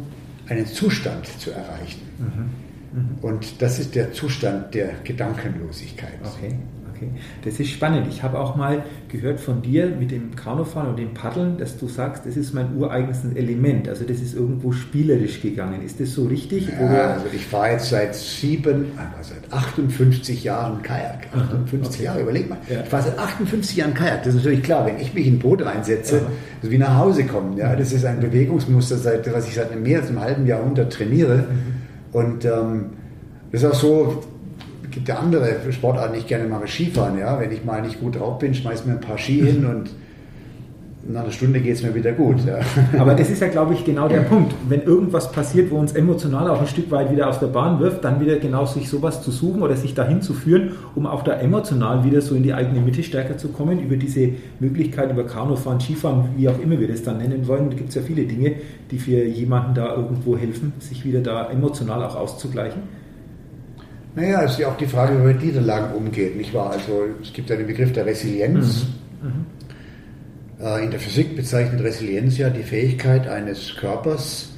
einen 0.48 0.66
Zustand 0.66 1.28
zu 1.40 1.52
erreichen. 1.52 2.05
Mhm. 2.18 3.00
Mhm. 3.00 3.18
Und 3.22 3.62
das 3.62 3.80
ist 3.80 3.96
der 3.96 4.14
Zustand 4.14 4.74
der 4.74 4.92
Gedankenlosigkeit. 5.04 6.20
Okay. 6.24 6.56
Okay, 6.96 7.10
das 7.44 7.60
ist 7.60 7.72
spannend. 7.72 8.08
Ich 8.10 8.24
habe 8.24 8.40
auch 8.40 8.56
mal 8.56 8.84
gehört 9.10 9.42
von 9.42 9.62
dir 9.62 9.88
mit 9.88 10.12
dem 10.12 10.34
Kanufahren 10.36 10.90
und 10.90 10.98
dem 10.98 11.14
Paddeln, 11.14 11.58
dass 11.58 11.78
du 11.78 11.90
sagst, 11.90 12.26
das 12.26 12.38
ist 12.38 12.54
mein 12.54 12.78
ureigenes 12.78 13.20
Element. 13.36 13.90
Also 13.90 14.06
das 14.06 14.22
ist 14.22 14.34
irgendwo 14.34 14.72
spielerisch 14.72 15.42
gegangen. 15.42 15.82
Ist 15.82 16.00
das 16.00 16.14
so 16.14 16.26
richtig? 16.26 16.70
Ja, 16.70 17.16
also 17.16 17.26
ich 17.34 17.46
fahre 17.46 17.72
jetzt 17.72 17.90
seit 17.90 18.16
sieben, 18.16 18.92
also 18.98 19.34
seit 19.34 19.52
58 19.52 20.44
Jahren 20.46 20.82
Kajak. 20.84 21.28
58 21.34 21.96
okay. 21.96 22.04
Jahre, 22.06 22.22
überleg 22.22 22.50
mal. 22.50 22.60
Ja. 22.70 22.82
Ich 22.82 22.90
fahre 22.90 23.04
seit 23.04 23.20
58 23.20 23.76
Jahren 23.76 23.94
Kajak. 23.94 24.24
Das 24.24 24.30
ist 24.30 24.36
natürlich 24.36 24.64
klar, 24.64 24.86
wenn 24.86 24.98
ich 24.98 25.14
mich 25.14 25.28
in 25.28 25.36
ein 25.36 25.40
Boot 25.40 25.66
reinsetze, 25.66 26.22
Aha. 26.22 26.32
also 26.62 26.72
wie 26.72 26.78
nach 26.78 26.98
Hause 26.98 27.26
kommen. 27.26 27.58
Ja, 27.58 27.76
das 27.76 27.92
ist 27.92 28.06
ein 28.06 28.22
Bewegungsmuster, 28.22 28.96
seit, 28.98 29.32
was 29.34 29.50
ich 29.50 29.56
seit 29.56 29.78
mehr 29.78 30.00
als 30.00 30.08
einem 30.08 30.22
halben 30.22 30.48
Jahrhundert 30.48 30.94
trainiere. 30.94 31.50
Mhm. 31.50 31.75
Und 32.16 32.46
ähm, 32.46 32.92
das 33.52 33.62
ist 33.62 33.70
auch 33.70 33.76
so, 33.76 34.24
gibt 34.90 35.10
ja 35.10 35.18
andere 35.18 35.58
Sportarten, 35.70 36.16
ich 36.16 36.26
gerne 36.26 36.48
mache, 36.48 36.66
Skifahren. 36.66 37.20
Ja? 37.20 37.38
Wenn 37.38 37.52
ich 37.52 37.66
mal 37.66 37.82
nicht 37.82 38.00
gut 38.00 38.18
drauf 38.18 38.40
bin, 38.40 38.54
schmeiß 38.54 38.86
mir 38.86 38.94
ein 38.94 39.02
paar 39.02 39.18
Ski 39.18 39.42
hin 39.42 39.66
und 39.66 39.90
nach 41.08 41.22
einer 41.22 41.32
Stunde 41.32 41.60
geht 41.60 41.76
es 41.76 41.84
mir 41.84 41.94
wieder 41.94 42.12
gut. 42.14 42.38
Ja. 42.46 42.60
Aber 43.00 43.14
das 43.14 43.30
ist 43.30 43.42
ja, 43.42 43.48
glaube 43.48 43.74
ich, 43.74 43.86
genau 43.86 44.08
der 44.08 44.22
Punkt. 44.22 44.56
Wenn 44.68 44.82
irgendwas 44.82 45.32
passiert, 45.32 45.70
wo 45.70 45.78
uns 45.78 45.94
emotional 45.94 46.50
auch 46.50 46.60
ein 46.60 46.68
Stück 46.68 46.90
weit 46.90 47.12
wieder 47.12 47.30
aus 47.30 47.40
der 47.40 47.48
Bahn 47.48 47.80
wirft, 47.80 48.04
dann 48.04 48.20
wieder 48.20 48.38
genau 48.38 48.66
sich 48.66 48.90
sowas 48.90 49.22
zu 49.22 49.30
suchen 49.30 49.62
oder 49.62 49.76
sich 49.76 49.94
dahin 49.94 50.22
zu 50.22 50.34
führen, 50.34 50.72
um 50.96 51.06
auch 51.06 51.24
da 51.24 51.34
emotional 51.34 52.04
wieder 52.04 52.22
so 52.22 52.34
in 52.36 52.42
die 52.42 52.54
eigene 52.54 52.80
Mitte 52.80 53.04
stärker 53.04 53.38
zu 53.38 53.50
kommen, 53.50 53.80
über 53.80 53.98
diese 53.98 54.30
Möglichkeit, 54.60 55.12
über 55.12 55.26
Kanufahren, 55.26 55.80
Skifahren, 55.80 56.30
wie 56.38 56.50
auch 56.50 56.60
immer 56.60 56.80
wir 56.80 56.88
das 56.88 57.04
dann 57.04 57.20
nennen 57.20 57.48
wollen. 57.48 57.70
Da 57.70 57.76
gibt 57.76 57.90
es 57.90 57.96
ja 57.96 58.02
viele 58.02 58.24
Dinge, 58.24 58.54
die 58.90 58.98
für 58.98 59.24
jemanden 59.24 59.76
da 59.76 59.96
irgendwo 59.96 60.36
helfen, 60.36 60.74
sich 60.80 61.06
wieder 61.06 61.22
da 61.22 61.50
emotional 61.52 62.04
auch 62.04 62.16
auszugleichen. 62.16 62.82
Naja, 64.16 64.44
es 64.44 64.54
ist 64.54 64.60
ja 64.60 64.70
auch 64.70 64.78
die 64.78 64.88
Frage, 64.88 65.14
wie 65.14 65.18
man 65.18 65.28
mit 65.28 65.44
Niederlagen 65.44 65.94
umgeht, 65.94 66.38
nicht 66.38 66.54
wahr? 66.54 66.72
Also 66.72 67.04
es 67.22 67.34
gibt 67.34 67.50
ja 67.50 67.58
den 67.58 67.68
Begriff 67.68 67.92
der 67.92 68.06
Resilienz. 68.06 68.88
Mhm. 69.22 69.28
Mhm. 69.28 69.46
Äh, 70.62 70.84
in 70.84 70.92
der 70.92 71.00
Physik 71.00 71.36
bezeichnet 71.36 71.84
Resilienz 71.84 72.38
ja 72.38 72.50
die 72.50 72.64
Fähigkeit 72.64 73.28
eines 73.28 73.76
Körpers, 73.76 74.50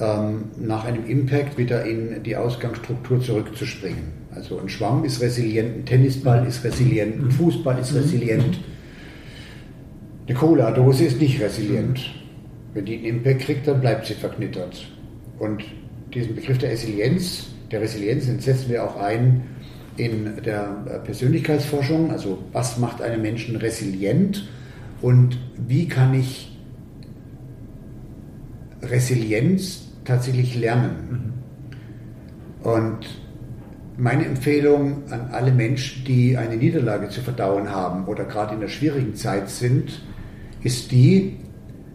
ähm, 0.00 0.44
nach 0.58 0.84
einem 0.84 1.06
Impact 1.06 1.58
wieder 1.58 1.84
in 1.84 2.22
die 2.22 2.36
Ausgangsstruktur 2.36 3.20
zurückzuspringen. 3.20 4.12
Also 4.34 4.58
ein 4.58 4.68
Schwamm 4.68 5.04
ist 5.04 5.20
resilient, 5.22 5.78
ein 5.78 5.86
Tennisball 5.86 6.46
ist 6.46 6.62
resilient, 6.64 7.22
ein 7.22 7.30
Fußball 7.30 7.78
ist 7.78 7.94
resilient. 7.94 8.58
Eine 10.26 10.36
Cola-Dose 10.36 11.04
ist 11.04 11.20
nicht 11.20 11.40
resilient. 11.40 12.14
Wenn 12.74 12.84
die 12.84 12.96
einen 12.96 13.04
Impact 13.06 13.40
kriegt, 13.40 13.66
dann 13.66 13.80
bleibt 13.80 14.06
sie 14.06 14.14
verknittert. 14.14 14.86
Und 15.38 15.64
diesen 16.12 16.34
Begriff 16.34 16.58
der 16.58 16.70
Resilienz, 16.70 17.46
der 17.70 17.80
Resilienz, 17.80 18.26
den 18.26 18.40
setzen 18.40 18.68
wir 18.68 18.84
auch 18.84 18.96
ein 18.96 19.42
in 19.96 20.42
der 20.44 21.00
Persönlichkeitsforschung. 21.04 22.10
Also 22.10 22.38
was 22.52 22.76
macht 22.76 23.00
einen 23.00 23.22
Menschen 23.22 23.56
resilient? 23.56 24.46
Und 25.02 25.38
wie 25.66 25.88
kann 25.88 26.14
ich 26.14 26.56
Resilienz 28.82 29.92
tatsächlich 30.04 30.54
lernen. 30.56 31.34
Mhm. 32.62 32.70
Und 32.70 33.06
meine 33.96 34.26
Empfehlung 34.26 35.10
an 35.10 35.28
alle 35.32 35.52
Menschen, 35.52 36.04
die 36.04 36.36
eine 36.36 36.56
Niederlage 36.56 37.08
zu 37.08 37.20
verdauen 37.20 37.70
haben 37.70 38.06
oder 38.06 38.24
gerade 38.24 38.54
in 38.54 38.60
einer 38.60 38.68
schwierigen 38.68 39.14
Zeit 39.14 39.48
sind, 39.50 40.02
ist 40.62 40.90
die, 40.92 41.38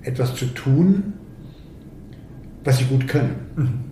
etwas 0.04 0.36
zu 0.36 0.46
tun, 0.48 1.14
was 2.64 2.80
sie 2.80 2.86
gut 2.86 3.08
können. 3.08 3.36
Mhm. 3.56 3.91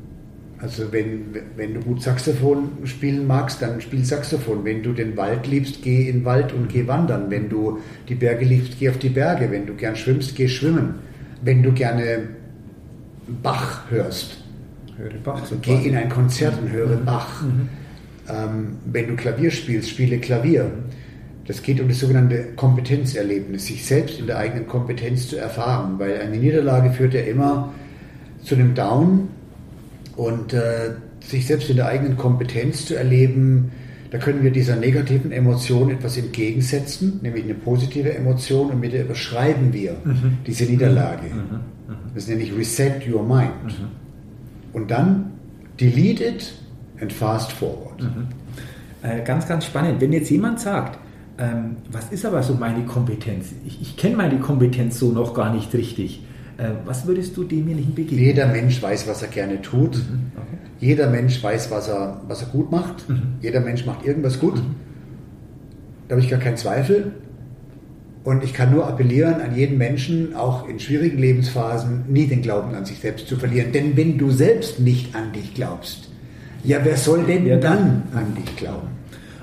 Also 0.61 0.91
wenn, 0.91 1.35
wenn 1.55 1.73
du 1.73 1.79
gut 1.79 2.01
Saxophon 2.01 2.69
spielen 2.83 3.25
magst, 3.25 3.61
dann 3.61 3.79
spiel 3.79 4.03
Saxophon. 4.03 4.65
Wenn 4.65 4.83
du 4.83 4.91
den 4.91 5.15
Wald 5.15 5.47
liebst, 5.47 5.81
geh 5.81 6.09
in 6.09 6.19
den 6.19 6.25
Wald 6.25 6.51
und 6.51 6.67
geh 6.67 6.85
wandern. 6.85 7.29
Wenn 7.29 7.47
du 7.47 7.79
die 8.09 8.15
Berge 8.15 8.43
liebst, 8.43 8.77
geh 8.77 8.89
auf 8.89 8.97
die 8.97 9.09
Berge. 9.09 9.49
Wenn 9.51 9.65
du 9.65 9.73
gern 9.75 9.95
schwimmst, 9.95 10.35
geh 10.35 10.49
schwimmen. 10.49 10.95
Wenn 11.41 11.63
du 11.63 11.71
gerne 11.71 12.27
Bach 13.41 13.89
hörst, 13.89 14.43
höre 14.97 15.13
Bach. 15.23 15.41
Also 15.41 15.57
geh 15.61 15.87
in 15.87 15.95
ein 15.95 16.09
Konzert 16.09 16.55
und 16.61 16.71
höre 16.71 16.97
mhm. 16.97 17.05
Bach. 17.05 17.41
Mhm. 17.41 17.69
Ähm, 18.27 18.77
wenn 18.85 19.07
du 19.07 19.15
Klavier 19.15 19.51
spielst, 19.51 19.89
spiele 19.89 20.19
Klavier. 20.19 20.69
Das 21.47 21.63
geht 21.63 21.79
um 21.79 21.87
das 21.87 21.99
sogenannte 21.99 22.49
Kompetenzerlebnis, 22.57 23.67
sich 23.67 23.85
selbst 23.85 24.19
in 24.19 24.27
der 24.27 24.37
eigenen 24.37 24.67
Kompetenz 24.67 25.29
zu 25.29 25.37
erfahren, 25.37 25.95
weil 25.97 26.19
eine 26.19 26.37
Niederlage 26.37 26.91
führt 26.91 27.13
ja 27.13 27.21
immer 27.21 27.73
zu 28.43 28.55
einem 28.55 28.75
Down, 28.75 29.29
und 30.19 30.51
äh, 30.51 30.95
sich 31.21 31.47
selbst 31.47 31.69
in 31.69 31.77
der 31.77 31.87
eigenen 31.87 32.17
Kompetenz 32.17 32.85
zu 32.85 32.95
erleben, 32.95 33.71
da 34.11 34.17
können 34.17 34.43
wir 34.43 34.51
dieser 34.51 34.75
negativen 34.75 35.31
Emotion 35.31 35.89
etwas 35.91 36.17
entgegensetzen, 36.17 37.21
nämlich 37.21 37.45
eine 37.45 37.53
positive 37.53 38.13
Emotion 38.13 38.69
und 38.69 38.81
mit 38.81 38.91
der 38.91 39.05
überschreiben 39.05 39.71
wir 39.71 39.93
mhm. 40.03 40.39
diese 40.45 40.65
Niederlage. 40.65 41.27
Mhm. 41.27 41.35
Mhm. 41.35 41.55
mhm. 41.87 41.95
Das 42.13 42.27
nenne 42.27 42.41
ich 42.41 42.53
Reset 42.53 42.99
Your 43.09 43.23
Mind. 43.23 43.63
Mhm. 43.63 44.73
Und 44.73 44.91
dann 44.91 45.31
delete 45.79 46.25
it 46.25 46.53
and 46.99 47.13
fast 47.13 47.53
forward. 47.53 48.01
Mhm. 48.01 48.27
Äh, 49.01 49.23
ganz, 49.23 49.47
ganz 49.47 49.65
spannend. 49.65 50.01
Wenn 50.01 50.11
jetzt 50.11 50.29
jemand 50.29 50.59
sagt, 50.59 50.99
ähm, 51.37 51.77
was 51.89 52.11
ist 52.11 52.25
aber 52.25 52.43
so 52.43 52.55
meine 52.55 52.83
Kompetenz? 52.83 53.53
Ich, 53.65 53.81
ich 53.81 53.95
kenne 53.95 54.17
meine 54.17 54.39
Kompetenz 54.39 54.99
so 54.99 55.13
noch 55.13 55.33
gar 55.33 55.53
nicht 55.53 55.73
richtig. 55.73 56.23
Äh, 56.59 56.71
was 56.85 57.07
würdest 57.07 57.37
du 57.37 57.45
demjenigen 57.45 57.95
begegnen? 57.95 58.19
Jeder 58.19 58.47
Mensch 58.47 58.81
weiß, 58.81 59.07
was 59.07 59.21
er 59.21 59.29
gerne 59.29 59.61
tut. 59.61 59.95
Mhm. 59.95 60.31
Okay. 60.35 60.57
Jeder 60.79 61.09
Mensch 61.09 61.41
weiß, 61.41 61.71
was 61.71 61.87
er, 61.87 62.21
was 62.27 62.41
er 62.41 62.49
gut 62.49 62.69
macht. 62.69 63.07
Mhm. 63.09 63.21
Jeder 63.41 63.61
Mensch 63.61 63.85
macht 63.85 64.05
irgendwas 64.05 64.39
gut. 64.39 64.55
Mhm. 64.55 64.75
Da 66.07 66.15
habe 66.15 66.21
ich 66.21 66.29
gar 66.29 66.39
keinen 66.39 66.57
Zweifel. 66.57 67.13
Und 68.25 68.43
ich 68.43 68.53
kann 68.53 68.71
nur 68.71 68.85
appellieren 68.85 69.35
an 69.41 69.55
jeden 69.55 69.77
Menschen, 69.77 70.35
auch 70.35 70.67
in 70.67 70.79
schwierigen 70.79 71.17
Lebensphasen, 71.17 72.03
nie 72.09 72.27
den 72.27 72.41
Glauben 72.41 72.75
an 72.75 72.83
sich 72.83 72.99
selbst 72.99 73.27
zu 73.27 73.37
verlieren. 73.37 73.71
Denn 73.71 73.95
wenn 73.95 74.17
du 74.17 74.29
selbst 74.29 74.81
nicht 74.81 75.15
an 75.15 75.31
dich 75.31 75.53
glaubst, 75.53 76.09
ja, 76.65 76.79
wer 76.83 76.97
soll 76.97 77.23
denn 77.23 77.47
ja, 77.47 77.55
dann 77.55 78.03
an 78.13 78.35
dich 78.35 78.57
glauben? 78.57 78.89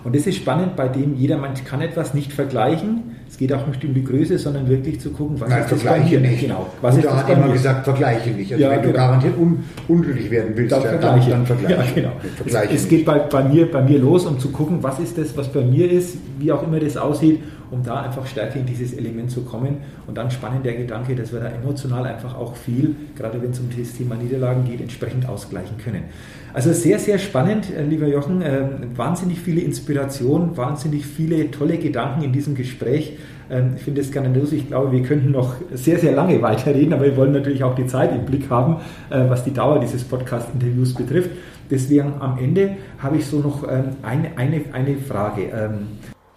Und 0.04 0.14
das 0.14 0.26
ist 0.26 0.36
spannend, 0.36 0.76
bei 0.76 0.88
dem 0.88 1.16
jeder 1.16 1.38
Mensch 1.38 1.64
kann 1.64 1.80
etwas 1.80 2.12
nicht 2.12 2.32
vergleichen 2.32 3.15
es 3.36 3.40
geht 3.40 3.52
auch 3.52 3.66
nicht 3.66 3.84
um 3.84 3.92
die 3.92 4.02
Größe, 4.02 4.38
sondern 4.38 4.66
wirklich 4.66 4.98
zu 4.98 5.10
gucken, 5.10 5.38
was 5.38 5.50
Nein, 5.50 5.64
ist 5.64 5.72
das 5.72 5.84
bei 5.84 6.00
mir? 6.00 6.20
Nicht. 6.20 6.40
Genau. 6.40 6.68
Was 6.80 6.94
und 6.94 7.00
ist 7.00 7.06
da 7.06 7.16
hat 7.18 7.28
immer 7.28 7.52
gesagt, 7.52 7.84
vergleiche 7.84 8.30
nicht. 8.30 8.50
Also 8.50 8.64
ja, 8.64 8.70
wenn 8.70 8.80
genau. 8.80 8.92
du 8.92 8.98
garantiert 8.98 9.36
un 9.36 9.64
unglücklich 9.88 10.30
werden 10.30 10.52
willst, 10.54 10.72
dann, 10.72 10.82
ja, 10.82 10.88
vergleiche. 10.88 11.30
Dann, 11.30 11.44
dann 11.44 11.58
vergleiche. 11.58 12.00
Ja, 12.00 12.08
genau. 12.08 12.12
Vergleiche 12.36 12.74
es, 12.74 12.82
es 12.84 12.88
geht 12.88 13.04
bei, 13.04 13.18
bei, 13.18 13.44
mir, 13.44 13.70
bei 13.70 13.82
mir 13.82 13.98
los, 13.98 14.24
um 14.24 14.38
zu 14.38 14.48
gucken, 14.48 14.78
was 14.80 14.98
ist 15.00 15.18
das, 15.18 15.36
was 15.36 15.52
bei 15.52 15.60
mir 15.60 15.90
ist, 15.90 16.16
wie 16.38 16.50
auch 16.50 16.62
immer 16.62 16.80
das 16.80 16.96
aussieht, 16.96 17.42
um 17.70 17.82
da 17.82 18.02
einfach 18.02 18.26
stärker 18.26 18.58
in 18.58 18.66
dieses 18.66 18.94
Element 18.94 19.30
zu 19.30 19.42
kommen. 19.42 19.78
Und 20.06 20.16
dann 20.16 20.30
spannend 20.30 20.64
der 20.64 20.74
Gedanke, 20.74 21.14
dass 21.14 21.32
wir 21.32 21.40
da 21.40 21.48
emotional 21.48 22.04
einfach 22.06 22.36
auch 22.36 22.56
viel, 22.56 22.94
gerade 23.16 23.42
wenn 23.42 23.50
es 23.50 23.60
um 23.60 23.68
das 23.76 23.92
Thema 23.92 24.14
Niederlagen 24.14 24.64
geht, 24.64 24.80
entsprechend 24.80 25.28
ausgleichen 25.28 25.78
können. 25.78 26.04
Also 26.52 26.72
sehr, 26.72 26.98
sehr 26.98 27.18
spannend, 27.18 27.66
äh, 27.76 27.82
lieber 27.84 28.06
Jochen. 28.06 28.40
Ähm, 28.42 28.96
wahnsinnig 28.96 29.40
viele 29.40 29.60
Inspirationen, 29.60 30.56
wahnsinnig 30.56 31.04
viele 31.04 31.50
tolle 31.50 31.76
Gedanken 31.76 32.22
in 32.22 32.32
diesem 32.32 32.54
Gespräch. 32.54 33.18
Ähm, 33.50 33.74
ich 33.76 33.82
finde 33.82 34.00
es 34.00 34.10
grandios. 34.10 34.52
Ich 34.52 34.68
glaube, 34.68 34.92
wir 34.92 35.02
könnten 35.02 35.32
noch 35.32 35.56
sehr, 35.72 35.98
sehr 35.98 36.12
lange 36.12 36.40
weiterreden, 36.40 36.92
aber 36.94 37.04
wir 37.04 37.16
wollen 37.16 37.32
natürlich 37.32 37.62
auch 37.62 37.74
die 37.74 37.86
Zeit 37.86 38.12
im 38.12 38.24
Blick 38.24 38.48
haben, 38.48 38.76
äh, 39.10 39.28
was 39.28 39.44
die 39.44 39.52
Dauer 39.52 39.80
dieses 39.80 40.04
Podcast-Interviews 40.04 40.94
betrifft. 40.94 41.30
Deswegen 41.70 42.14
am 42.20 42.38
Ende 42.38 42.76
habe 42.98 43.16
ich 43.16 43.26
so 43.26 43.40
noch 43.40 43.64
ähm, 43.64 43.96
eine, 44.02 44.36
eine, 44.36 44.60
eine 44.72 44.96
Frage. 44.96 45.50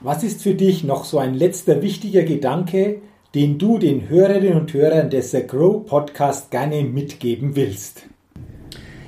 Was 0.01 0.23
ist 0.23 0.41
für 0.41 0.55
dich 0.55 0.85
noch 0.85 1.03
so 1.03 1.19
ein 1.19 1.33
letzter 1.33 1.81
wichtiger 1.81 2.23
Gedanke, 2.23 3.01
den 3.35 3.57
du 3.57 3.77
den 3.77 4.07
Hörerinnen 4.07 4.57
und 4.57 4.73
Hörern 4.73 5.09
des 5.09 5.31
The 5.31 5.45
Grow 5.45 5.85
Podcast 5.85 6.51
gerne 6.51 6.83
mitgeben 6.83 7.57
willst? 7.57 8.03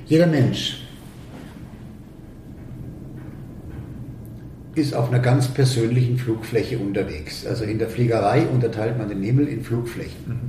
Jeder 0.04 0.26
Mensch 0.26 0.82
ist 4.74 4.94
auf 4.94 5.08
einer 5.08 5.20
ganz 5.20 5.48
persönlichen 5.48 6.18
Flugfläche 6.18 6.78
unterwegs. 6.78 7.46
Also 7.46 7.64
in 7.64 7.78
der 7.78 7.88
Fliegerei 7.88 8.46
unterteilt 8.46 8.98
man 8.98 9.08
den 9.08 9.22
Himmel 9.22 9.48
in 9.48 9.64
Flugflächen. 9.64 10.26
Mhm. 10.26 10.40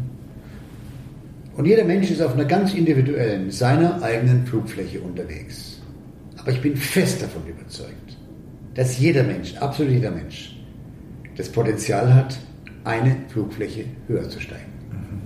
Und 1.56 1.66
jeder 1.66 1.86
Mensch 1.86 2.12
ist 2.12 2.22
auf 2.22 2.34
einer 2.34 2.46
ganz 2.46 2.74
individuellen, 2.74 3.50
seiner 3.50 4.04
eigenen 4.04 4.46
Flugfläche 4.46 5.00
unterwegs. 5.00 5.82
Aber 6.38 6.52
ich 6.52 6.62
bin 6.62 6.76
fest 6.76 7.22
davon 7.22 7.44
überzeugt, 7.48 8.03
dass 8.76 9.00
jeder 9.00 9.24
Mensch, 9.24 9.56
absolut 9.58 9.92
jeder 9.94 10.12
Mensch, 10.12 10.56
das 11.38 11.50
Potenzial 11.50 12.14
hat, 12.14 12.38
eine 12.84 13.16
Flugfläche 13.30 13.86
höher 14.08 14.30
zu 14.30 14.40
steigen. 14.40 14.72
Mhm. 14.92 15.22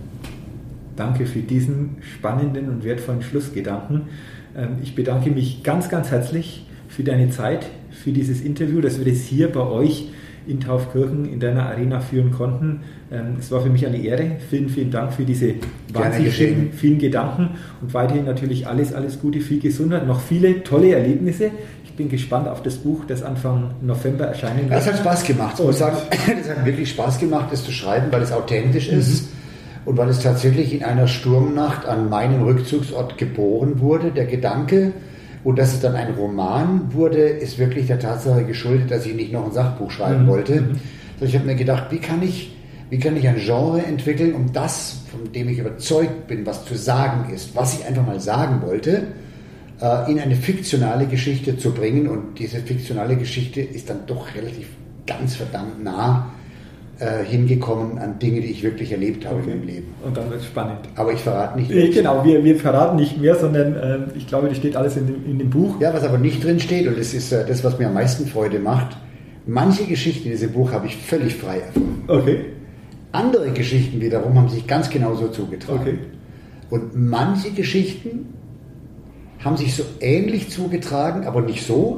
Danke 0.96 1.26
für 1.26 1.40
diesen 1.40 1.98
spannenden 2.02 2.70
und 2.70 2.84
wertvollen 2.84 3.22
Schlussgedanken. 3.22 4.04
Ähm, 4.56 4.78
ich 4.84 4.96
bedanke 4.96 5.32
mich 5.32 5.64
ganz, 5.64 5.90
ganz 5.90 6.12
herzlich 6.12 6.66
für 6.88 7.04
deine 7.04 7.30
Zeit, 7.30 7.68
für 7.92 8.12
dieses 8.12 8.42
Interview, 8.42 8.82
dass 8.82 9.04
wir 9.04 9.12
das 9.12 9.22
hier 9.24 9.52
bei 9.52 9.62
euch 9.62 10.10
in 10.48 10.62
Taufkirchen 10.62 11.26
in 11.26 11.40
deiner 11.40 11.66
Arena 11.66 12.00
führen 12.00 12.32
konnten. 12.32 12.82
Ähm, 13.12 13.36
es 13.40 13.52
war 13.52 13.62
für 13.62 13.70
mich 13.70 13.86
eine 13.86 13.98
Ehre. 13.98 14.38
Vielen, 14.50 14.70
vielen 14.70 14.92
Dank 14.92 15.14
für 15.14 15.24
diese 15.24 15.56
wahnsinnig 15.92 16.36
schönen, 16.36 16.72
vielen 16.72 17.00
Gedanken 17.00 17.50
und 17.82 17.94
weiterhin 17.94 18.26
natürlich 18.26 18.66
alles, 18.68 18.94
alles 18.94 19.20
Gute, 19.20 19.42
viel 19.42 19.60
Gesundheit, 19.60 20.08
noch 20.08 20.22
viele 20.22 20.64
tolle 20.64 20.94
Erlebnisse. 20.94 21.52
Ich 21.98 22.04
bin 22.04 22.10
gespannt 22.10 22.48
auf 22.48 22.62
das 22.62 22.76
Buch, 22.76 23.06
das 23.08 23.24
Anfang 23.24 23.72
November 23.82 24.26
erscheinen 24.26 24.70
wird. 24.70 24.80
Es 24.80 24.86
hat 24.86 25.00
Spaß 25.00 25.24
gemacht. 25.24 25.56
Ich 25.58 25.66
muss 25.66 25.80
sagen, 25.80 25.98
es 26.40 26.48
hat 26.48 26.64
wirklich 26.64 26.92
Spaß 26.92 27.18
gemacht, 27.18 27.48
es 27.52 27.64
zu 27.64 27.72
schreiben, 27.72 28.12
weil 28.12 28.22
es 28.22 28.32
authentisch 28.32 28.92
mhm. 28.92 29.00
ist 29.00 29.30
und 29.84 29.98
weil 29.98 30.08
es 30.10 30.22
tatsächlich 30.22 30.76
in 30.76 30.84
einer 30.84 31.08
Sturmnacht 31.08 31.88
an 31.88 32.08
meinem 32.08 32.44
Rückzugsort 32.44 33.18
geboren 33.18 33.80
wurde. 33.80 34.12
Der 34.12 34.28
Gedanke, 34.28 34.94
und 35.44 35.58
dass 35.58 35.74
es 35.74 35.80
dann 35.80 35.96
ein 35.96 36.14
Roman 36.14 36.94
wurde, 36.94 37.18
ist 37.18 37.58
wirklich 37.58 37.88
der 37.88 37.98
Tatsache 37.98 38.44
geschuldet, 38.44 38.92
dass 38.92 39.08
ich 39.08 39.16
nicht 39.16 39.34
noch 39.34 39.48
ein 39.48 39.52
Sachbuch 39.52 39.90
schreiben 39.90 40.26
mhm. 40.26 40.28
wollte. 40.28 40.62
Mhm. 40.62 40.80
ich 41.20 41.34
habe 41.34 41.48
mir 41.48 41.56
gedacht, 41.56 41.86
wie 41.90 41.98
kann 41.98 42.22
ich, 42.22 42.56
wie 42.92 43.00
kann 43.00 43.18
ich 43.18 43.28
ein 43.28 43.38
Genre 43.38 43.82
entwickeln, 43.84 44.36
um 44.36 44.54
das, 44.54 45.00
von 45.10 45.32
dem 45.32 45.50
ich 45.50 45.58
überzeugt 45.58 46.28
bin, 46.28 46.46
was 46.46 46.64
zu 46.64 46.76
sagen 46.76 47.34
ist, 47.34 47.56
was 47.56 47.80
ich 47.80 47.88
einfach 47.88 48.06
mal 48.06 48.20
sagen 48.20 48.62
wollte, 48.64 49.08
in 49.80 50.20
eine 50.20 50.36
fiktionale 50.36 51.06
Geschichte 51.06 51.58
zu 51.58 51.72
bringen. 51.72 52.08
Und 52.08 52.40
diese 52.40 52.58
fiktionale 52.58 53.16
Geschichte 53.16 53.62
ist 53.62 53.90
dann 53.90 54.08
doch 54.08 54.34
relativ 54.34 54.68
ganz 55.06 55.36
verdammt 55.36 55.84
nah 55.84 56.32
äh, 57.00 57.24
hingekommen 57.24 58.00
an 58.00 58.18
Dinge, 58.18 58.42
die 58.42 58.48
ich 58.48 58.64
wirklich 58.64 58.92
erlebt 58.92 59.26
habe 59.26 59.36
Okay. 59.36 59.52
in 59.52 59.58
meinem 59.60 59.68
Leben. 59.68 59.88
Und 60.04 60.18
dann 60.18 60.30
wird 60.32 60.42
es 60.42 60.48
spannend. 60.48 60.80
Aber 60.96 61.14
ich 61.14 61.20
verrate 61.20 61.60
nicht. 61.60 61.70
Äh, 61.70 61.76
welche. 61.76 62.00
Genau, 62.00 62.26
wir, 62.26 62.44
wir 62.44 62.56
verraten 62.56 62.96
nicht 62.96 63.22
mehr, 63.22 63.36
sondern 63.36 63.76
äh, 63.76 64.00
ich 64.18 64.26
glaube, 64.28 64.48
das 64.50 64.58
steht 64.58 64.76
alles 64.76 64.98
in 64.98 65.06
dem, 65.06 65.26
in 65.26 65.38
dem 65.38 65.50
Buch. 65.52 65.80
Ja, 65.80 65.94
was 65.94 66.04
aber 66.04 66.18
nicht 66.18 66.44
drin 66.44 66.60
steht, 66.60 66.88
und 66.88 66.98
das 66.98 67.14
ist 67.14 67.32
äh, 67.32 67.46
das, 67.46 67.64
was 67.64 67.78
mir 67.78 67.88
am 67.88 67.94
meisten 67.94 68.26
Freude 68.26 68.58
macht, 68.58 68.98
manche 69.46 69.86
Geschichten 69.86 70.26
in 70.26 70.32
diesem 70.32 70.52
Buch 70.52 70.72
habe 70.72 70.88
ich 70.88 70.98
völlig 70.98 71.36
frei 71.36 71.60
erfunden. 71.60 72.04
Okay. 72.08 72.46
Andere 73.12 73.52
Geschichten 73.52 74.02
wiederum 74.02 74.36
haben 74.36 74.50
sich 74.50 74.66
ganz 74.66 74.90
genauso 74.90 75.28
zugetragen. 75.28 75.82
Okay. 75.82 75.98
Und 76.70 76.96
manche 76.96 77.52
Geschichten 77.52 78.34
haben 79.44 79.58
sich 79.58 79.76
so 79.76 79.84
ähnlich 80.00 80.50
zugetragen, 80.50 81.26
aber 81.26 81.42
nicht 81.42 81.66
so. 81.66 81.98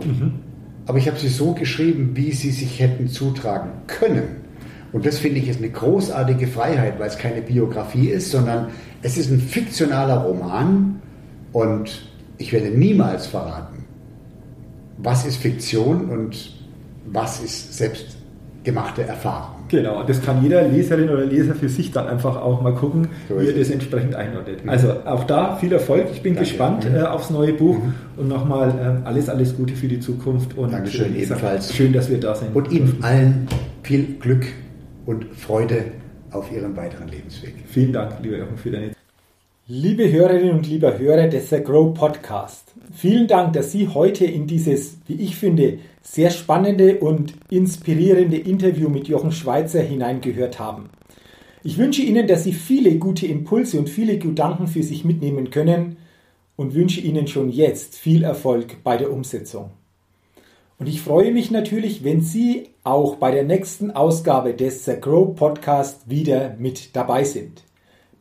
Aber 0.85 0.97
ich 0.97 1.07
habe 1.07 1.19
sie 1.19 1.29
so 1.29 1.53
geschrieben, 1.53 2.11
wie 2.15 2.31
sie 2.31 2.51
sich 2.51 2.79
hätten 2.79 3.07
zutragen 3.07 3.71
können. 3.87 4.39
Und 4.91 5.05
das 5.05 5.19
finde 5.19 5.39
ich 5.39 5.47
ist 5.47 5.59
eine 5.59 5.69
großartige 5.69 6.47
Freiheit, 6.47 6.99
weil 6.99 7.07
es 7.07 7.17
keine 7.17 7.41
Biografie 7.41 8.07
ist, 8.07 8.31
sondern 8.31 8.69
es 9.01 9.17
ist 9.17 9.29
ein 9.29 9.39
fiktionaler 9.39 10.17
Roman 10.17 10.99
und 11.53 12.09
ich 12.37 12.51
werde 12.51 12.69
niemals 12.69 13.27
verraten, 13.27 13.85
was 14.97 15.25
ist 15.25 15.37
Fiktion 15.37 16.09
und 16.09 16.53
was 17.05 17.41
ist 17.41 17.77
selbstgemachte 17.77 19.03
Erfahrung. 19.03 19.59
Genau, 19.70 20.03
das 20.03 20.22
kann 20.22 20.43
jeder 20.43 20.63
Leserin 20.67 21.09
oder 21.09 21.26
Leser 21.26 21.55
für 21.55 21.70
sich 21.70 21.91
dann 21.91 22.07
einfach 22.07 22.36
auch 22.41 22.61
mal 22.61 22.74
gucken, 22.74 23.07
So 23.30 23.39
wie 23.39 23.47
er 23.47 23.53
das 23.53 23.70
entsprechend 23.70 24.15
einordnet. 24.15 24.59
Also 24.67 24.91
auch 25.05 25.24
da 25.24 25.55
viel 25.55 25.72
Erfolg. 25.72 26.07
Ich 26.13 26.22
bin 26.22 26.34
Danke. 26.36 26.49
gespannt 26.49 26.89
Mhm. 26.89 26.95
äh, 26.97 27.01
aufs 27.03 27.30
neue 27.30 27.53
Buch 27.53 27.78
und 28.17 28.28
nochmal 28.28 29.01
äh, 29.03 29.07
alles, 29.07 29.30
alles 29.30 29.55
Gute 29.55 29.76
für 29.76 29.88
die 29.88 29.99
Zukunft. 29.99 30.57
Und 30.57 30.74
Dankeschön, 30.74 31.15
ebenfalls. 31.15 31.74
Schön, 31.74 31.93
dass 31.93 32.09
wir 32.09 32.20
da 32.20 32.36
sind. 32.36 32.55
Und 32.55 32.72
Ihnen 32.72 32.97
allen 33.01 33.47
viel 33.84 34.15
Glück 34.20 34.45
und 35.05 35.26
Freude 35.36 35.86
auf 36.32 36.51
Ihrem 36.51 36.76
weiteren 36.76 37.07
Lebensweg. 37.07 37.53
Vielen 37.67 37.93
Dank, 37.93 38.13
lieber 38.22 38.38
Jochen, 38.38 38.57
für 38.57 38.72
deine 38.72 38.91
Liebe 39.72 40.11
Hörerinnen 40.11 40.55
und 40.55 40.67
lieber 40.67 40.97
Hörer 40.97 41.28
des 41.28 41.51
The 41.51 41.61
Grow 41.61 41.93
Podcast, 41.93 42.74
vielen 42.91 43.28
Dank, 43.28 43.53
dass 43.53 43.72
Sie 43.72 43.88
heute 43.88 44.26
in 44.26 44.47
dieses, 44.47 44.97
wie 45.05 45.22
ich 45.22 45.36
finde, 45.36 45.78
sehr 46.01 46.32
spannende 46.32 46.97
und 46.97 47.36
inspirierende 47.51 48.38
Interview 48.38 48.89
mit 48.89 49.07
Jochen 49.07 49.32
Schweizer 49.32 49.84
hineingehört 49.84 50.57
haben. 50.57 50.89
Ich 51.61 51.78
wünsche 51.78 52.01
Ihnen, 52.01 52.26
dass 52.26 52.45
Sie 52.45 52.53
viele 52.53 52.95
gute 52.95 53.28
Impulse 53.28 53.78
und 53.78 53.91
viele 53.91 54.17
Gedanken 54.17 54.65
für 54.65 54.82
sich 54.82 55.05
mitnehmen 55.05 55.51
können 55.51 55.97
und 56.55 56.74
wünsche 56.74 57.01
Ihnen 57.01 57.28
schon 57.28 57.51
jetzt 57.51 57.95
viel 57.95 58.24
Erfolg 58.24 58.84
bei 58.84 58.97
der 58.97 59.13
Umsetzung. 59.13 59.70
Und 60.80 60.89
ich 60.89 60.99
freue 60.99 61.32
mich 61.32 61.51
natürlich, 61.51 62.03
wenn 62.03 62.22
Sie 62.22 62.70
auch 62.84 63.17
bei 63.17 63.30
der 63.30 63.43
nächsten 63.43 63.91
Ausgabe 63.91 64.55
des 64.55 64.86
The 64.86 64.95
Grow 64.99 65.36
Podcast 65.36 66.09
wieder 66.09 66.55
mit 66.57 66.95
dabei 66.95 67.24
sind. 67.24 67.68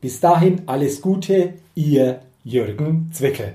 Bis 0.01 0.20
dahin 0.20 0.62
alles 0.66 1.01
Gute, 1.01 1.55
Ihr 1.74 2.20
Jürgen 2.44 3.11
Zwickel. 3.12 3.55